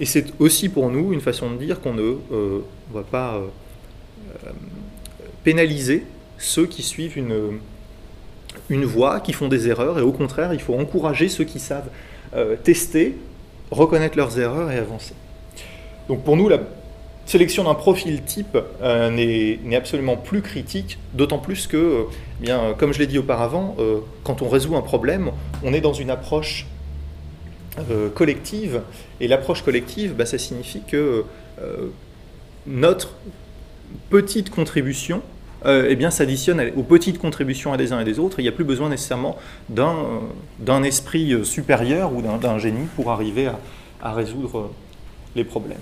Et 0.00 0.06
c'est 0.06 0.26
aussi 0.40 0.68
pour 0.68 0.90
nous 0.90 1.12
une 1.12 1.20
façon 1.20 1.50
de 1.50 1.56
dire 1.56 1.80
qu'on 1.80 1.94
ne 1.94 2.16
va 2.92 3.02
pas 3.02 3.42
pénaliser 5.44 6.04
ceux 6.38 6.66
qui 6.66 6.82
suivent 6.82 7.18
une, 7.18 7.58
une 8.70 8.86
voie, 8.86 9.20
qui 9.20 9.34
font 9.34 9.48
des 9.48 9.68
erreurs, 9.68 9.98
et 9.98 10.02
au 10.02 10.12
contraire, 10.12 10.54
il 10.54 10.60
faut 10.60 10.74
encourager 10.74 11.28
ceux 11.28 11.44
qui 11.44 11.60
savent 11.60 11.90
tester, 12.64 13.14
reconnaître 13.70 14.16
leurs 14.16 14.38
erreurs 14.38 14.70
et 14.70 14.78
avancer. 14.78 15.12
Donc 16.08 16.24
pour 16.24 16.34
nous, 16.34 16.48
la 16.48 16.60
sélection 17.30 17.62
d'un 17.62 17.74
profil 17.74 18.22
type 18.24 18.58
euh, 18.82 19.08
n'est 19.08 19.76
absolument 19.76 20.16
plus 20.16 20.42
critique, 20.42 20.98
d'autant 21.14 21.38
plus 21.38 21.68
que, 21.68 21.76
euh, 21.76 22.02
eh 22.40 22.44
bien, 22.44 22.74
comme 22.76 22.92
je 22.92 22.98
l'ai 22.98 23.06
dit 23.06 23.18
auparavant, 23.18 23.76
euh, 23.78 24.00
quand 24.24 24.42
on 24.42 24.48
résout 24.48 24.74
un 24.74 24.80
problème, 24.80 25.30
on 25.62 25.72
est 25.72 25.80
dans 25.80 25.92
une 25.92 26.10
approche 26.10 26.66
collective, 28.14 28.82
et 29.20 29.28
l'approche 29.28 29.62
collective, 29.62 30.14
bah, 30.14 30.26
ça 30.26 30.36
signifie 30.36 30.82
que 30.86 31.24
notre 32.66 33.14
petite 34.10 34.50
contribution 34.50 35.22
eh 35.64 35.96
bien, 35.96 36.10
s'additionne 36.10 36.72
aux 36.76 36.82
petites 36.82 37.18
contributions 37.18 37.74
des 37.76 37.92
uns 37.92 38.00
et 38.00 38.04
des 38.04 38.18
autres. 38.18 38.40
Il 38.40 38.42
n'y 38.42 38.48
a 38.48 38.52
plus 38.52 38.64
besoin 38.64 38.90
nécessairement 38.90 39.38
d'un 39.70 40.82
esprit 40.82 41.42
supérieur 41.44 42.12
ou 42.12 42.20
d'un 42.20 42.58
génie 42.58 42.86
pour 42.96 43.10
arriver 43.12 43.48
à 44.02 44.12
résoudre 44.12 44.70
les 45.36 45.44
problèmes. 45.44 45.78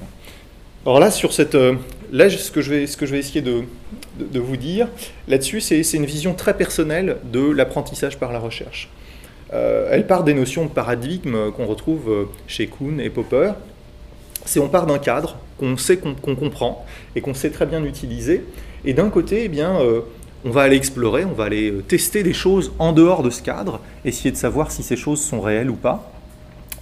Alors 0.84 1.00
là, 1.00 1.10
sur 1.10 1.32
cette, 1.32 1.54
euh, 1.54 1.74
là, 2.12 2.30
ce 2.30 2.50
que 2.50 2.60
je 2.60 2.70
vais, 2.70 2.86
ce 2.86 2.96
que 2.96 3.06
je 3.06 3.12
vais 3.12 3.18
essayer 3.18 3.42
de, 3.42 3.64
vous 4.38 4.56
dire 4.56 4.88
là-dessus, 5.28 5.60
c'est 5.60 5.82
une 5.92 6.06
vision 6.06 6.34
très 6.34 6.56
personnelle 6.56 7.18
de 7.32 7.50
l'apprentissage 7.50 8.18
par 8.18 8.32
la 8.32 8.38
recherche. 8.38 8.88
Euh, 9.52 9.88
elle 9.90 10.06
part 10.06 10.24
des 10.24 10.34
notions 10.34 10.64
de 10.64 10.70
paradigme 10.70 11.50
qu'on 11.52 11.66
retrouve 11.66 12.10
euh, 12.10 12.24
chez 12.46 12.66
Kuhn 12.66 13.00
et 13.00 13.08
Popper. 13.08 13.52
c'est 14.44 14.60
on 14.60 14.68
part 14.68 14.86
d'un 14.86 14.98
cadre 14.98 15.38
qu'on 15.58 15.76
sait 15.76 15.96
qu'on 15.96 16.14
comprend 16.14 16.84
et 17.16 17.20
qu'on 17.20 17.34
sait 17.34 17.50
très 17.50 17.66
bien 17.66 17.82
utiliser, 17.84 18.44
et 18.84 18.94
d'un 18.94 19.10
côté, 19.10 19.44
eh 19.44 19.48
bien, 19.48 19.80
euh, 19.80 20.02
on 20.44 20.50
va 20.50 20.62
aller 20.62 20.76
explorer, 20.76 21.24
on 21.24 21.32
va 21.32 21.44
aller 21.44 21.70
euh, 21.70 21.82
tester 21.82 22.22
des 22.22 22.32
choses 22.32 22.72
en 22.78 22.92
dehors 22.92 23.22
de 23.22 23.30
ce 23.30 23.42
cadre, 23.42 23.80
essayer 24.04 24.30
de 24.30 24.36
savoir 24.36 24.70
si 24.70 24.82
ces 24.82 24.96
choses 24.96 25.20
sont 25.20 25.40
réelles 25.40 25.70
ou 25.70 25.74
pas, 25.74 26.12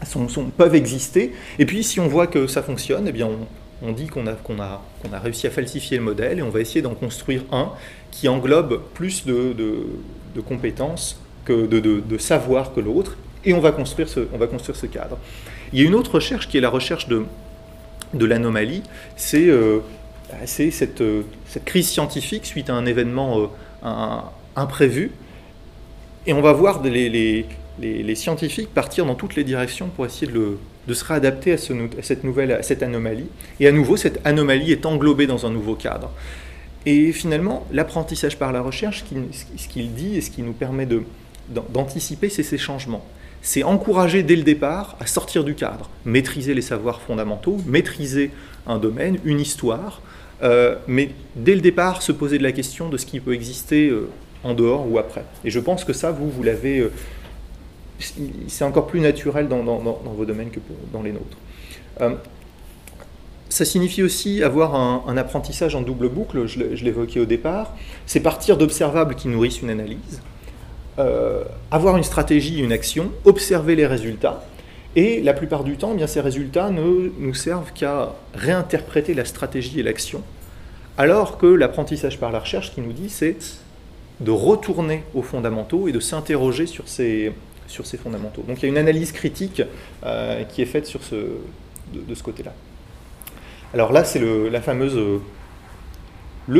sont, 0.04 0.28
peuvent 0.56 0.74
exister, 0.74 1.32
et 1.58 1.64
puis 1.64 1.82
si 1.82 2.00
on 2.00 2.06
voit 2.06 2.26
que 2.26 2.46
ça 2.46 2.62
fonctionne, 2.62 3.06
eh 3.08 3.12
bien, 3.12 3.26
on, 3.26 3.46
dit 3.92 4.06
qu'on 4.06 4.26
a, 4.26 4.32
a, 4.32 4.82
a 5.12 5.18
réussi 5.18 5.46
à 5.46 5.50
falsifier 5.50 5.98
le 5.98 6.04
modèle, 6.04 6.38
et 6.38 6.42
on 6.42 6.50
va 6.50 6.60
essayer 6.60 6.82
d'en 6.82 6.94
construire 6.94 7.42
un 7.52 7.72
qui 8.10 8.28
englobe 8.28 8.80
plus 8.94 9.26
de, 9.26 9.52
de, 9.52 10.40
compétences, 10.40 11.20
que 11.44 11.66
de, 11.66 11.80
de 11.80 12.18
savoir 12.18 12.74
que 12.74 12.80
l'autre, 12.80 13.16
et 13.46 13.54
on 13.54 13.60
va, 13.60 13.72
construire 13.72 14.08
ce, 14.08 14.20
on 14.32 14.38
va 14.38 14.48
construire 14.48 14.76
ce 14.76 14.86
cadre. 14.86 15.18
Il 15.72 15.80
y 15.80 15.82
a 15.82 15.86
une 15.86 15.94
autre 15.94 16.16
recherche 16.16 16.48
qui 16.48 16.58
est 16.58 16.60
la 16.60 16.68
recherche 16.68 17.08
de, 17.08 17.24
l'anomalie, 18.12 18.82
c'est 19.16 19.46
euh, 19.46 19.80
cette, 20.44 21.00
euh, 21.00 21.22
cette, 21.46 21.64
crise 21.64 21.88
scientifique 21.88 22.44
suite 22.44 22.70
à 22.70 22.74
un 22.74 22.86
événement 22.86 23.50
euh, 23.84 24.18
imprévu. 24.56 25.12
Et 26.26 26.32
on 26.32 26.40
va 26.40 26.52
voir 26.52 26.82
les, 26.82 27.08
les, 27.08 27.46
les, 27.78 28.14
scientifiques 28.16 28.74
partir 28.74 29.06
dans 29.06 29.14
toutes 29.14 29.36
les 29.36 29.44
directions 29.44 29.88
pour 29.88 30.06
essayer 30.06 30.26
de, 30.26 30.32
le, 30.32 30.58
de 30.86 30.94
se 30.94 31.04
réadapter 31.04 31.52
à, 31.52 31.58
ce, 31.58 31.72
à, 31.72 32.02
cette 32.02 32.24
nouvelle 32.24 32.52
à 32.52 32.62
cette 32.62 32.82
anomalie. 32.82 33.28
Et 33.60 33.66
à 33.66 33.72
nouveau, 33.72 33.96
cette 33.96 34.20
anomalie 34.24 34.72
est 34.72 34.86
englobée 34.86 35.26
dans 35.26 35.46
un 35.46 35.50
nouveau 35.50 35.74
cadre. 35.74 36.10
Et 36.84 37.12
finalement, 37.12 37.66
l'apprentissage 37.72 38.38
par 38.38 38.52
la 38.52 38.60
recherche, 38.60 39.04
ce 39.56 39.68
qu'il 39.68 39.94
dit 39.94 40.16
et 40.16 40.20
ce 40.20 40.30
qui 40.30 40.42
nous 40.42 40.52
permet 40.52 40.86
d'anticiper, 41.48 42.28
c'est 42.28 42.44
ces 42.44 42.58
changements 42.58 43.04
c'est 43.46 43.62
encourager 43.62 44.24
dès 44.24 44.34
le 44.34 44.42
départ 44.42 44.96
à 44.98 45.06
sortir 45.06 45.44
du 45.44 45.54
cadre, 45.54 45.88
maîtriser 46.04 46.52
les 46.52 46.62
savoirs 46.62 47.00
fondamentaux, 47.00 47.58
maîtriser 47.64 48.32
un 48.66 48.78
domaine, 48.78 49.18
une 49.24 49.38
histoire, 49.38 50.02
euh, 50.42 50.74
mais 50.88 51.10
dès 51.36 51.54
le 51.54 51.60
départ 51.60 52.02
se 52.02 52.10
poser 52.10 52.38
de 52.38 52.42
la 52.42 52.50
question 52.50 52.88
de 52.88 52.96
ce 52.96 53.06
qui 53.06 53.20
peut 53.20 53.34
exister 53.34 53.88
euh, 53.88 54.08
en 54.42 54.52
dehors 54.52 54.90
ou 54.90 54.98
après. 54.98 55.24
Et 55.44 55.50
je 55.50 55.60
pense 55.60 55.84
que 55.84 55.92
ça, 55.92 56.10
vous, 56.10 56.28
vous 56.28 56.42
l'avez... 56.42 56.80
Euh, 56.80 56.92
c'est 57.98 58.64
encore 58.64 58.86
plus 58.86 59.00
naturel 59.00 59.48
dans, 59.48 59.62
vos 59.62 60.24
domaines 60.24 60.50
que 60.50 60.60
dans 60.92 61.02
les 61.02 61.12
nôtres. 61.12 61.38
ça 63.48 63.64
signifie 63.64 64.02
aussi 64.02 64.42
avoir 64.42 64.74
un, 64.74 65.16
apprentissage 65.16 65.74
en 65.74 65.82
double 65.82 66.08
boucle, 66.08 66.46
je 66.46 66.84
l'évoquais 66.84 67.20
au 67.20 67.24
départ, 67.24 67.74
c'est 68.06 68.20
partir 68.20 68.56
d'observables 68.56 69.14
qui 69.14 69.28
nourrissent 69.28 69.62
une 69.62 69.70
analyse, 69.70 70.20
euh, 70.98 71.44
avoir 71.70 71.98
une 71.98 72.04
stratégie, 72.04 72.58
une 72.58 72.72
action, 72.72 73.10
observer 73.26 73.76
les 73.76 73.86
résultats. 73.86 74.44
Et 74.94 75.20
la 75.20 75.34
plupart 75.34 75.62
du 75.62 75.76
temps, 75.76 75.90
eh 75.92 75.96
bien, 75.96 76.06
ces 76.06 76.22
résultats 76.22 76.70
ne 76.70 77.10
nous 77.18 77.34
servent 77.34 77.70
qu'à 77.74 78.14
réinterpréter 78.34 79.12
la 79.12 79.26
stratégie 79.26 79.78
et 79.78 79.82
l'action. 79.82 80.22
Alors 80.96 81.36
que 81.36 81.46
l'apprentissage 81.46 82.18
par 82.18 82.32
la 82.32 82.38
recherche, 82.38 82.72
qui 82.74 82.80
nous 82.80 82.94
dit, 82.94 83.10
c'est 83.10 83.36
de 84.20 84.30
retourner 84.30 85.02
aux 85.14 85.20
fondamentaux 85.20 85.86
et 85.86 85.92
de 85.92 86.00
s'interroger 86.00 86.64
sur 86.64 86.88
ces, 86.88 87.34
sur 87.66 87.86
ces 87.86 87.96
fondamentaux. 87.96 88.42
Donc 88.46 88.58
il 88.58 88.62
y 88.62 88.66
a 88.66 88.68
une 88.68 88.78
analyse 88.78 89.12
critique 89.12 89.62
euh, 90.04 90.44
qui 90.44 90.62
est 90.62 90.66
faite 90.66 90.90
de, 91.92 92.14
ce 92.14 92.22
côté-là. 92.22 92.52
Alors 93.74 93.92
là, 93.92 94.04
c'est 94.04 94.20
le 94.20 94.50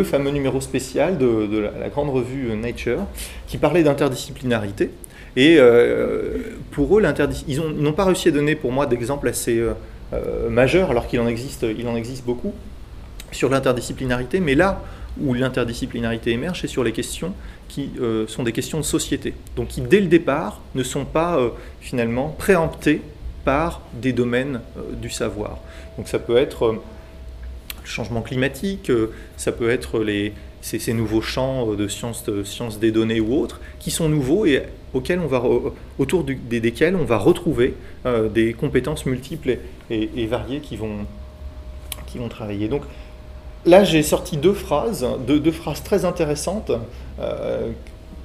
fameux 0.03 0.31
numéro 0.31 0.61
spécial 0.61 1.19
de, 1.19 1.71
la, 1.81 1.89
grande 1.89 2.11
revue 2.11 2.55
Nature, 2.57 3.07
qui 3.47 3.59
parlait 3.59 3.83
d'interdisciplinarité. 3.83 4.91
Et 5.37 5.57
euh, 5.59 6.39
pour 6.71 6.99
eux, 6.99 7.03
ils 7.47 7.61
n'ont 7.61 7.93
pas 7.93 8.07
réussi 8.07 8.29
à 8.29 8.31
donner 8.31 8.57
pour 8.57 8.73
moi 8.73 8.87
d'exemples 8.87 9.29
assez 9.29 9.59
euh, 9.59 9.75
euh, 10.15 10.49
majeurs, 10.49 10.91
alors 10.91 11.07
qu'il 11.07 11.21
en, 11.21 11.29
il 11.29 11.89
en 11.89 11.97
existe 11.97 12.25
beaucoup, 12.25 12.55
sur 13.33 13.51
l'interdisciplinarité. 13.51 14.41
Mais 14.41 14.55
là 14.55 14.83
où 15.21 15.35
l'interdisciplinarité 15.35 16.31
émerge, 16.33 16.63
c'est 16.63 16.69
sur 16.69 16.83
les 16.83 16.93
questions 16.93 17.35
qui 17.69 17.91
sont 18.29 18.43
des 18.43 18.53
questions 18.53 18.79
de 18.79 18.85
société. 18.85 19.35
Donc 19.57 19.69
qui, 19.69 19.81
dès 19.81 20.01
le 20.01 20.07
départ, 20.07 20.61
ne 20.75 20.83
sont 20.83 21.05
pas 21.05 21.39
finalement 21.81 22.29
préemptées 22.39 23.03
par 23.45 23.83
des 23.95 24.13
domaines 24.13 24.61
du 25.01 25.11
savoir. 25.11 25.59
Donc 25.97 26.09
ça 26.09 26.19
peut 26.19 26.37
être 26.37 26.81
changement 27.87 28.23
climatique, 28.23 28.91
euh, 28.91 29.13
ça 29.37 29.53
peut 29.53 29.71
être 29.71 30.01
les, 30.01 30.33
ces, 30.61 30.93
nouveaux 30.93 31.23
champs 31.23 31.75
de 31.75 31.89
sciences, 31.89 32.25
de 32.25 32.43
sciences 32.43 32.79
des 32.79 32.91
données 32.91 33.21
ou 33.21 33.35
autres, 33.35 33.61
qui 33.79 33.91
sont 33.91 34.09
nouveaux 34.09 34.45
et 34.45 34.63
auxquels 34.93 35.21
on 35.21 35.27
va, 35.27 35.43
autour 35.99 36.25
desquels 36.25 36.97
on 36.97 37.05
va 37.05 37.19
retrouver 37.19 37.75
euh, 38.05 38.29
des 38.29 38.53
compétences 38.53 39.07
multiples 39.07 39.59
et, 39.91 40.27
variées 40.27 40.61
qui 40.61 40.77
vont, 40.77 41.07
qui 42.07 42.19
vont 42.19 42.29
travailler. 42.29 42.69
Donc 42.69 42.83
là, 43.65 43.85
j'ai 43.85 44.03
sorti 44.03 44.37
deux 44.37 44.53
phrases, 44.53 45.07
deux, 45.27 45.53
phrases 45.53 45.83
très 45.83 46.05
intéressantes, 46.05 46.73
euh, 47.21 47.71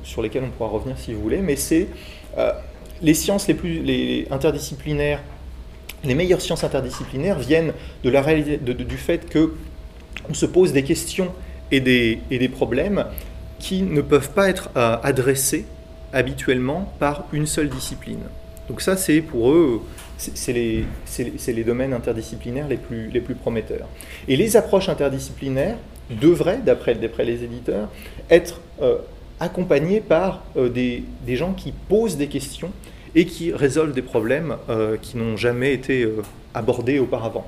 sur 0.03 0.21
lesquelles 0.21 0.43
on 0.43 0.49
pourra 0.49 0.69
revenir 0.69 0.97
si 0.97 1.13
vous 1.13 1.21
voulez, 1.21 1.41
mais 1.41 1.55
c'est 1.55 1.87
les 3.01 3.13
sciences 3.13 3.47
les 3.47 3.53
plus 3.53 4.25
interdisciplinaires 4.31 5.21
les 6.03 6.15
meilleures 6.15 6.41
sciences 6.41 6.63
interdisciplinaires 6.63 7.37
viennent 7.37 7.73
du 8.03 8.97
fait 8.97 9.31
qu'on 9.31 10.33
se 10.33 10.45
pose 10.45 10.73
des 10.73 10.83
questions 10.83 11.31
et 11.71 11.79
des, 11.79 12.19
et 12.29 12.39
des, 12.39 12.49
problèmes 12.49 13.05
qui 13.59 13.83
ne 13.83 14.01
peuvent 14.01 14.31
pas 14.31 14.49
être 14.49 14.69
euh, 14.75 14.97
adressés 15.03 15.65
habituellement 16.11 16.91
par 16.99 17.25
une 17.31 17.45
seule 17.45 17.69
discipline. 17.69 18.23
Donc 18.69 18.81
ça, 18.81 18.95
c'est 18.95 19.21
pour 19.21 19.51
eux, 19.51 19.81
c'est 20.17 20.53
les, 20.53 21.63
domaines 21.63 21.93
interdisciplinaires 21.93 22.67
les 22.67 22.77
plus, 22.77 23.35
prometteurs. 23.35 23.87
Et 24.27 24.35
les 24.35 24.55
approches 24.55 24.89
interdisciplinaires 24.89 25.77
devraient, 26.09 26.59
d'après 26.63 26.95
les 27.23 27.43
éditeurs, 27.43 27.89
être 28.29 28.61
euh, 28.81 28.97
accompagnées 29.39 30.01
par 30.01 30.43
euh, 30.57 30.69
des, 30.69 31.03
gens 31.35 31.53
qui 31.53 31.71
posent 31.71 32.17
des 32.17 32.27
questions 32.27 32.71
et 33.15 33.25
qui 33.25 33.51
résolvent 33.51 33.93
des 33.93 34.01
problèmes 34.01 34.55
euh, 34.69 34.97
qui 35.01 35.17
n'ont 35.17 35.37
jamais 35.37 35.73
été 35.73 36.07
abordés 36.53 36.99
auparavant. 36.99 37.45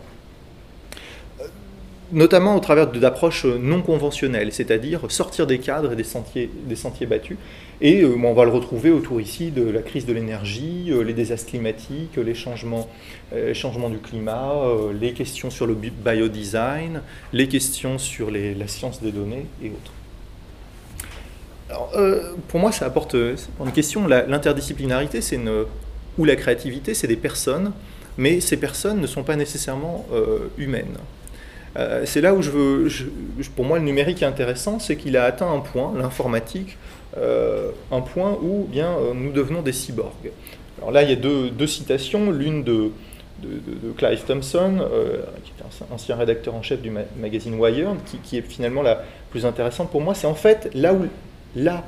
Euh, 2.13 2.17
notamment 2.17 2.55
au 2.55 2.59
travers 2.59 2.87
d'approches 2.87 3.45
non 3.45 3.81
conventionnelles, 3.81 4.51
c'est-à-dire 4.53 5.01
sortir 5.09 5.47
des 5.47 5.59
cadres 5.59 5.93
et 5.93 5.95
des 5.95 6.03
sentiers, 6.03 6.49
battus. 7.07 7.37
Et 7.81 8.05
on 8.05 8.33
va 8.33 8.45
le 8.45 8.51
retrouver 8.51 8.91
autour 8.91 9.19
ici 9.19 9.51
de 9.51 9.69
la 9.69 9.81
crise 9.81 10.05
de 10.05 10.13
l'énergie, 10.13 10.91
les 11.05 11.13
désastres 11.13 11.49
climatiques, 11.49 12.15
les 12.15 12.35
changements, 12.35 12.87
changements 13.53 13.89
du 13.89 13.97
climat, 13.97 14.61
les 14.99 15.13
questions 15.13 15.49
sur 15.49 15.65
le 15.67 15.73
biodesign, 15.73 17.01
les 17.33 17.47
questions 17.47 17.97
sur 17.97 18.31
la 18.31 18.67
science 18.67 19.01
des 19.01 19.11
données 19.11 19.47
et 19.61 19.69
autres. 19.69 19.91
Euh, 21.95 22.33
pour 22.47 22.59
moi, 22.59 22.71
ça 22.71 22.85
apporte 22.85 23.15
euh, 23.15 23.35
une 23.63 23.71
question. 23.71 24.07
L'interdisciplinarité, 24.07 25.21
c'est 25.21 25.39
ou 26.17 26.25
la 26.25 26.35
créativité, 26.35 26.93
c'est 26.93 27.07
des 27.07 27.15
personnes, 27.15 27.71
mais 28.17 28.39
ces 28.39 28.57
personnes 28.57 29.01
ne 29.01 29.07
sont 29.07 29.23
pas 29.23 29.35
nécessairement 29.35 30.05
euh, 31.77 32.03
c'est 32.05 32.21
là 32.21 32.33
où 32.33 32.41
je 32.41 32.49
veux, 32.49 32.87
pour 33.55 33.65
moi, 33.65 33.79
le 33.79 33.85
numérique 33.85 34.21
est 34.21 34.25
intéressant, 34.25 34.79
c'est 34.79 34.95
qu'il 34.95 35.17
a 35.17 35.25
atteint 35.25 35.51
un 35.51 35.59
point, 35.59 35.93
l'informatique, 35.97 36.77
un 37.91 38.01
point 38.01 38.37
où 38.41 38.65
bien 38.71 38.95
nous 39.13 39.31
devenons 39.31 39.61
des 39.61 39.71
cyborgs. 39.71 40.31
Alors 40.79 40.91
là, 40.91 41.03
il 41.03 41.09
y 41.09 41.13
a 41.13 41.15
deux, 41.15 41.67
citations, 41.67 42.31
l'une 42.31 42.63
de, 42.63 42.89
de, 43.43 43.91
Clive 43.95 44.23
Thompson, 44.25 44.79
qui 45.43 45.51
est 45.51 45.63
un 45.63 45.93
ancien 45.93 46.15
rédacteur 46.15 46.55
en 46.55 46.63
chef 46.63 46.81
du 46.81 46.91
magazine 47.17 47.53
Wired, 47.59 47.97
qui, 48.05 48.17
qui, 48.17 48.37
est 48.37 48.41
finalement 48.41 48.81
la 48.81 49.03
plus 49.29 49.45
intéressante 49.45 49.91
pour 49.91 50.01
moi. 50.01 50.15
C'est 50.15 50.27
en 50.27 50.33
fait 50.33 50.71
là 50.73 50.93
où 50.93 51.05
là 51.55 51.83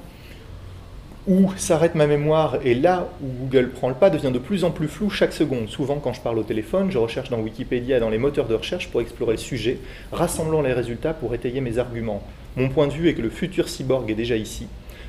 où 1.28 1.52
s'arrête 1.58 1.96
ma 1.96 2.06
mémoire 2.06 2.60
et 2.64 2.76
là 2.76 3.10
où 3.22 3.28
Google 3.46 3.70
prend 3.70 3.90
le 3.90 3.96
pas 3.96 4.10
devient 4.10 4.32
de 4.32 4.40
plus 4.40 4.64
en 4.64 4.72
plus 4.72 4.88
flou 4.88 5.10
chaque 5.10 5.34
seconde. 5.34 5.70
Souvent, 5.70 5.96
quand 5.96 6.14
je 6.14 6.22
parle 6.22 6.38
au 6.38 6.44
téléphone, 6.44 6.92
je 6.92 6.98
recherche 6.98 7.30
dans 7.30 7.40
Wikipédia, 7.40 8.00
dans 8.00 8.10
les 8.10 8.18
moteurs 8.18 8.48
de 8.48 8.54
recherche 8.54 8.90
pour 8.90 9.02
explorer 9.02 9.34
le 9.34 9.38
sujet, 9.40 9.80
rassemblant 10.12 10.62
les 10.62 10.74
résultats 10.74 11.14
pour 11.14 11.34
étayer 11.34 11.62
mes 11.62 11.78
arguments. 11.80 12.22
Mon 12.56 12.70
point 12.70 12.88
de 12.88 12.94
vue 12.94 13.10
est 13.10 13.16
que 13.16 13.22
le 13.22 13.30
futur 13.30 13.68
cyborg 13.68 14.10
est 14.10 14.16
déjà 14.16 14.36
ici. 14.36 14.68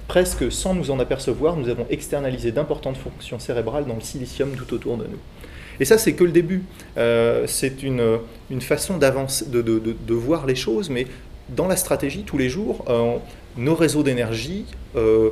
Presque 0.09 0.50
sans 0.50 0.74
nous 0.74 0.90
en 0.90 1.00
apercevoir, 1.00 1.57
nous 1.57 1.68
avons 1.68 1.87
externalisé 1.90 2.52
d'importantes 2.52 2.96
fonctions 2.96 3.38
cérébrales 3.38 3.87
dans 3.87 3.96
le 3.96 4.00
silicium 4.00 4.50
tout 4.57 4.72
autour 4.72 4.96
de 4.96 5.05
nous. 5.05 5.18
Et 5.81 5.85
ça, 5.85 5.98
c'est 5.98 6.14
que 6.14 6.24
le 6.24 6.31
début. 6.31 6.62
Euh, 6.96 7.44
c'est 7.46 7.83
une, 7.83 8.20
façon 8.61 8.96
d'avancer, 8.96 9.46
de, 9.46 10.14
voir 10.14 10.46
les 10.46 10.55
choses, 10.55 10.90
mais 10.90 11.07
dans 11.50 11.68
la 11.68 11.76
stratégie, 11.76 12.22
tous 12.22 12.38
les 12.38 12.48
jours, 12.48 12.85
euh, 12.88 13.16
nos 13.57 13.74
réseaux 13.74 14.02
d'énergie, 14.02 14.64
euh, 14.96 15.31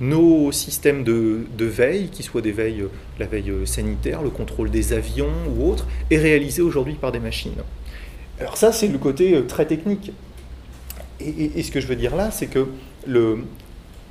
nos 0.00 0.50
systèmes 0.52 1.04
de, 1.04 1.64
veille, 1.64 2.08
qui 2.08 2.22
soient 2.22 2.40
des 2.40 2.52
veilles, 2.52 2.82
euh, 2.82 2.90
la 3.18 3.26
veille 3.26 3.52
sanitaire, 3.64 4.22
le 4.22 4.30
contrôle 4.30 4.70
des 4.70 4.92
avions 4.92 5.32
ou 5.56 5.70
autres, 5.70 5.86
est 6.10 6.18
réalisé 6.18 6.62
aujourd'hui 6.62 6.94
par 6.94 7.12
des 7.12 7.20
machines. 7.20 7.52
Alors 8.40 8.56
ça, 8.56 8.72
c'est 8.72 8.88
le 8.88 8.98
côté 8.98 9.40
très 9.46 9.66
technique. 9.66 10.12
Et, 11.20 11.62
ce 11.62 11.70
que 11.70 11.80
je 11.80 11.86
veux 11.86 11.96
dire 11.96 12.16
là, 12.16 12.32
c'est 12.32 12.48
que 12.48 12.66
le, 13.06 13.38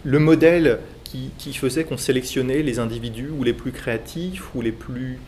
le 0.03 0.19
modèle 0.19 0.79
qui, 1.37 1.53
faisait 1.53 1.83
qu'on 1.83 1.97
sélectionnait 1.97 2.63
les 2.63 2.79
individus 2.79 3.29
ou 3.29 3.43
les 3.43 3.53
plus 3.53 3.71
créatifs 3.71 4.55
ou 4.55 4.61
les 4.61 4.71
plus... 4.71 5.19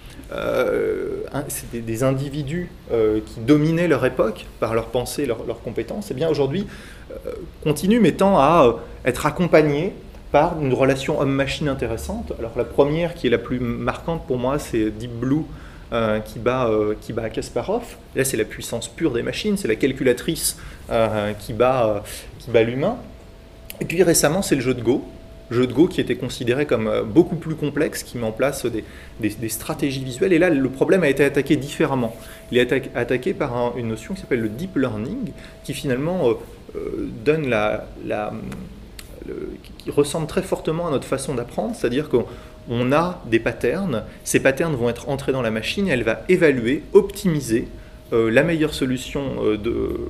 C'était 1.50 1.82
des 1.82 2.04
individus 2.04 2.70
qui 2.90 3.40
dominaient 3.42 3.88
leur 3.88 4.04
époque 4.04 4.48
par 4.60 4.74
leur 4.74 4.88
pensée, 4.88 5.28
leurs 5.28 5.46
leur 5.46 5.62
compétences. 5.62 6.10
Et 6.10 6.14
eh 6.14 6.16
bien 6.16 6.28
aujourd'hui, 6.28 6.66
continue 7.64 8.00
mettant 8.00 8.40
à 8.40 8.80
être 9.06 9.28
accompagnés 9.28 9.94
par 10.36 10.62
une 10.62 10.74
relation 10.74 11.22
homme-machine 11.22 11.70
intéressante. 11.70 12.34
Alors 12.38 12.52
la 12.58 12.66
première 12.66 13.14
qui 13.14 13.28
est 13.28 13.30
la 13.30 13.38
plus 13.38 13.62
marquante 13.62 14.28
pour 14.28 14.38
moi, 14.38 14.60
c'est 14.60 14.90
Deep 14.90 15.14
Blue 15.14 15.44
euh, 15.94 16.20
qui, 16.20 16.40
bat, 16.40 16.68
euh, 16.68 16.94
qui 17.00 17.14
bat 17.14 17.30
Kasparov. 17.30 17.84
Là, 18.18 18.26
c'est 18.26 18.36
la 18.36 18.44
puissance 18.44 18.90
pure 18.90 19.14
des 19.14 19.24
machines, 19.24 19.56
c'est 19.56 19.70
la 19.70 19.78
calculatrice 19.78 20.58
euh, 20.90 21.32
qui 21.40 21.54
bat, 21.54 22.04
qui 22.40 22.52
bat 22.52 22.64
l'humain. 22.64 22.98
Et 23.80 23.86
puis 23.86 24.04
récemment, 24.04 24.42
c'est 24.42 24.56
le 24.56 24.62
jeu 24.62 24.74
de 24.74 24.82
Go. 24.82 25.06
Jeu 25.52 25.68
de 25.68 25.72
Go 25.72 25.88
qui 25.88 26.02
était 26.02 26.18
considéré 26.18 26.66
comme 26.66 26.92
beaucoup 27.06 27.38
plus 27.38 27.56
complexe, 27.56 28.04
qui 28.04 28.18
met 28.18 28.28
en 28.28 28.34
place 28.34 28.66
des, 28.66 28.84
des, 29.22 29.48
stratégies 29.50 30.04
visuelles. 30.04 30.34
Et 30.34 30.40
là, 30.40 30.50
le 30.50 30.70
problème 30.70 31.04
a 31.04 31.08
été 31.08 31.24
attaqué 31.24 31.56
différemment. 31.56 32.14
Il 32.52 32.58
est 32.58 32.74
attaqué 32.94 33.34
par 33.34 33.78
une 33.78 33.88
notion 33.88 34.16
qui 34.16 34.20
s'appelle 34.20 34.42
le 34.42 34.50
deep 34.50 34.76
learning, 34.76 35.32
qui 35.64 35.74
finalement 35.74 36.34
donne 37.24 37.48
la 37.48 38.34
qui 39.80 39.92
ressemble 39.92 40.28
très 40.28 40.42
fortement 40.42 40.88
à 40.88 40.92
notre 40.92 41.08
façon 41.08 41.36
d'apprendre, 41.36 41.76
c'est-à-dire 41.76 42.10
qu'on 42.10 42.92
a 42.92 43.22
des 43.26 43.40
patterns, 43.40 44.04
ces 44.24 44.40
patterns 44.40 44.76
vont 44.76 44.90
être 44.90 45.10
entrés 45.10 45.32
dans 45.32 45.42
la 45.42 45.52
machine 45.52 45.88
et 45.88 45.92
elle 45.92 46.04
va 46.04 46.22
évaluer, 46.30 46.84
optimiser 46.94 47.68
euh, 48.14 48.30
la, 48.30 48.44
meilleure 48.44 48.74
solution, 48.74 49.44
euh, 49.44 49.58
de, 49.58 50.10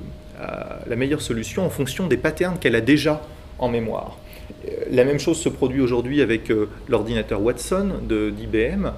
la 0.86 0.96
meilleure 0.96 1.22
solution 1.22 1.64
en 1.64 1.70
fonction 1.70 2.06
des 2.06 2.18
patterns 2.18 2.58
qu'elle 2.58 2.74
a 2.74 2.82
déjà 2.82 3.22
en 3.58 3.68
mémoire. 3.68 4.18
La 4.90 5.04
même 5.04 5.18
chose 5.18 5.38
se 5.38 5.48
produit 5.48 5.80
aujourd'hui 5.80 6.20
avec 6.20 6.50
euh, 6.50 6.68
l'ordinateur 6.88 7.40
Watson 7.40 7.94
d'IBM, 8.08 8.90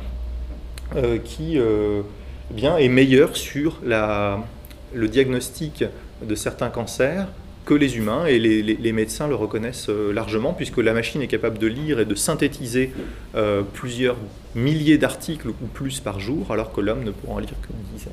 qui 1.22 1.58
eh 1.58 2.54
bien, 2.54 2.78
est 2.78 2.88
meilleur 2.88 3.36
sur 3.36 3.78
le 3.84 5.08
diagnostic 5.08 5.84
de 6.22 6.34
certains 6.34 6.70
cancers 6.70 7.28
que 7.68 7.74
les 7.74 7.98
humains, 7.98 8.24
et 8.24 8.38
les, 8.38 8.92
médecins 8.92 9.28
le 9.28 9.34
reconnaissent 9.34 9.90
euh, 9.90 10.10
largement, 10.10 10.54
puisque 10.54 10.78
la 10.78 10.94
machine 10.94 11.20
est 11.20 11.26
capable 11.26 11.58
de 11.58 11.66
lire 11.66 12.00
et 12.00 12.06
de 12.06 12.14
synthétiser 12.14 12.94
euh, 13.34 13.60
plusieurs 13.74 14.16
milliers 14.54 14.96
d'articles 14.96 15.50
ou 15.50 15.66
plus 15.74 16.00
par 16.00 16.18
jour, 16.18 16.50
alors 16.50 16.72
que 16.72 16.80
l'homme 16.80 17.04
ne 17.04 17.10
pourra 17.10 17.34
en 17.34 17.38
lire 17.40 17.52
qu'une 17.60 17.76
dizaine. 17.94 18.12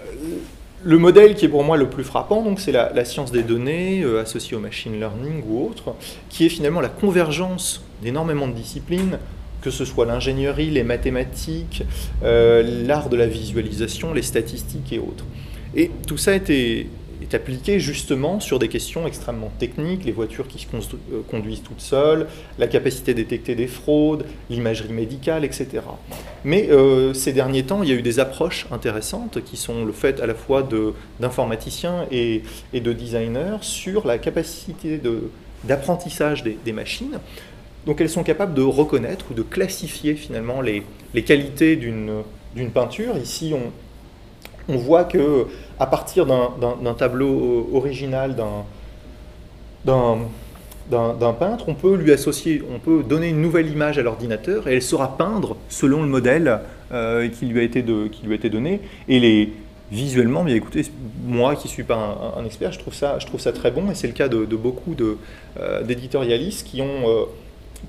Euh, 0.00 0.38
le 0.82 0.98
modèle 0.98 1.36
qui 1.36 1.44
est 1.44 1.48
pour 1.48 1.62
moi 1.62 1.76
le 1.76 1.88
plus 1.88 2.02
frappant, 2.02 2.42
donc, 2.42 2.58
c'est 2.58 2.72
la, 2.72 3.04
science 3.04 3.30
des 3.30 3.44
données 3.44 4.04
associée 4.20 4.56
au 4.56 4.60
machine 4.60 4.98
learning 4.98 5.44
ou 5.46 5.64
autre, 5.64 5.94
qui 6.28 6.44
est 6.46 6.48
finalement 6.48 6.80
la 6.80 6.88
convergence 6.88 7.84
d'énormément 8.02 8.48
de 8.48 8.54
disciplines, 8.54 9.20
que 9.60 9.70
ce 9.70 9.84
soit 9.84 10.06
l'ingénierie, 10.06 10.70
les 10.70 10.82
mathématiques, 10.82 11.84
l'art 12.20 13.08
de 13.10 13.16
la 13.16 13.28
visualisation, 13.28 14.12
les 14.12 14.22
statistiques 14.22 14.92
et 14.92 14.98
autres. 14.98 15.24
Et 15.76 15.92
tout 16.08 16.18
ça 16.18 16.34
été 16.34 16.88
est 17.22 17.34
appliqué 17.34 17.80
justement 17.80 18.40
sur 18.40 18.58
des 18.58 18.68
questions 18.68 19.06
extrêmement 19.06 19.50
techniques, 19.58 20.04
les 20.04 20.12
voitures 20.12 20.48
qui 20.48 20.58
se 20.58 20.66
euh, 20.66 21.20
conduisent 21.30 21.62
toutes 21.62 21.80
seules, 21.80 22.26
la 22.58 22.66
capacité 22.66 23.12
à 23.12 23.14
détecter 23.14 23.54
des 23.54 23.66
fraudes, 23.66 24.24
l'imagerie 24.50 24.92
médicale, 24.92 25.44
etc. 25.44 25.68
Mais 26.44 26.68
euh, 26.70 27.14
ces 27.14 27.32
derniers 27.32 27.64
temps, 27.64 27.82
il 27.82 27.88
y 27.88 27.92
a 27.92 27.94
eu 27.94 28.02
des 28.02 28.20
approches 28.20 28.66
intéressantes 28.70 29.42
qui 29.44 29.56
sont 29.56 29.84
le 29.84 29.92
fait 29.92 30.20
à 30.20 30.26
la 30.26 30.34
fois 30.34 30.66
d'informaticiens 31.20 32.06
et, 32.10 32.42
et, 32.72 32.80
de 32.80 32.92
designers 32.92 33.58
sur 33.62 34.06
la 34.06 34.18
capacité 34.18 35.00
d'apprentissage 35.64 36.42
des, 36.42 36.58
des 36.64 36.72
machines. 36.72 37.18
Donc 37.86 38.00
elles 38.00 38.10
sont 38.10 38.22
capables 38.22 38.54
de 38.54 38.62
reconnaître 38.62 39.26
ou 39.30 39.34
de 39.34 39.42
classifier 39.42 40.14
finalement 40.14 40.60
les, 40.60 40.82
les 41.14 41.22
qualités 41.22 41.76
d'une 41.76 42.70
peinture. 42.72 43.16
Ici, 43.16 43.52
on, 43.54 43.72
on 44.72 44.76
voit 44.76 45.04
que 45.04 45.46
à 45.78 45.86
partir 45.86 46.26
d'un 46.26 46.94
tableau 46.94 47.68
original 47.72 48.36
d'un 49.84 51.32
peintre, 51.32 51.64
on 51.68 51.74
peut 51.74 51.96
lui 51.96 52.12
associer, 52.12 52.62
on 52.72 52.78
peut 52.78 53.02
donner 53.02 53.28
une 53.28 53.40
nouvelle 53.40 53.68
image 53.68 53.98
à 53.98 54.02
l'ordinateur 54.02 54.68
et 54.68 54.74
elle 54.76 54.82
saura 54.82 55.16
peindre 55.16 55.56
selon 55.68 56.02
le 56.02 56.08
modèle 56.08 56.60
euh, 56.92 57.28
qui, 57.28 57.46
lui 57.46 57.60
a 57.60 57.62
été 57.62 57.82
qui 57.82 58.26
lui 58.26 58.32
a 58.32 58.36
été 58.36 58.48
donné. 58.50 58.80
Et 59.08 59.18
les, 59.18 59.52
visuellement, 59.90 60.46
écoutez, 60.46 60.82
moi 61.24 61.56
qui 61.56 61.66
ne 61.66 61.72
suis 61.72 61.84
pas 61.84 62.34
un, 62.36 62.44
expert, 62.44 62.72
je 62.72 62.78
trouve, 62.78 62.94
ça, 62.94 63.18
je 63.18 63.26
trouve 63.26 63.40
ça 63.40 63.52
très 63.52 63.70
bon 63.70 63.90
et 63.90 63.94
c'est 63.94 64.06
le 64.06 64.12
cas 64.12 64.28
de, 64.28 64.44
beaucoup 64.56 64.94
euh, 65.00 65.82
d'éditorialistes 65.82 66.66
qui, 66.66 66.80
ont 66.80 67.08
euh, 67.08 67.24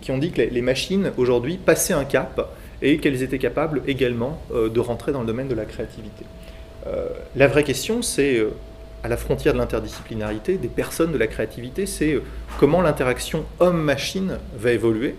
qui 0.02 0.12
ont 0.12 0.18
dit 0.18 0.32
que 0.32 0.42
les 0.42 0.62
machines 0.62 1.12
aujourd'hui 1.18 1.58
passaient 1.58 1.94
un 1.94 2.06
cap 2.06 2.50
et 2.82 2.98
qu'elles 2.98 3.24
étaient 3.24 3.38
capables 3.38 3.82
également 3.88 4.42
de 4.54 4.80
rentrer 4.82 5.14
dans 5.14 5.22
le 5.22 5.26
domaine 5.26 5.48
de 5.48 5.56
la 5.56 5.64
créativité. 5.64 6.26
Euh, 6.88 7.08
la 7.36 7.48
vraie 7.48 7.64
question, 7.64 8.02
c'est 8.02 8.38
euh, 8.38 8.50
à 9.04 9.08
la 9.08 9.18
frontière 9.18 9.54
de 9.54 9.60
l'interdisciplinarité, 9.60 10.58
des 10.58 10.68
personnes, 10.68 11.12
de 11.12 11.18
la 11.18 11.28
créativité, 11.28 11.86
c'est 11.86 12.14
euh, 12.14 12.24
comment 12.60 12.82
l'interaction 12.82 13.46
homme-machine 13.60 14.38
va 14.58 14.72
évoluer, 14.72 15.16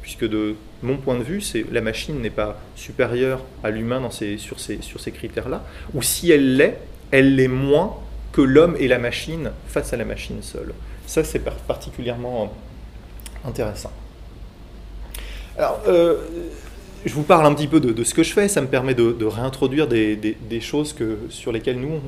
puisque 0.00 0.28
de 0.28 0.56
mon 0.82 0.96
point 0.96 1.16
de 1.16 1.22
vue, 1.22 1.42
la 1.70 1.80
machine 1.80 2.20
n'est 2.20 2.30
pas 2.30 2.58
supérieure 2.76 3.40
à 3.62 3.70
l'humain 3.70 4.08
sur 4.10 4.58
ces, 4.58 4.80
sur 4.80 5.00
ces 5.00 5.12
critères-là, 5.12 5.62
ou 5.94 6.02
si 6.02 6.30
elle 6.30 6.56
l'est, 6.56 6.78
elle 7.10 7.36
l'est 7.36 7.48
moins 7.48 7.96
que 8.32 8.40
l'homme 8.40 8.76
et 8.78 8.88
la 8.88 8.98
machine 8.98 9.52
face 9.68 9.92
à 9.92 9.96
la 9.96 10.04
machine 10.04 10.42
seule. 10.42 10.72
Ça, 11.06 11.22
c'est 11.22 11.40
particulièrement 11.40 12.52
intéressant. 13.44 13.92
Alors, 15.56 15.82
je 17.04 17.14
vous 17.14 17.22
parle 17.22 17.46
un 17.46 17.54
petit 17.54 17.66
peu 17.66 17.80
de, 17.80 18.04
ce 18.04 18.14
que 18.14 18.22
je 18.22 18.32
fais, 18.32 18.48
ça 18.48 18.60
me 18.60 18.68
permet 18.68 18.94
de, 18.94 19.24
réintroduire 19.24 19.88
des, 19.88 20.60
choses 20.60 20.92
que, 20.92 21.18
sur 21.30 21.52
lesquelles 21.52 21.80
nous, 21.80 22.00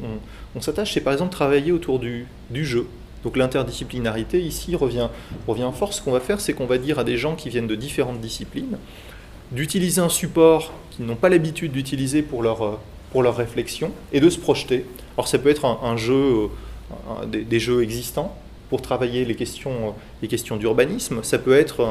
on, 0.55 0.61
s'attache. 0.61 0.95
C'est 0.95 1.01
par 1.01 1.13
exemple 1.13 1.33
travailler 1.33 1.73
autour 1.73 1.99
du, 1.99 2.27
jeu. 2.53 2.87
Donc 3.25 3.37
l'interdisciplinarité, 3.37 4.41
ici, 4.41 4.77
revient, 4.77 5.09
revient 5.49 5.65
en 5.65 5.73
force. 5.73 5.97
Ce 5.97 6.03
qu'on 6.03 6.13
va 6.13 6.21
faire, 6.21 6.41
c'est 6.41 6.53
qu'on 6.53 6.67
va 6.67 6.79
dire 6.79 6.99
à 6.99 7.05
des 7.05 7.17
gens 7.17 7.35
qui 7.35 7.49
viennent 7.49 7.67
de 7.67 7.75
différentes 7.75 8.21
disciplines 8.21 8.77
d'utiliser 9.53 10.01
un 10.01 10.09
support 10.09 10.73
qu'ils 10.91 11.07
n'ont 11.07 11.17
pas 11.17 11.29
l'habitude 11.29 11.71
d'utiliser 11.73 12.23
pour 12.23 12.43
leur, 12.43 12.79
pour 13.13 13.23
leur 13.23 13.37
réflexion 13.37 13.93
et 14.13 14.21
de 14.21 14.31
se 14.31 14.39
projeter. 14.39 14.85
Alors 15.17 15.29
ça 15.29 15.39
peut 15.39 15.51
être 15.51 15.65
un, 15.65 15.97
jeu, 15.97 16.49
des, 17.27 17.61
jeux 17.61 17.83
existants 17.83 18.37
pour 18.69 18.81
travailler 18.81 19.25
les 19.25 19.35
questions, 19.35 19.95
les 20.23 20.29
questions 20.29 20.57
d'urbanisme. 20.57 21.23
Ça 21.23 21.39
peut 21.39 21.55
être 21.55 21.87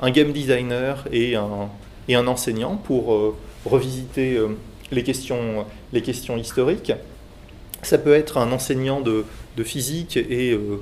un 0.00 0.10
game 0.10 0.32
designer 0.32 1.04
et 1.12 1.34
un 1.34 1.68
et 2.08 2.14
un 2.14 2.26
enseignant 2.26 2.76
pour 2.76 3.14
euh, 3.14 3.36
revisiter 3.64 4.36
euh, 4.36 4.48
les, 4.90 5.02
questions, 5.02 5.66
historiques. 6.36 6.92
Ça 7.82 7.98
peut 7.98 8.14
être 8.14 8.38
un 8.38 8.50
enseignant 8.50 9.00
de, 9.00 9.24
physique 9.62 10.16
et, 10.16 10.52
euh, 10.52 10.80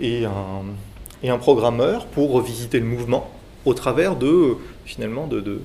et, 0.00 0.24
un, 0.24 1.38
programmeur 1.38 2.06
pour 2.06 2.32
revisiter 2.32 2.80
le 2.80 2.86
mouvement 2.86 3.30
au 3.64 3.74
travers 3.74 4.16
de, 4.16 4.56
finalement, 4.84 5.26
de, 5.26 5.60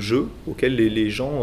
jeux 0.00 0.28
auxquels 0.48 0.74
les, 0.74 0.90
les 0.90 1.10
gens, 1.10 1.42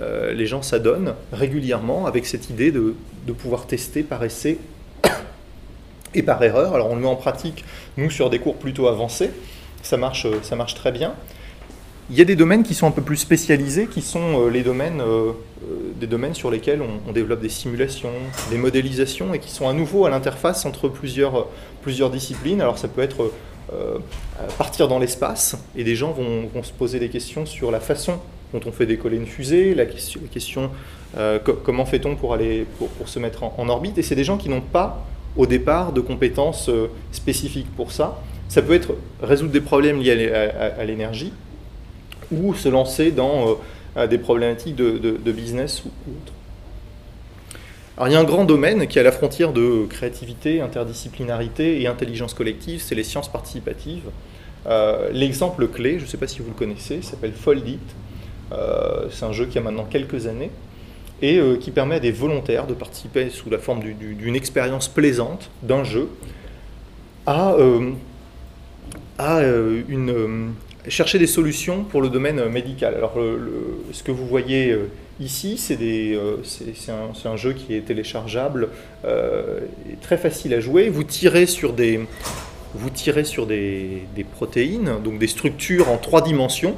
les 0.00 0.46
gens 0.46 0.62
s'adonnent 0.62 1.14
régulièrement 1.32 2.06
avec 2.06 2.24
cette 2.26 2.48
idée 2.48 2.72
de, 2.72 2.94
de 3.26 3.32
pouvoir 3.32 3.66
tester 3.66 4.02
par 4.02 4.24
essai 4.24 4.58
et 6.14 6.22
par 6.22 6.42
erreur. 6.42 6.74
Alors 6.74 6.90
on 6.90 6.94
le 6.94 7.02
met 7.02 7.08
en 7.08 7.16
pratique, 7.16 7.64
nous, 7.98 8.10
sur 8.10 8.30
des 8.30 8.38
cours 8.38 8.56
plutôt 8.56 8.88
avancés. 8.88 9.30
Ça 9.82 9.98
marche, 9.98 10.26
ça 10.42 10.56
marche 10.56 10.74
très 10.74 10.92
bien. 10.92 11.14
Il 12.10 12.16
y 12.16 12.22
a 12.22 12.24
des 12.24 12.36
domaines 12.36 12.62
qui 12.62 12.72
sont 12.72 12.86
un 12.86 12.90
peu 12.90 13.02
plus 13.02 13.18
spécialisés, 13.18 13.86
qui 13.86 14.00
sont 14.00 14.40
euh, 14.40 14.48
les 14.48 14.62
domaines, 14.62 15.02
euh, 15.02 15.32
euh, 15.62 15.92
des 16.00 16.06
domaines 16.06 16.32
sur 16.32 16.50
lesquels 16.50 16.80
on, 16.80 17.12
développe 17.12 17.42
des 17.42 17.50
simulations, 17.50 18.12
des 18.50 18.56
modélisations, 18.56 19.34
et 19.34 19.38
qui 19.38 19.50
sont 19.50 19.68
à 19.68 19.74
nouveau 19.74 20.06
à 20.06 20.10
l'interface 20.10 20.64
entre 20.64 20.88
plusieurs, 20.88 21.48
plusieurs 21.82 22.08
disciplines. 22.08 22.62
Alors 22.62 22.78
ça 22.78 22.88
peut 22.88 23.02
être 23.02 23.30
partir 24.56 24.88
dans 24.88 24.98
l'espace, 24.98 25.58
et 25.76 25.84
des 25.84 25.94
gens 25.94 26.12
vont, 26.12 26.62
se 26.62 26.72
poser 26.72 26.98
des 26.98 27.10
questions 27.10 27.44
sur 27.44 27.70
la 27.70 27.80
façon 27.80 28.14
dont 28.54 28.60
on 28.64 28.72
fait 28.72 28.86
décoller 28.86 29.18
une 29.18 29.26
fusée, 29.26 29.74
la 29.74 29.84
question, 29.84 30.70
comment 31.64 31.84
fait-on 31.84 32.16
pour, 32.16 32.38
pour, 32.96 33.08
se 33.10 33.18
mettre 33.18 33.42
en, 33.44 33.68
orbite, 33.68 33.98
et 33.98 34.02
c'est 34.02 34.14
des 34.14 34.24
gens 34.24 34.38
qui 34.38 34.48
n'ont 34.48 34.62
pas 34.62 35.04
au 35.36 35.44
départ 35.44 35.92
de 35.92 36.00
compétences 36.00 36.70
spécifiques 37.12 37.68
pour 37.76 37.92
ça. 37.92 38.22
Ça 38.48 38.62
peut 38.62 38.72
être 38.72 38.94
résoudre 39.22 39.52
des 39.52 39.60
problèmes 39.60 40.00
liés 40.00 40.32
à 40.32 40.84
l'énergie, 40.86 41.34
ou 42.32 42.54
se 42.54 42.68
lancer 42.68 43.10
dans 43.10 43.56
euh, 43.96 44.06
des 44.06 44.18
problématiques 44.18 44.76
de, 44.76 45.32
business 45.32 45.82
ou, 45.84 45.88
autre. 45.88 46.32
Alors 47.96 48.08
il 48.08 48.12
y 48.12 48.16
a 48.16 48.20
un 48.20 48.24
grand 48.24 48.44
domaine 48.44 48.86
qui 48.86 48.98
est 48.98 49.00
à 49.00 49.04
la 49.04 49.12
frontière 49.12 49.52
de 49.52 49.86
créativité, 49.88 50.60
interdisciplinarité 50.60 51.82
et 51.82 51.86
intelligence 51.86 52.34
collective, 52.34 52.80
c'est 52.80 52.94
les 52.94 53.02
sciences 53.02 53.30
participatives. 53.30 54.04
Euh, 54.66 55.08
l'exemple 55.12 55.66
clé, 55.68 55.98
je 55.98 56.04
ne 56.04 56.08
sais 56.08 56.16
pas 56.16 56.28
si 56.28 56.40
vous 56.40 56.48
le 56.48 56.54
connaissez, 56.54 57.02
s'appelle 57.02 57.32
Foldit. 57.32 57.80
Euh, 58.52 59.06
c'est 59.10 59.24
un 59.24 59.32
jeu 59.32 59.46
qui 59.46 59.58
a 59.58 59.60
maintenant 59.60 59.84
quelques 59.84 60.26
années 60.26 60.50
et 61.20 61.40
qui 61.60 61.72
permet 61.72 61.96
à 61.96 61.98
des 61.98 62.12
volontaires 62.12 62.68
de 62.68 62.74
participer 62.74 63.28
sous 63.28 63.50
la 63.50 63.58
forme 63.58 63.82
d'une 63.82 64.36
expérience 64.36 64.86
plaisante 64.86 65.50
d'un 65.64 65.82
jeu 65.82 66.08
à 67.26 67.56
à 69.18 69.42
une, 69.88 70.54
chercher 70.88 71.18
des 71.18 71.26
solutions 71.26 71.84
pour 71.84 72.02
le 72.02 72.08
domaine 72.08 72.48
médical. 72.48 72.94
Alors, 72.94 73.18
ce 73.92 74.02
que 74.02 74.10
vous 74.10 74.26
voyez 74.26 74.76
ici, 75.20 75.58
c'est 75.58 75.78
un, 77.24 77.36
jeu 77.36 77.52
qui 77.52 77.74
est 77.74 77.80
téléchargeable, 77.80 78.68
très 80.00 80.18
facile 80.18 80.54
à 80.54 80.60
jouer. 80.60 80.88
Vous 80.88 81.04
tirez 81.04 81.46
sur 81.46 81.72
des, 81.72 82.00
vous 82.74 82.90
tirez 82.90 83.24
sur 83.24 83.46
des, 83.46 84.06
protéines, 84.32 85.00
donc 85.02 85.18
des 85.18 85.26
structures 85.26 85.88
en 85.90 85.96
trois 85.96 86.22
dimensions. 86.22 86.76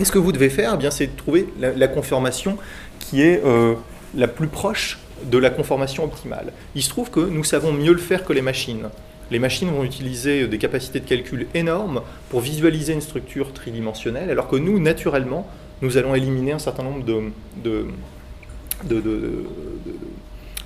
Et 0.00 0.04
ce 0.04 0.12
que 0.12 0.18
vous 0.18 0.32
devez 0.32 0.50
faire, 0.50 0.72
eh 0.74 0.76
bien, 0.76 0.90
c'est 0.90 1.16
trouver 1.16 1.48
la, 1.58 1.88
conformation 1.88 2.56
qui 3.00 3.22
est 3.22 3.42
euh, 3.44 3.74
la 4.14 4.28
plus 4.28 4.46
proche 4.46 4.98
de 5.24 5.38
la 5.38 5.50
conformation 5.50 6.04
optimale. 6.04 6.52
Il 6.74 6.82
se 6.82 6.88
trouve 6.88 7.10
que 7.10 7.20
nous 7.20 7.42
savons 7.42 7.72
mieux 7.72 7.92
le 7.92 7.98
faire 7.98 8.24
que 8.24 8.32
les 8.32 8.42
machines. 8.42 8.88
Les 9.30 9.38
machines 9.38 9.70
vont 9.70 9.84
utiliser 9.84 10.46
des 10.46 10.58
capacités 10.58 11.00
de 11.00 11.04
calcul 11.06 11.46
énormes 11.54 12.02
pour 12.30 12.40
visualiser 12.40 12.94
une 12.94 13.00
structure 13.00 13.52
tridimensionnelle, 13.52 14.30
alors 14.30 14.48
que 14.48 14.56
nous, 14.56 14.78
naturellement, 14.78 15.46
nous 15.82 15.96
allons 15.96 16.14
éliminer 16.14 16.52
un 16.52 16.58
certain 16.58 16.82
nombre 16.82 17.04
de, 17.04 17.30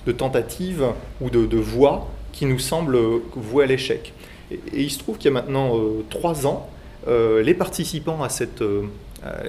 de, 0.07 0.13
tentatives 0.13 0.85
ou 1.21 1.31
de, 1.31 1.57
voies 1.57 2.09
qui 2.33 2.47
nous 2.47 2.59
semblent 2.59 2.99
vouées 3.35 3.65
à 3.65 3.67
l'échec. 3.67 4.13
Et, 4.51 4.61
il 4.75 4.91
se 4.91 4.99
trouve 4.99 5.19
qu'il 5.19 5.27
y 5.27 5.29
a 5.29 5.35
maintenant 5.35 5.77
euh, 5.79 6.05
trois 6.09 6.47
ans, 6.47 6.69
euh, 7.09 7.43
les 7.43 7.55
participants 7.55 8.23
à 8.23 8.29
cette, 8.29 8.63
euh, 8.63 8.83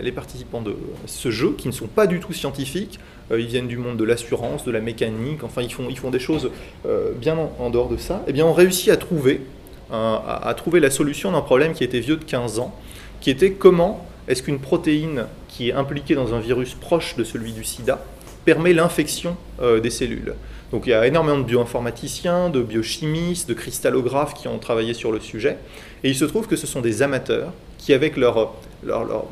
les 0.01 0.11
participants 0.11 0.61
de 0.61 0.75
ce 1.05 1.31
jeu, 1.31 1.53
qui 1.57 1.67
ne 1.67 1.73
sont 1.73 1.87
pas 1.87 2.07
du 2.07 2.19
tout 2.19 2.33
scientifiques, 2.33 2.99
ils 3.31 3.47
viennent 3.47 3.67
du 3.67 3.77
monde 3.77 3.97
de 3.97 4.03
l'assurance, 4.03 4.63
de 4.65 4.71
la 4.71 4.79
mécanique, 4.79 5.43
enfin 5.43 5.61
ils 5.61 5.71
font, 5.71 5.87
ils 5.89 5.97
font 5.97 6.11
des 6.11 6.19
choses 6.19 6.51
bien 7.15 7.37
en, 7.59 7.69
dehors 7.69 7.89
de 7.89 7.97
ça, 7.97 8.23
eh 8.27 8.33
bien 8.33 8.45
ont 8.45 8.53
réussi 8.53 8.91
à 8.91 8.97
trouver, 8.97 9.41
à, 9.91 10.53
trouver 10.57 10.79
la 10.79 10.91
solution 10.91 11.31
d'un 11.31 11.41
problème 11.41 11.73
qui 11.73 11.83
était 11.83 11.99
vieux 11.99 12.17
de 12.17 12.23
15 12.23 12.59
ans, 12.59 12.75
qui 13.21 13.29
était 13.29 13.51
comment 13.51 14.05
est-ce 14.27 14.43
qu'une 14.43 14.59
protéine 14.59 15.25
qui 15.47 15.69
est 15.69 15.73
impliquée 15.73 16.15
dans 16.15 16.33
un 16.33 16.39
virus 16.39 16.73
proche 16.75 17.15
de 17.15 17.23
celui 17.23 17.53
du 17.53 17.63
sida 17.63 18.03
permet 18.45 18.73
l'infection 18.73 19.37
des 19.81 19.89
cellules. 19.89 20.35
Donc 20.73 20.87
il 20.87 20.89
y 20.89 20.93
a 20.93 21.05
énormément 21.05 21.37
de 21.37 21.43
bioinformaticiens, 21.43 22.49
de 22.49 22.63
biochimistes, 22.63 23.47
de 23.47 23.53
cristallographes 23.53 24.33
qui 24.33 24.47
ont 24.47 24.57
travaillé 24.57 24.95
sur 24.95 25.11
le 25.11 25.19
sujet. 25.19 25.57
Et 26.03 26.09
il 26.09 26.15
se 26.15 26.25
trouve 26.25 26.47
que 26.47 26.55
ce 26.55 26.65
sont 26.65 26.81
des 26.81 27.03
amateurs 27.03 27.53
qui, 27.77 27.93
avec 27.93 28.17
leur, 28.17 28.55
leur, 28.83 29.25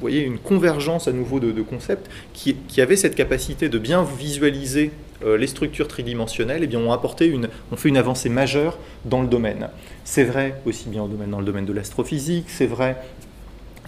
voyez, 0.00 0.22
une 0.22 0.38
convergence 0.38 1.08
à 1.08 1.12
nouveau 1.12 1.40
de, 1.40 1.62
concepts, 1.62 2.10
qui, 2.32 2.56
qui, 2.68 2.80
avaient 2.80 2.96
cette 2.96 3.14
capacité 3.14 3.68
de 3.68 3.78
bien 3.78 4.02
visualiser 4.02 4.90
euh, 5.24 5.36
les 5.36 5.46
structures 5.46 5.88
tridimensionnelles, 5.88 6.62
eh 6.62 6.66
bien 6.66 6.80
ont 6.80 6.92
apporté 6.92 7.26
une, 7.26 7.48
ont 7.70 7.76
fait 7.76 7.88
une 7.88 7.98
avancée 7.98 8.28
majeure 8.28 8.78
dans 9.04 9.20
le 9.20 9.28
domaine. 9.28 9.68
C'est 10.04 10.24
vrai 10.24 10.60
aussi 10.66 10.88
bien 10.88 11.06
dans 11.28 11.38
le 11.38 11.44
domaine 11.44 11.66
de 11.66 11.72
l'astrophysique, 11.72 12.46
c'est 12.48 12.66
vrai 12.66 12.96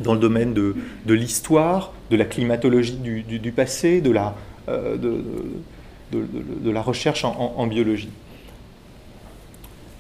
dans 0.00 0.14
le 0.14 0.20
domaine 0.20 0.54
de, 0.54 0.74
de 1.06 1.14
l'histoire, 1.14 1.92
de 2.10 2.16
la 2.16 2.24
climatologie 2.24 2.96
du, 2.96 3.52
passé, 3.52 4.00
de 4.00 4.10
la, 4.10 4.34
euh, 4.68 4.96
de, 4.96 6.70
la 6.70 6.82
recherche 6.82 7.24
en, 7.24 7.66
biologie. 7.66 8.10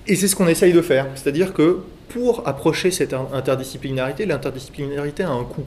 Et 0.06 0.16
c'est 0.16 0.28
ce 0.28 0.36
qu'on 0.36 0.48
essaye 0.48 0.72
de 0.72 0.82
faire, 0.82 1.06
c'est-à-dire 1.14 1.52
que 1.52 1.80
pour 2.08 2.46
approcher 2.46 2.90
cette 2.90 3.14
interdisciplinarité, 3.14 4.26
l'interdisciplinarité 4.26 5.22
a 5.22 5.30
un 5.30 5.44
coût. 5.44 5.64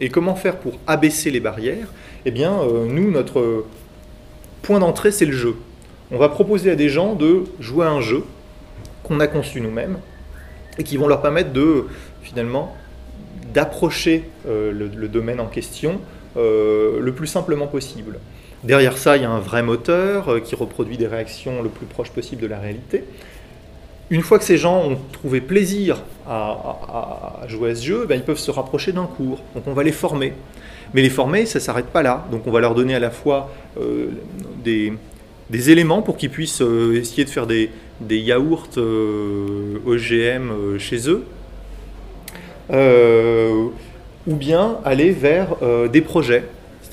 Et 0.00 0.08
comment 0.08 0.34
faire 0.34 0.56
pour 0.58 0.78
abaisser 0.86 1.30
les 1.30 1.40
barrières? 1.40 1.86
Eh 2.26 2.30
bien, 2.30 2.52
euh, 2.60 2.86
nous, 2.86 3.10
notre 3.10 3.64
point 4.62 4.80
d'entrée, 4.80 5.12
c'est 5.12 5.26
le 5.26 5.32
jeu. 5.32 5.56
On 6.10 6.18
va 6.18 6.28
proposer 6.28 6.70
à 6.70 6.76
des 6.76 6.88
gens 6.88 7.14
de 7.14 7.44
jouer 7.60 7.86
à 7.86 7.90
un 7.90 8.00
jeu 8.00 8.24
qu'on 9.02 9.20
a 9.20 9.26
conçu 9.26 9.60
nous-mêmes 9.60 9.98
et 10.78 10.84
qui 10.84 10.96
vont 10.96 11.06
leur 11.06 11.22
permettre 11.22 11.52
de, 11.52 11.86
finalement, 12.22 12.74
d'approcher 13.52 14.24
euh, 14.48 14.72
le, 14.72 15.08
domaine 15.08 15.38
en 15.38 15.46
question 15.46 16.00
euh, 16.36 16.98
le 17.00 17.12
plus 17.12 17.26
simplement 17.26 17.66
possible. 17.66 18.18
Derrière 18.64 18.96
ça, 18.96 19.16
il 19.16 19.22
y 19.22 19.26
a 19.26 19.30
un 19.30 19.40
vrai 19.40 19.62
moteur 19.62 20.42
qui 20.42 20.54
reproduit 20.54 20.96
des 20.96 21.06
réactions 21.06 21.62
le 21.62 21.68
plus 21.68 21.86
proche 21.86 22.10
possible 22.10 22.42
de 22.42 22.46
la 22.46 22.58
réalité. 22.58 23.04
Une 24.10 24.22
fois 24.22 24.38
que 24.38 24.44
ces 24.44 24.56
gens 24.56 24.84
ont 24.84 24.98
trouvé 25.12 25.40
plaisir 25.40 26.02
à, 26.28 27.40
jouer 27.48 27.70
à 27.70 27.74
ce 27.74 27.84
jeu, 27.84 28.06
ben, 28.06 28.16
ils 28.16 28.22
peuvent 28.22 28.38
se 28.38 28.50
rapprocher 28.50 28.92
d'un 28.92 29.06
cours. 29.06 29.40
Donc 29.54 29.64
on 29.66 29.72
va 29.72 29.82
les 29.82 29.92
former. 29.92 30.32
Mais 30.92 31.02
les 31.02 31.10
former, 31.10 31.46
ça 31.46 31.58
ne 31.58 31.64
s'arrête 31.64 31.86
pas 31.86 32.02
là. 32.02 32.26
Donc 32.30 32.46
on 32.46 32.50
va 32.50 32.60
leur 32.60 32.74
donner 32.74 32.94
à 32.94 33.00
la 33.00 33.10
fois 33.10 33.50
euh, 33.80 34.08
des, 34.62 35.70
éléments 35.70 36.02
pour 36.02 36.16
qu'ils 36.16 36.30
puissent 36.30 36.62
euh, 36.62 36.96
essayer 36.96 37.24
de 37.24 37.30
faire 37.30 37.46
des, 37.46 37.70
yaourts 38.08 38.68
OGM 38.76 40.78
chez 40.78 41.08
eux, 41.08 41.24
ou 44.26 44.34
bien 44.34 44.78
aller 44.84 45.10
vers 45.10 45.56
des 45.90 46.00
projets 46.00 46.44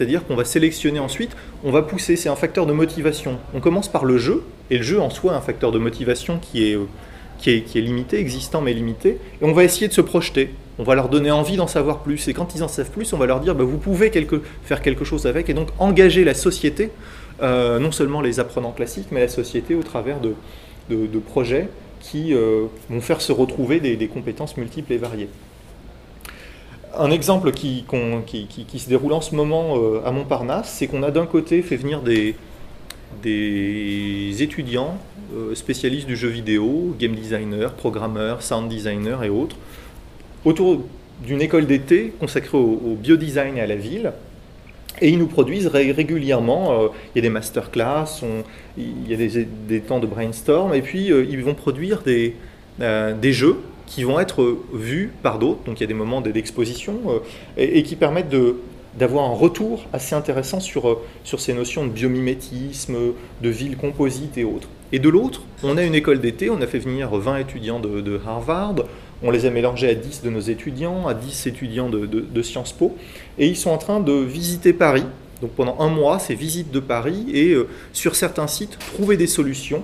c'est-à-dire 0.02 0.26
qu'on 0.26 0.36
va 0.36 0.46
sélectionner 0.46 0.98
ensuite, 0.98 1.38
on 1.64 1.72
va 1.72 1.84
pousser, 1.84 2.16
c'est 2.16 2.28
un 2.28 2.36
facteur 2.36 2.66
de 2.66 2.74
motivation. 2.74 3.38
On 3.54 3.60
commence 3.60 3.88
par 3.88 4.04
le 4.04 4.18
jeu, 4.18 4.42
et 4.72 4.78
le 4.78 4.84
jeu 4.84 5.00
en 5.00 5.12
soi 5.12 5.34
est 5.34 5.36
un 5.36 5.42
facteur 5.42 5.72
de 5.72 5.78
motivation 5.78 6.40
qui 6.40 6.64
est, 6.64 6.80
qui 7.38 7.52
est, 7.52 7.82
limité, 7.82 8.18
existant 8.18 8.62
mais 8.62 8.74
limité, 8.74 9.20
et 9.42 9.46
on 9.46 9.54
va 9.54 9.64
essayer 9.64 9.88
de 9.88 9.94
se 9.94 10.02
projeter. 10.02 10.56
On 10.80 10.84
va 10.84 10.96
leur 10.96 11.08
donner 11.08 11.30
envie 11.30 11.56
d'en 11.56 11.68
savoir 11.68 12.00
plus, 12.00 12.28
et 12.28 12.34
quand 12.34 12.56
ils 12.56 12.64
en 12.64 12.68
savent 12.68 12.90
plus, 12.90 13.14
on 13.14 13.18
va 13.18 13.28
leur 13.28 13.42
dire, 13.42 13.54
bah, 13.54 13.64
vous 13.64 13.78
pouvez 13.78 14.12
faire 14.64 14.82
quelque 14.82 15.06
chose 15.06 15.28
avec, 15.28 15.52
et 15.52 15.54
donc 15.54 15.68
engager 15.78 16.24
la 16.24 16.34
société, 16.34 16.90
euh, 17.44 17.78
non 17.78 17.92
seulement 17.92 18.22
les 18.22 18.40
apprenants 18.40 18.72
classiques, 18.72 19.10
mais 19.12 19.20
la 19.20 19.28
société 19.28 19.76
au 19.76 19.84
travers 19.84 20.18
de, 20.20 20.34
projets 21.28 21.70
qui 22.00 22.34
euh, 22.34 22.66
vont 22.90 23.02
faire 23.02 23.22
se 23.22 23.32
retrouver 23.32 23.80
des 23.80 24.08
compétences 24.08 24.58
multiples 24.58 24.94
et 24.94 24.98
variées 24.98 25.30
un 26.98 27.12
exemple 27.12 27.52
qui, 27.52 27.86
se 27.88 28.90
déroule 28.90 29.14
en 29.14 29.22
ce 29.22 29.36
moment 29.36 29.78
euh, 29.78 30.02
à 30.06 30.12
Montparnasse, 30.12 30.74
c'est 30.78 30.88
qu'on 30.88 31.04
a 31.04 31.12
d'un 31.12 31.26
côté 31.26 31.62
fait 31.62 31.78
venir 31.78 32.02
des, 32.02 32.36
étudiants 34.42 34.98
euh, 35.36 35.56
spécialistes 35.56 36.08
du 36.08 36.16
jeu 36.16 36.30
vidéo, 36.30 36.96
game 37.00 37.14
designer, 37.14 37.74
programmeurs, 37.74 38.42
sound 38.42 38.70
designer 38.70 39.24
et 39.24 39.30
autres, 39.30 39.56
autour 40.46 40.84
d'une 41.26 41.42
école 41.42 41.68
d'été 41.68 42.14
consacrée 42.20 42.58
au, 42.58 42.98
biodesign 43.02 43.58
et 43.58 43.62
à 43.62 43.68
la 43.68 43.76
ville. 43.76 44.12
Et 45.00 45.10
ils 45.10 45.18
nous 45.18 45.28
produisent 45.28 45.68
régulièrement, 45.68 46.74
euh, 46.74 46.88
il 47.16 47.20
y 47.20 47.20
a 47.20 47.22
des 47.22 47.30
masterclass, 47.30 48.24
il 48.78 49.08
y 49.08 49.14
a 49.14 49.46
des, 49.68 49.80
temps 49.80 50.00
de 50.00 50.08
brainstorm, 50.08 50.74
et 50.74 50.82
puis 50.82 51.08
ils 51.08 51.44
vont 51.44 51.54
produire 51.54 52.02
des 52.04 52.36
jeux 53.32 53.58
qui 53.92 54.06
vont 54.06 54.22
être 54.22 54.58
vus 54.74 55.12
par 55.22 55.38
d'autres, 55.38 55.60
donc 55.66 55.80
il 55.80 55.82
y 55.82 55.84
a 55.84 55.88
des 55.88 55.94
moments 55.94 56.22
d'exposition, 56.22 56.98
euh, 57.10 57.20
et, 57.58 57.84
qui 57.84 57.98
permettent 57.98 58.34
d'avoir 58.98 59.30
un 59.30 59.34
retour 59.34 59.86
assez 59.92 60.16
intéressant 60.16 60.62
sur, 60.62 60.88
euh, 60.88 61.02
sur 61.26 61.42
ces 61.42 61.54
notions 61.54 61.86
de 61.86 61.92
biomimétisme, 61.92 62.96
de 63.42 63.50
ville 63.50 63.76
composite 63.76 64.38
et 64.38 64.46
autres. 64.46 64.70
Et 64.94 65.00
de 65.00 65.10
l'autre, 65.10 65.42
on 65.62 65.76
a 65.76 65.84
une 65.84 65.94
école 65.94 66.22
d'été, 66.22 66.50
on 66.50 66.62
a 66.62 66.68
fait 66.68 66.80
venir 66.80 67.14
20 67.14 67.40
étudiants 67.40 67.82
de, 67.82 68.22
Harvard, 68.26 68.76
on 69.24 69.30
les 69.30 69.46
a 69.46 69.50
mélangés 69.50 69.90
à 69.90 69.94
10 69.94 70.22
de 70.24 70.30
nos 70.30 70.40
étudiants, 70.40 71.08
à 71.08 71.14
10 71.14 71.48
étudiants 71.48 71.90
de, 71.90 72.06
de, 72.06 72.42
Sciences 72.42 72.72
Po, 72.72 72.96
et 73.38 73.48
ils 73.48 73.58
sont 73.58 73.72
en 73.72 73.78
train 73.78 74.00
de 74.00 74.14
visiter 74.14 74.72
Paris. 74.72 75.06
Donc 75.42 75.52
pendant 75.52 75.78
un 75.82 75.90
mois, 75.90 76.18
c'est 76.18 76.34
visite 76.34 76.72
de 76.72 76.80
Paris, 76.80 77.26
et 77.34 77.50
euh, 77.50 77.68
sur 77.92 78.16
certains 78.16 78.48
sites, 78.48 78.80
trouver 78.94 79.18
des 79.18 79.28
solutions 79.28 79.84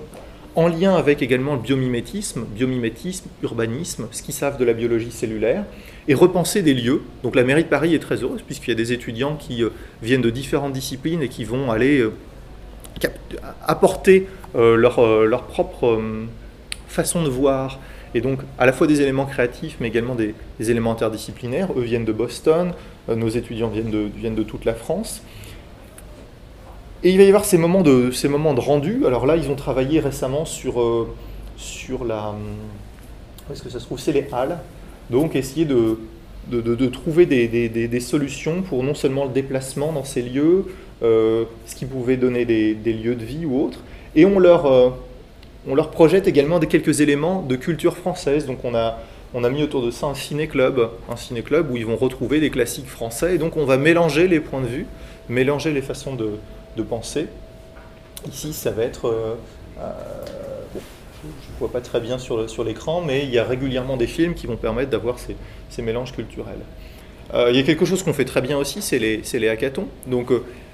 en 0.58 0.66
lien 0.66 0.96
avec 0.96 1.22
également 1.22 1.54
le 1.54 1.60
biomimétisme, 1.60 2.44
biomimétisme, 2.44 3.28
urbanisme, 3.44 4.08
ce 4.10 4.24
qu'ils 4.24 4.34
savent 4.34 4.58
de 4.58 4.64
la 4.64 4.72
biologie 4.72 5.12
cellulaire, 5.12 5.64
et 6.08 6.14
repenser 6.14 6.62
des 6.62 6.74
lieux. 6.74 7.02
Donc 7.22 7.36
la 7.36 7.44
mairie 7.44 7.62
de 7.62 7.68
Paris 7.68 7.94
est 7.94 8.00
très 8.00 8.24
heureuse, 8.24 8.42
puisqu'il 8.42 8.70
y 8.70 8.72
a 8.72 8.76
des 8.76 8.92
étudiants 8.92 9.36
qui 9.36 9.62
euh, 9.62 9.70
viennent 10.02 10.20
de 10.20 10.30
différentes 10.30 10.72
disciplines 10.72 11.22
et 11.22 11.28
qui 11.28 11.44
vont 11.44 11.70
aller 11.70 12.00
euh, 12.00 12.12
apporter 13.68 14.26
euh, 14.56 14.74
leur, 14.74 15.44
propre 15.44 16.02
façon 16.88 17.22
de 17.22 17.28
voir, 17.28 17.78
et 18.16 18.20
donc 18.20 18.40
à 18.58 18.66
la 18.66 18.72
fois 18.72 18.88
des 18.88 19.00
éléments 19.00 19.26
créatifs, 19.26 19.76
mais 19.78 19.86
également 19.86 20.16
des, 20.16 20.34
éléments 20.58 20.90
interdisciplinaires. 20.90 21.68
Eux 21.76 21.82
viennent 21.82 22.04
de 22.04 22.12
Boston, 22.12 22.72
nos 23.06 23.28
étudiants 23.28 23.68
viennent 23.68 23.92
de, 23.92 24.08
viennent 24.16 24.34
de 24.34 24.42
toute 24.42 24.64
la 24.64 24.74
France. 24.74 25.22
Et 27.04 27.10
il 27.10 27.18
va 27.18 27.22
y 27.22 27.28
avoir 27.28 27.44
ces 27.44 27.58
moments 27.58 27.82
de, 27.82 28.10
ces 28.10 28.28
moments 28.28 28.54
de 28.54 28.60
rendu. 28.60 29.06
Alors 29.06 29.24
là, 29.24 29.36
ils 29.36 29.50
ont 29.50 29.54
travaillé 29.54 30.00
récemment 30.00 30.44
sur, 30.44 30.80
euh, 30.80 31.08
sur 31.56 32.04
la. 32.04 32.34
Où 33.48 33.52
est-ce 33.52 33.62
que 33.62 33.70
ça 33.70 33.78
se 33.78 33.84
trouve 33.84 34.00
C'est 34.00 34.12
les 34.12 34.26
halles. 34.32 34.58
Donc 35.08 35.36
essayer 35.36 35.64
de, 35.64 35.98
de, 36.50 36.60
de, 36.60 36.86
trouver 36.86 37.24
des, 37.24 37.46
des, 37.46 37.68
des, 37.68 38.00
solutions 38.00 38.62
pour 38.62 38.82
non 38.82 38.94
seulement 38.94 39.24
le 39.24 39.30
déplacement 39.30 39.92
dans 39.92 40.04
ces 40.04 40.22
lieux, 40.22 40.66
euh, 41.02 41.44
ce 41.66 41.76
qui 41.76 41.86
pouvait 41.86 42.16
donner 42.16 42.44
des, 42.44 42.74
lieux 42.92 43.14
de 43.14 43.24
vie 43.24 43.46
ou 43.46 43.64
autres. 43.64 43.80
Et 44.16 44.26
on 44.26 44.40
leur, 44.40 44.66
euh, 44.66 44.90
on 45.68 45.74
leur 45.74 45.90
projette 45.90 46.26
également 46.26 46.58
des 46.58 46.66
quelques 46.66 47.00
éléments 47.00 47.42
de 47.42 47.54
culture 47.54 47.96
française. 47.96 48.44
Donc 48.44 48.64
on 48.64 48.74
a, 48.74 48.98
on 49.34 49.44
a 49.44 49.50
mis 49.50 49.62
autour 49.62 49.82
de 49.86 49.92
ça 49.92 50.06
un 50.06 50.14
ciné-club, 50.14 50.90
un 51.08 51.16
ciné-club 51.16 51.70
où 51.70 51.76
ils 51.76 51.86
vont 51.86 51.96
retrouver 51.96 52.40
des 52.40 52.50
classiques 52.50 52.88
français. 52.88 53.36
Et 53.36 53.38
donc 53.38 53.56
on 53.56 53.64
va 53.64 53.76
mélanger 53.76 54.26
les 54.26 54.40
points 54.40 54.60
de 54.60 54.66
vue, 54.66 54.86
mélanger 55.28 55.72
les 55.72 55.82
façons 55.82 56.16
de, 56.16 56.32
de 56.76 56.82
pensée. 56.82 57.28
Ici, 58.28 58.52
ça 58.52 58.70
va 58.70 58.82
être... 58.84 59.08
Euh, 59.08 59.34
euh, 59.80 59.92
je 61.24 61.52
ne 61.54 61.58
vois 61.58 61.72
pas 61.72 61.80
très 61.80 62.00
bien 62.00 62.18
sur, 62.18 62.48
sur 62.48 62.62
l'écran, 62.62 63.02
mais 63.04 63.24
il 63.24 63.30
y 63.30 63.38
a 63.38 63.44
régulièrement 63.44 63.96
des 63.96 64.06
films 64.06 64.34
qui 64.34 64.46
vont 64.46 64.56
permettre 64.56 64.90
d'avoir 64.90 65.18
ces, 65.18 65.36
ces, 65.68 65.82
mélanges 65.82 66.12
culturels. 66.12 66.60
il 67.34 67.56
y 67.56 67.58
a 67.58 67.62
quelque 67.64 67.84
chose 67.84 68.04
qu'on 68.04 68.12
fait 68.12 68.24
très 68.24 68.40
bien 68.40 68.56
aussi, 68.56 68.82
c'est 68.82 69.00
les, 69.00 69.22
les, 69.32 69.48
hackathons. 69.48 69.88
Donc 70.06 70.30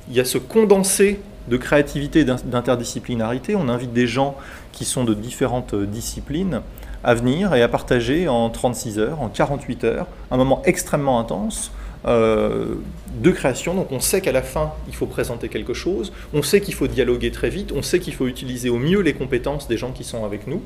il 0.08 0.14
y 0.14 0.20
a 0.20 0.24
ce 0.26 0.36
condensé 0.36 1.18
de 1.48 1.56
créativité 1.56 2.20
et 2.20 2.24
d'interdisciplinarité. 2.24 3.56
On 3.56 3.70
invite 3.70 3.94
des 3.94 4.06
gens 4.06 4.36
qui 4.72 4.84
sont 4.84 5.04
de 5.04 5.14
différentes 5.14 5.74
disciplines 5.74 6.60
à 7.02 7.14
venir 7.14 7.54
et 7.54 7.62
à 7.62 7.68
partager 7.68 8.28
en 8.28 8.48
36 8.48 8.98
heures, 8.98 9.20
en 9.20 9.28
48 9.28 9.84
heures, 9.84 10.06
un 10.30 10.36
moment 10.36 10.62
extrêmement 10.64 11.20
intense 11.20 11.70
euh, 12.06 12.74
de 13.22 13.30
création. 13.30 13.74
Donc 13.74 13.92
on 13.92 14.00
sait 14.00 14.20
qu'à 14.20 14.32
la 14.32 14.42
fin, 14.42 14.72
il 14.88 14.94
faut 14.94 15.06
présenter 15.06 15.48
quelque 15.48 15.72
chose, 15.72 16.12
on 16.34 16.42
sait 16.42 16.60
qu'il 16.60 16.74
faut 16.74 16.86
dialoguer 16.86 17.30
très 17.30 17.48
vite, 17.48 17.72
on 17.74 17.80
sait 17.80 17.98
qu'il 17.98 18.12
faut 18.12 18.26
utiliser 18.26 18.68
au 18.68 18.78
mieux 18.78 19.00
les 19.00 19.14
compétences 19.14 19.68
des 19.68 19.78
gens 19.78 19.92
qui 19.92 20.04
sont 20.04 20.24
avec 20.24 20.46
nous. 20.46 20.62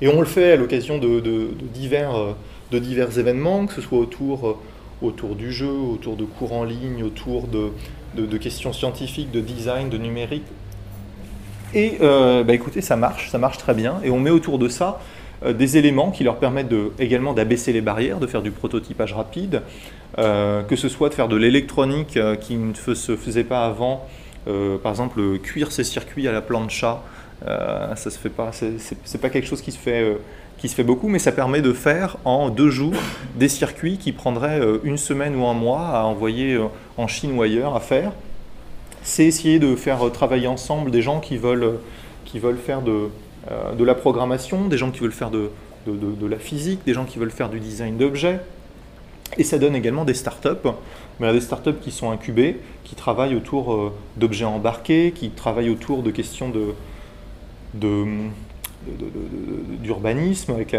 Et 0.00 0.08
on 0.08 0.20
le 0.20 0.26
fait 0.26 0.52
à 0.52 0.56
l'occasion 0.56 0.98
de, 0.98 1.20
divers, 1.72 2.14
euh, 2.14 2.32
de 2.70 2.78
divers 2.78 3.18
événements, 3.18 3.66
que 3.66 3.72
ce 3.72 3.80
soit 3.80 3.98
autour, 3.98 4.48
euh, 4.48 4.56
autour 5.02 5.34
du 5.34 5.52
jeu, 5.52 5.70
autour 5.70 6.16
de 6.16 6.24
cours 6.24 6.52
en 6.52 6.64
ligne, 6.64 7.02
autour 7.02 7.48
de, 7.48 8.38
questions 8.38 8.72
scientifiques, 8.72 9.30
de 9.30 9.40
design, 9.40 9.88
de 9.88 9.98
numérique, 9.98 10.44
et 11.74 11.98
bah, 12.00 12.54
écoutez, 12.54 12.80
ça 12.82 12.94
marche, 12.94 13.30
ça 13.30 13.38
marche 13.38 13.58
très 13.58 13.74
bien. 13.74 13.96
Et 14.04 14.10
on 14.10 14.20
met 14.20 14.30
autour 14.30 14.60
de 14.60 14.68
ça 14.68 15.00
des 15.46 15.76
éléments 15.76 16.10
qui 16.10 16.24
leur 16.24 16.36
permettent 16.36 16.68
de, 16.68 16.92
également 16.98 17.32
d'abaisser 17.32 17.72
les 17.72 17.80
barrières, 17.80 18.18
de 18.18 18.26
faire 18.26 18.42
du 18.42 18.50
prototypage 18.50 19.12
rapide, 19.12 19.62
euh, 20.18 20.62
que 20.62 20.76
ce 20.76 20.88
soit 20.88 21.08
de 21.08 21.14
faire 21.14 21.28
de 21.28 21.36
l'électronique 21.36 22.18
qui 22.40 22.56
ne 22.56 22.74
se 22.74 23.16
faisait 23.16 23.44
pas 23.44 23.66
avant, 23.66 24.06
par 24.46 24.92
exemple 24.92 25.38
cuire 25.38 25.72
ses 25.72 25.84
circuits 25.84 26.28
à 26.28 26.32
la 26.32 26.40
plancha. 26.40 27.02
ça 27.44 27.96
se 27.96 28.18
fait 28.18 28.30
pas, 28.30 28.50
c'est 28.52 29.20
pas 29.20 29.30
quelque 29.30 29.46
chose 29.46 29.62
qui 29.62 29.72
se 29.72 29.78
fait 29.78 30.16
qui 30.56 30.68
se 30.68 30.74
fait 30.76 30.84
beaucoup, 30.84 31.08
mais 31.08 31.18
ça 31.18 31.32
permet 31.32 31.60
de 31.60 31.72
faire 31.72 32.16
en 32.24 32.48
deux 32.48 32.70
jours 32.70 32.94
des 33.34 33.48
circuits 33.48 33.98
qui 33.98 34.12
prendraient 34.12 34.60
une 34.84 34.96
semaine 34.96 35.34
ou 35.36 35.44
un 35.46 35.54
mois 35.54 35.88
à 35.88 36.04
envoyer 36.04 36.58
en 36.96 37.06
Chine 37.06 37.36
ou 37.36 37.42
ailleurs 37.42 37.74
à 37.74 37.80
faire 37.80 38.12
c'est 39.04 39.26
essayer 39.26 39.58
de 39.58 39.76
faire 39.76 40.10
travailler 40.10 40.48
ensemble 40.48 40.90
des 40.90 41.02
gens 41.02 41.20
qui 41.20 41.36
veulent, 41.36 41.78
qui 42.24 42.38
veulent 42.38 42.58
faire 42.58 42.80
de, 42.80 43.10
euh, 43.50 43.74
de 43.74 43.84
la 43.84 43.94
programmation, 43.94 44.68
des 44.68 44.78
gens 44.78 44.90
qui 44.90 45.00
veulent 45.00 45.12
faire 45.12 45.30
de, 45.30 45.50
la 46.26 46.38
physique, 46.38 46.80
des 46.86 46.94
gens 46.94 47.04
qui 47.04 47.18
veulent 47.18 47.30
faire 47.30 47.50
du 47.50 47.60
design 47.60 47.98
d'objets. 47.98 48.40
Et 49.36 49.44
ça 49.44 49.58
donne 49.58 49.74
également 49.74 50.04
des 50.04 50.14
startups, 50.14 50.68
mais 51.20 51.32
des 51.32 51.40
startups 51.40 51.78
qui 51.80 51.90
sont 51.90 52.10
incubées, 52.10 52.60
qui 52.84 52.94
travaillent 52.94 53.34
autour 53.34 53.74
euh, 53.74 53.92
d'objets 54.16 54.44
embarqués, 54.44 55.12
qui 55.14 55.30
travaillent 55.30 55.70
autour 55.70 56.02
de 56.02 56.10
questions 56.10 56.52
d'urbanisme, 59.82 60.52
avec 60.52 60.76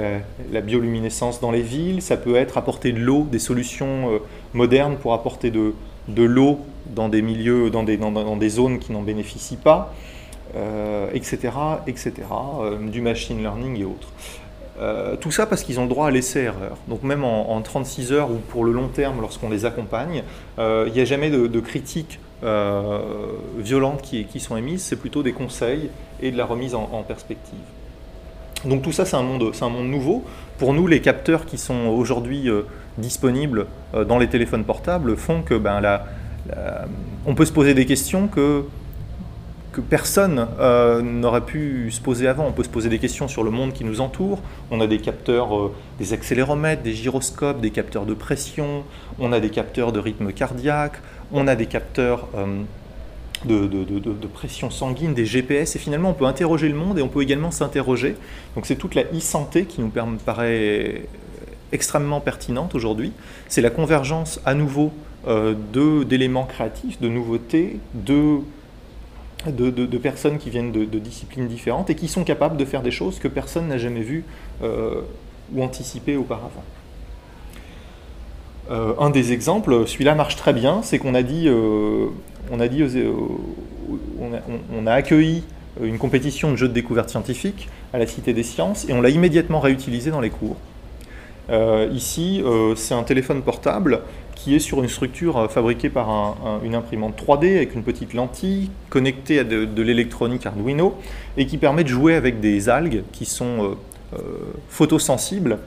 la, 0.52 0.62
bioluminescence 0.62 1.40
dans 1.42 1.52
les 1.52 1.62
villes. 1.62 2.02
Ça 2.02 2.18
peut 2.18 2.36
être 2.36 2.58
apporter 2.58 2.94
de 2.94 3.00
l'eau, 3.00 3.28
des 3.32 3.40
solutions 3.40 4.14
euh, 4.14 4.20
modernes 4.54 4.96
pour 5.00 5.14
apporter 5.14 5.52
de, 5.52 5.74
l'eau 6.24 6.60
dans 6.88 7.10
des 7.10 7.22
milieux, 7.22 7.70
dans 7.70 7.84
des, 7.84 7.98
dans, 7.98 8.38
des 8.38 8.50
zones 8.50 8.80
qui 8.80 8.92
n'en 8.92 9.02
bénéficient 9.02 9.58
pas, 9.58 9.94
euh, 10.56 11.10
etc., 11.14 11.52
euh, 12.62 12.78
du 12.88 13.02
machine 13.02 13.42
learning 13.42 13.80
et 13.80 13.84
autres. 13.84 14.08
Euh, 14.80 15.16
tout 15.16 15.32
ça 15.32 15.46
parce 15.46 15.64
qu'ils 15.64 15.80
ont 15.80 15.84
le 15.84 15.90
droit 15.90 16.08
à 16.08 16.12
l'essai-erreur. 16.12 16.78
Donc 16.88 17.04
même 17.04 17.24
en, 17.24 17.62
36 17.62 18.12
heures 18.12 18.32
ou 18.32 18.36
pour 18.36 18.64
le 18.64 18.72
long 18.72 18.88
terme, 18.88 19.22
lorsqu'on 19.22 19.50
les 19.50 19.66
accompagne, 19.66 20.24
il 20.58 20.92
n'y 20.94 21.00
a 21.00 21.06
jamais 21.06 21.30
de, 21.30 21.60
critiques 21.60 22.20
violentes 23.58 24.02
qui, 24.02 24.40
sont 24.40 24.56
émises, 24.58 24.84
c'est 24.84 24.98
plutôt 24.98 25.24
des 25.24 25.34
conseils 25.34 25.90
et 26.22 26.32
de 26.32 26.38
la 26.38 26.46
remise 26.46 26.76
en, 26.76 27.04
perspective. 27.08 27.58
Donc 28.66 28.82
tout 28.82 28.92
ça, 28.92 29.06
c'est 29.06 29.16
un, 29.16 29.24
monde, 29.24 29.52
un 29.60 29.70
monde 29.70 29.88
nouveau. 29.88 30.24
Pour 30.58 30.74
nous, 30.74 30.88
les 30.88 31.02
capteurs 31.02 31.46
qui 31.46 31.58
sont 31.58 31.88
aujourd'hui 31.88 32.50
disponibles 32.98 33.68
dans 34.08 34.18
les 34.18 34.28
téléphones 34.28 34.66
portables 34.66 35.16
font 35.16 35.42
que 35.42 35.56
ben, 35.56 35.80
la, 35.80 36.06
on 37.26 37.34
peut 37.34 37.46
se 37.46 37.54
poser 37.54 37.74
des 37.74 37.86
questions 37.86 38.28
que, 38.28 38.66
que 39.76 39.82
personne 39.82 40.48
euh, 40.60 41.02
n'aurait 41.02 41.42
pu 41.42 41.92
se 41.92 42.00
poser 42.00 42.28
avant. 42.28 42.46
On 42.48 42.54
peut 42.54 42.64
se 42.64 42.70
poser 42.70 42.88
des 42.88 43.00
questions 43.00 43.28
sur 43.28 43.44
le 43.44 43.52
monde 43.52 43.74
qui 43.74 43.84
nous 43.84 44.00
entoure. 44.00 44.40
On 44.72 44.80
a 44.80 44.88
des 44.88 45.00
capteurs, 45.00 45.56
euh, 45.56 45.76
des 46.00 46.14
accéléromètres, 46.14 46.82
des 46.82 46.94
gyroscopes, 46.94 47.60
des 47.60 47.72
capteurs 47.72 48.06
de 48.06 48.14
pression, 48.14 48.84
on 49.20 49.34
a 49.34 49.40
des 49.40 49.50
capteurs 49.50 49.92
de 49.92 50.00
rythme 50.00 50.32
cardiaque, 50.32 51.02
on 51.34 51.48
a 51.48 51.56
des 51.56 51.66
capteurs 51.66 52.28
de, 53.44 53.68
de, 53.68 54.28
pression 54.28 54.70
sanguine, 54.70 55.14
des 55.14 55.26
GPS, 55.26 55.76
et 55.76 55.80
finalement 55.80 56.12
on 56.12 56.14
peut 56.14 56.26
interroger 56.26 56.70
le 56.70 56.76
monde 56.76 56.98
et 56.98 57.02
on 57.02 57.08
peut 57.08 57.22
également 57.22 57.52
s'interroger. 57.52 58.16
Donc 58.56 58.66
c'est 58.66 58.76
toute 58.76 58.96
la 58.96 59.04
e-santé 59.04 59.66
qui 59.66 59.82
nous 59.82 59.92
paraît 60.26 61.04
extrêmement 61.72 62.22
pertinente 62.22 62.76
aujourd'hui. 62.76 63.12
C'est 63.50 63.62
la 63.62 63.70
convergence 63.70 64.40
à 64.46 64.54
nouveau 64.54 64.92
euh, 65.28 65.56
d'éléments 66.04 66.46
créatifs, 66.46 67.02
de 67.02 67.10
nouveautés, 67.10 67.80
de, 67.94 68.38
de, 69.52 69.98
personnes 69.98 70.38
qui 70.38 70.50
viennent 70.50 70.72
de, 70.72 71.00
disciplines 71.00 71.48
différentes 71.48 71.90
et 71.90 71.96
qui 71.96 72.08
sont 72.08 72.24
capables 72.24 72.58
de 72.58 72.66
faire 72.66 72.82
des 72.82 72.92
choses 72.92 73.20
que 73.20 73.28
personne 73.28 73.68
n'a 73.68 73.78
jamais 73.78 74.02
vues 74.02 74.24
euh, 74.64 75.02
ou 75.54 75.64
anticipées 75.64 76.16
auparavant. 76.16 76.64
Euh, 78.72 78.94
un 79.00 79.10
des 79.10 79.32
exemples, 79.32 79.86
celui-là 79.88 80.16
marche 80.16 80.36
très 80.36 80.54
bien, 80.54 80.82
c'est 80.82 80.98
qu'on 80.98 81.14
a 81.14 81.24
dit, 81.24 81.50
on 82.52 82.60
a, 82.60 82.66
a, 84.92 84.94
accueilli 84.94 85.44
une 85.82 85.98
compétition 85.98 86.52
de 86.52 86.56
jeux 86.56 86.68
de 86.68 86.74
découverte 86.74 87.10
scientifique 87.10 87.70
à 87.94 88.00
la 88.00 88.08
Cité 88.08 88.34
des 88.34 88.44
Sciences 88.44 88.88
et 88.90 88.94
on 88.94 89.02
l'a 89.02 89.10
immédiatement 89.10 89.60
réutilisé 89.60 90.10
dans 90.10 90.22
les 90.22 90.32
cours. 90.32 90.58
ici, 91.92 92.44
c'est 92.76 92.96
un 92.96 93.04
téléphone 93.04 93.44
portable 93.44 94.02
qui 94.46 94.54
est 94.54 94.60
sur 94.60 94.84
une 94.84 94.90
structure 94.90 95.38
euh, 95.38 95.48
fabriquée 95.48 95.90
par 95.90 96.38
une 96.64 96.76
imprimante 96.76 97.20
3D 97.20 97.56
avec 97.56 97.74
une 97.74 97.82
petite 97.82 98.14
lentille 98.14 98.70
connectée 98.92 99.40
à 99.40 99.44
de, 99.44 99.82
l'électronique 99.82 100.46
Arduino 100.46 100.94
et 101.36 101.48
qui 101.48 101.58
permet 101.58 101.84
de 101.84 101.90
jouer 101.90 102.14
avec 102.14 102.42
des 102.42 102.70
algues 102.70 103.02
qui 103.12 103.26
sont 103.26 103.64
euh, 103.64 103.68
euh, 104.14 104.20
photosensibles. 104.70 105.58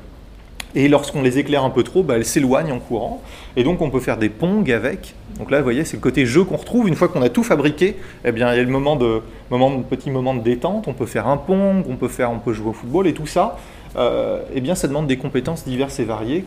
Et 0.77 0.87
lorsqu'on 0.87 1.23
les 1.23 1.39
éclaire 1.39 1.65
un 1.65 1.71
peu 1.71 1.83
trop, 1.83 2.05
bah, 2.05 2.15
elles 2.15 2.25
s'éloignent 2.25 2.71
en 2.71 2.79
courant. 2.79 3.21
Et 3.57 3.65
donc 3.65 3.83
on 3.83 3.91
peut 3.91 3.99
faire 3.99 4.17
des 4.17 4.29
pongs 4.29 4.71
avec. 4.71 5.17
Donc 5.41 5.51
là, 5.51 5.59
vous 5.59 5.65
voyez, 5.65 5.85
c'est 5.85 5.97
le 5.97 6.03
côté 6.03 6.25
jeu 6.25 6.45
qu'on 6.45 6.57
retrouve. 6.57 6.87
Une 6.87 6.95
fois 6.95 7.09
qu'on 7.09 7.23
a 7.23 7.31
tout 7.31 7.43
fabriqué, 7.43 7.97
eh 8.25 8.31
bien, 8.31 8.53
il 8.53 8.59
y 8.59 8.61
a 8.61 8.63
le 8.63 8.71
moment 8.71 8.95
de, 8.95 9.23
petit 9.91 10.13
moment 10.13 10.35
de 10.35 10.43
détente. 10.43 10.87
On 10.87 10.93
peut 10.93 11.07
faire 11.07 11.27
un 11.27 11.37
pong, 11.37 11.85
on 11.89 11.97
peut, 11.97 12.07
faire, 12.07 12.31
on 12.31 12.39
peut 12.39 12.53
jouer 12.53 12.69
au 12.69 12.73
football 12.73 13.09
et 13.09 13.13
tout 13.13 13.27
ça. 13.27 13.59
Euh, 13.97 14.43
eh 14.55 14.61
bien, 14.61 14.75
ça 14.75 14.89
demande 14.89 15.07
des 15.07 15.17
compétences 15.17 15.65
diverses 15.65 15.99
et 15.99 16.05
variées 16.05 16.45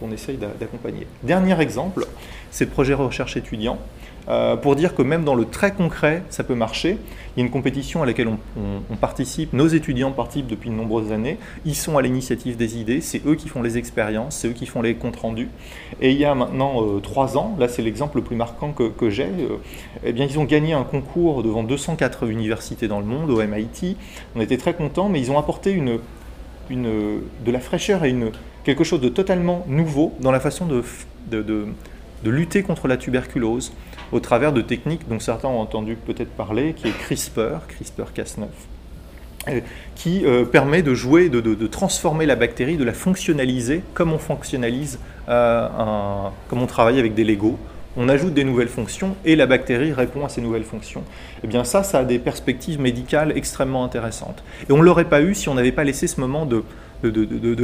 qu'on 0.00 0.10
essaye 0.12 0.36
d'accompagner. 0.36 1.06
Dernier 1.22 1.60
exemple, 1.60 2.06
c'est 2.50 2.64
le 2.64 2.70
projet 2.70 2.94
recherche 2.94 3.36
étudiant. 3.36 3.78
Euh, 4.28 4.56
pour 4.56 4.74
dire 4.74 4.94
que 4.94 5.02
même 5.02 5.24
dans 5.24 5.34
le 5.34 5.44
très 5.44 5.72
concret, 5.72 6.22
ça 6.30 6.44
peut 6.44 6.54
marcher. 6.54 6.96
Il 7.36 7.40
y 7.40 7.42
a 7.42 7.46
une 7.46 7.52
compétition 7.52 8.02
à 8.02 8.06
laquelle 8.06 8.28
on, 8.28 8.96
participe, 8.96 9.52
nos 9.52 9.66
étudiants 9.66 10.12
participent 10.12 10.46
depuis 10.46 10.70
de 10.70 10.74
nombreuses 10.74 11.12
années, 11.12 11.36
ils 11.66 11.74
sont 11.74 11.98
à 11.98 12.02
l'initiative 12.02 12.56
des 12.56 12.78
idées, 12.78 13.00
c'est 13.00 13.26
eux 13.26 13.34
qui 13.34 13.48
font 13.48 13.60
les 13.60 13.76
expériences, 13.76 14.36
c'est 14.36 14.48
eux 14.48 14.52
qui 14.52 14.66
font 14.66 14.80
les 14.80 14.94
comptes 14.94 15.16
rendus. 15.16 15.48
Et 16.00 16.12
il 16.12 16.16
y 16.16 16.24
a 16.24 16.34
maintenant 16.34 16.82
euh, 16.82 17.00
trois 17.00 17.36
ans, 17.36 17.54
là 17.58 17.68
c'est 17.68 17.82
l'exemple 17.82 18.18
le 18.18 18.22
plus 18.22 18.36
marquant 18.36 18.72
que, 18.72 19.10
j'ai, 19.10 19.28
eh 20.04 20.12
bien 20.12 20.24
ils 20.24 20.38
ont 20.38 20.44
gagné 20.44 20.72
un 20.72 20.84
concours 20.84 21.42
devant 21.42 21.62
204 21.62 22.28
universités 22.28 22.88
dans 22.88 23.00
le 23.00 23.06
monde, 23.06 23.30
au 23.30 23.42
MIT. 23.42 23.96
On 24.36 24.40
était 24.40 24.56
très 24.56 24.72
contents, 24.74 25.08
mais 25.08 25.20
ils 25.20 25.30
ont 25.30 25.38
apporté 25.38 25.72
une, 25.72 25.98
de 26.70 27.52
la 27.52 27.60
fraîcheur 27.60 28.04
et 28.04 28.14
quelque 28.64 28.84
chose 28.84 29.00
de 29.00 29.08
totalement 29.08 29.64
nouveau 29.68 30.14
dans 30.20 30.32
la 30.32 30.40
façon 30.40 30.66
de, 30.66 31.66
lutter 32.24 32.62
contre 32.62 32.88
la 32.88 32.96
tuberculose 32.96 33.72
au 34.12 34.20
travers 34.20 34.52
de 34.52 34.60
techniques 34.60 35.08
dont 35.08 35.20
certains 35.20 35.48
ont 35.48 35.60
entendu 35.60 35.96
peut-être 35.96 36.30
parler, 36.30 36.74
qui 36.74 36.88
est 36.88 36.98
CRISPR, 36.98 37.66
CRISPR-Cas9 37.68 38.46
euh, 39.48 39.60
qui 39.94 40.24
euh, 40.24 40.44
permet 40.44 40.82
de 40.82 40.94
jouer, 40.94 41.28
de, 41.28 41.40
de, 41.40 41.66
transformer 41.66 42.24
la 42.24 42.34
bactérie, 42.34 42.76
de 42.76 42.84
la 42.84 42.94
fonctionnaliser 42.94 43.82
comme 43.92 44.12
on 44.12 44.18
fonctionnalise, 44.18 44.98
euh, 45.28 45.68
comme 46.48 46.62
on 46.62 46.66
travaille 46.66 46.98
avec 46.98 47.14
des 47.14 47.24
Legos 47.24 47.58
on 47.96 48.08
ajoute 48.08 48.34
des 48.34 48.44
nouvelles 48.44 48.68
fonctions 48.68 49.16
et 49.24 49.36
la 49.36 49.46
bactérie 49.46 49.92
répond 49.92 50.24
à 50.24 50.28
ces 50.28 50.40
nouvelles 50.40 50.64
fonctions. 50.64 51.00
Et 51.00 51.44
eh 51.44 51.46
bien 51.46 51.64
ça, 51.64 51.82
ça 51.82 52.00
a 52.00 52.04
des 52.04 52.18
perspectives 52.18 52.80
médicales 52.80 53.32
extrêmement 53.36 53.84
intéressantes. 53.84 54.42
Et 54.68 54.72
on 54.72 54.78
ne 54.78 54.82
l'aurait 54.82 55.08
pas 55.08 55.22
eu 55.22 55.34
si 55.34 55.48
on 55.48 55.54
n'avait 55.54 55.72
pas 55.72 55.84
laissé 55.84 56.06
ce 56.06 56.20
moment 56.20 56.46
de, 56.46 56.64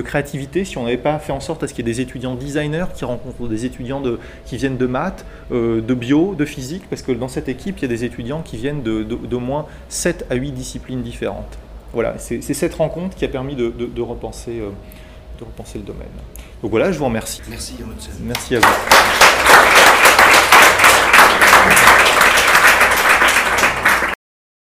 créativité, 0.02 0.64
si 0.64 0.78
on 0.78 0.84
n'avait 0.84 0.96
pas 0.96 1.18
fait 1.18 1.32
en 1.32 1.40
sorte 1.40 1.62
à 1.62 1.68
ce 1.68 1.74
qu'il 1.74 1.86
y 1.86 1.90
ait 1.90 1.94
des 1.94 2.00
étudiants 2.00 2.34
designers 2.34 2.86
qui 2.94 3.04
rencontrent 3.04 3.48
des 3.48 3.64
étudiants 3.64 4.02
qui 4.44 4.56
viennent 4.56 4.76
de 4.76 4.86
maths, 4.86 5.24
euh, 5.52 5.80
de 5.80 5.94
bio, 5.94 6.34
de 6.34 6.44
physique, 6.44 6.84
parce 6.88 7.02
que 7.02 7.12
dans 7.12 7.28
cette 7.28 7.48
équipe, 7.48 7.78
il 7.78 7.82
y 7.82 7.84
a 7.86 7.88
des 7.88 8.04
étudiants 8.04 8.42
qui 8.42 8.56
viennent 8.56 8.82
d'au 8.82 9.40
moins 9.40 9.66
7 9.88 10.26
à 10.30 10.34
8 10.34 10.52
disciplines 10.52 11.02
différentes. 11.02 11.58
Voilà, 11.92 12.18
c'est 12.18 12.40
cette 12.40 12.74
rencontre 12.74 13.16
qui 13.16 13.24
a 13.24 13.28
permis 13.28 13.56
de, 13.56 13.64
euh, 13.64 13.88
de 13.92 14.02
repenser 14.02 14.60
le 14.60 15.84
domaine. 15.84 16.06
Donc 16.62 16.70
voilà, 16.70 16.92
je 16.92 16.98
vous 16.98 17.06
remercie. 17.06 17.40
Merci, 17.48 17.74
Merci 18.22 18.56
à 18.56 18.60
vous. 18.60 18.66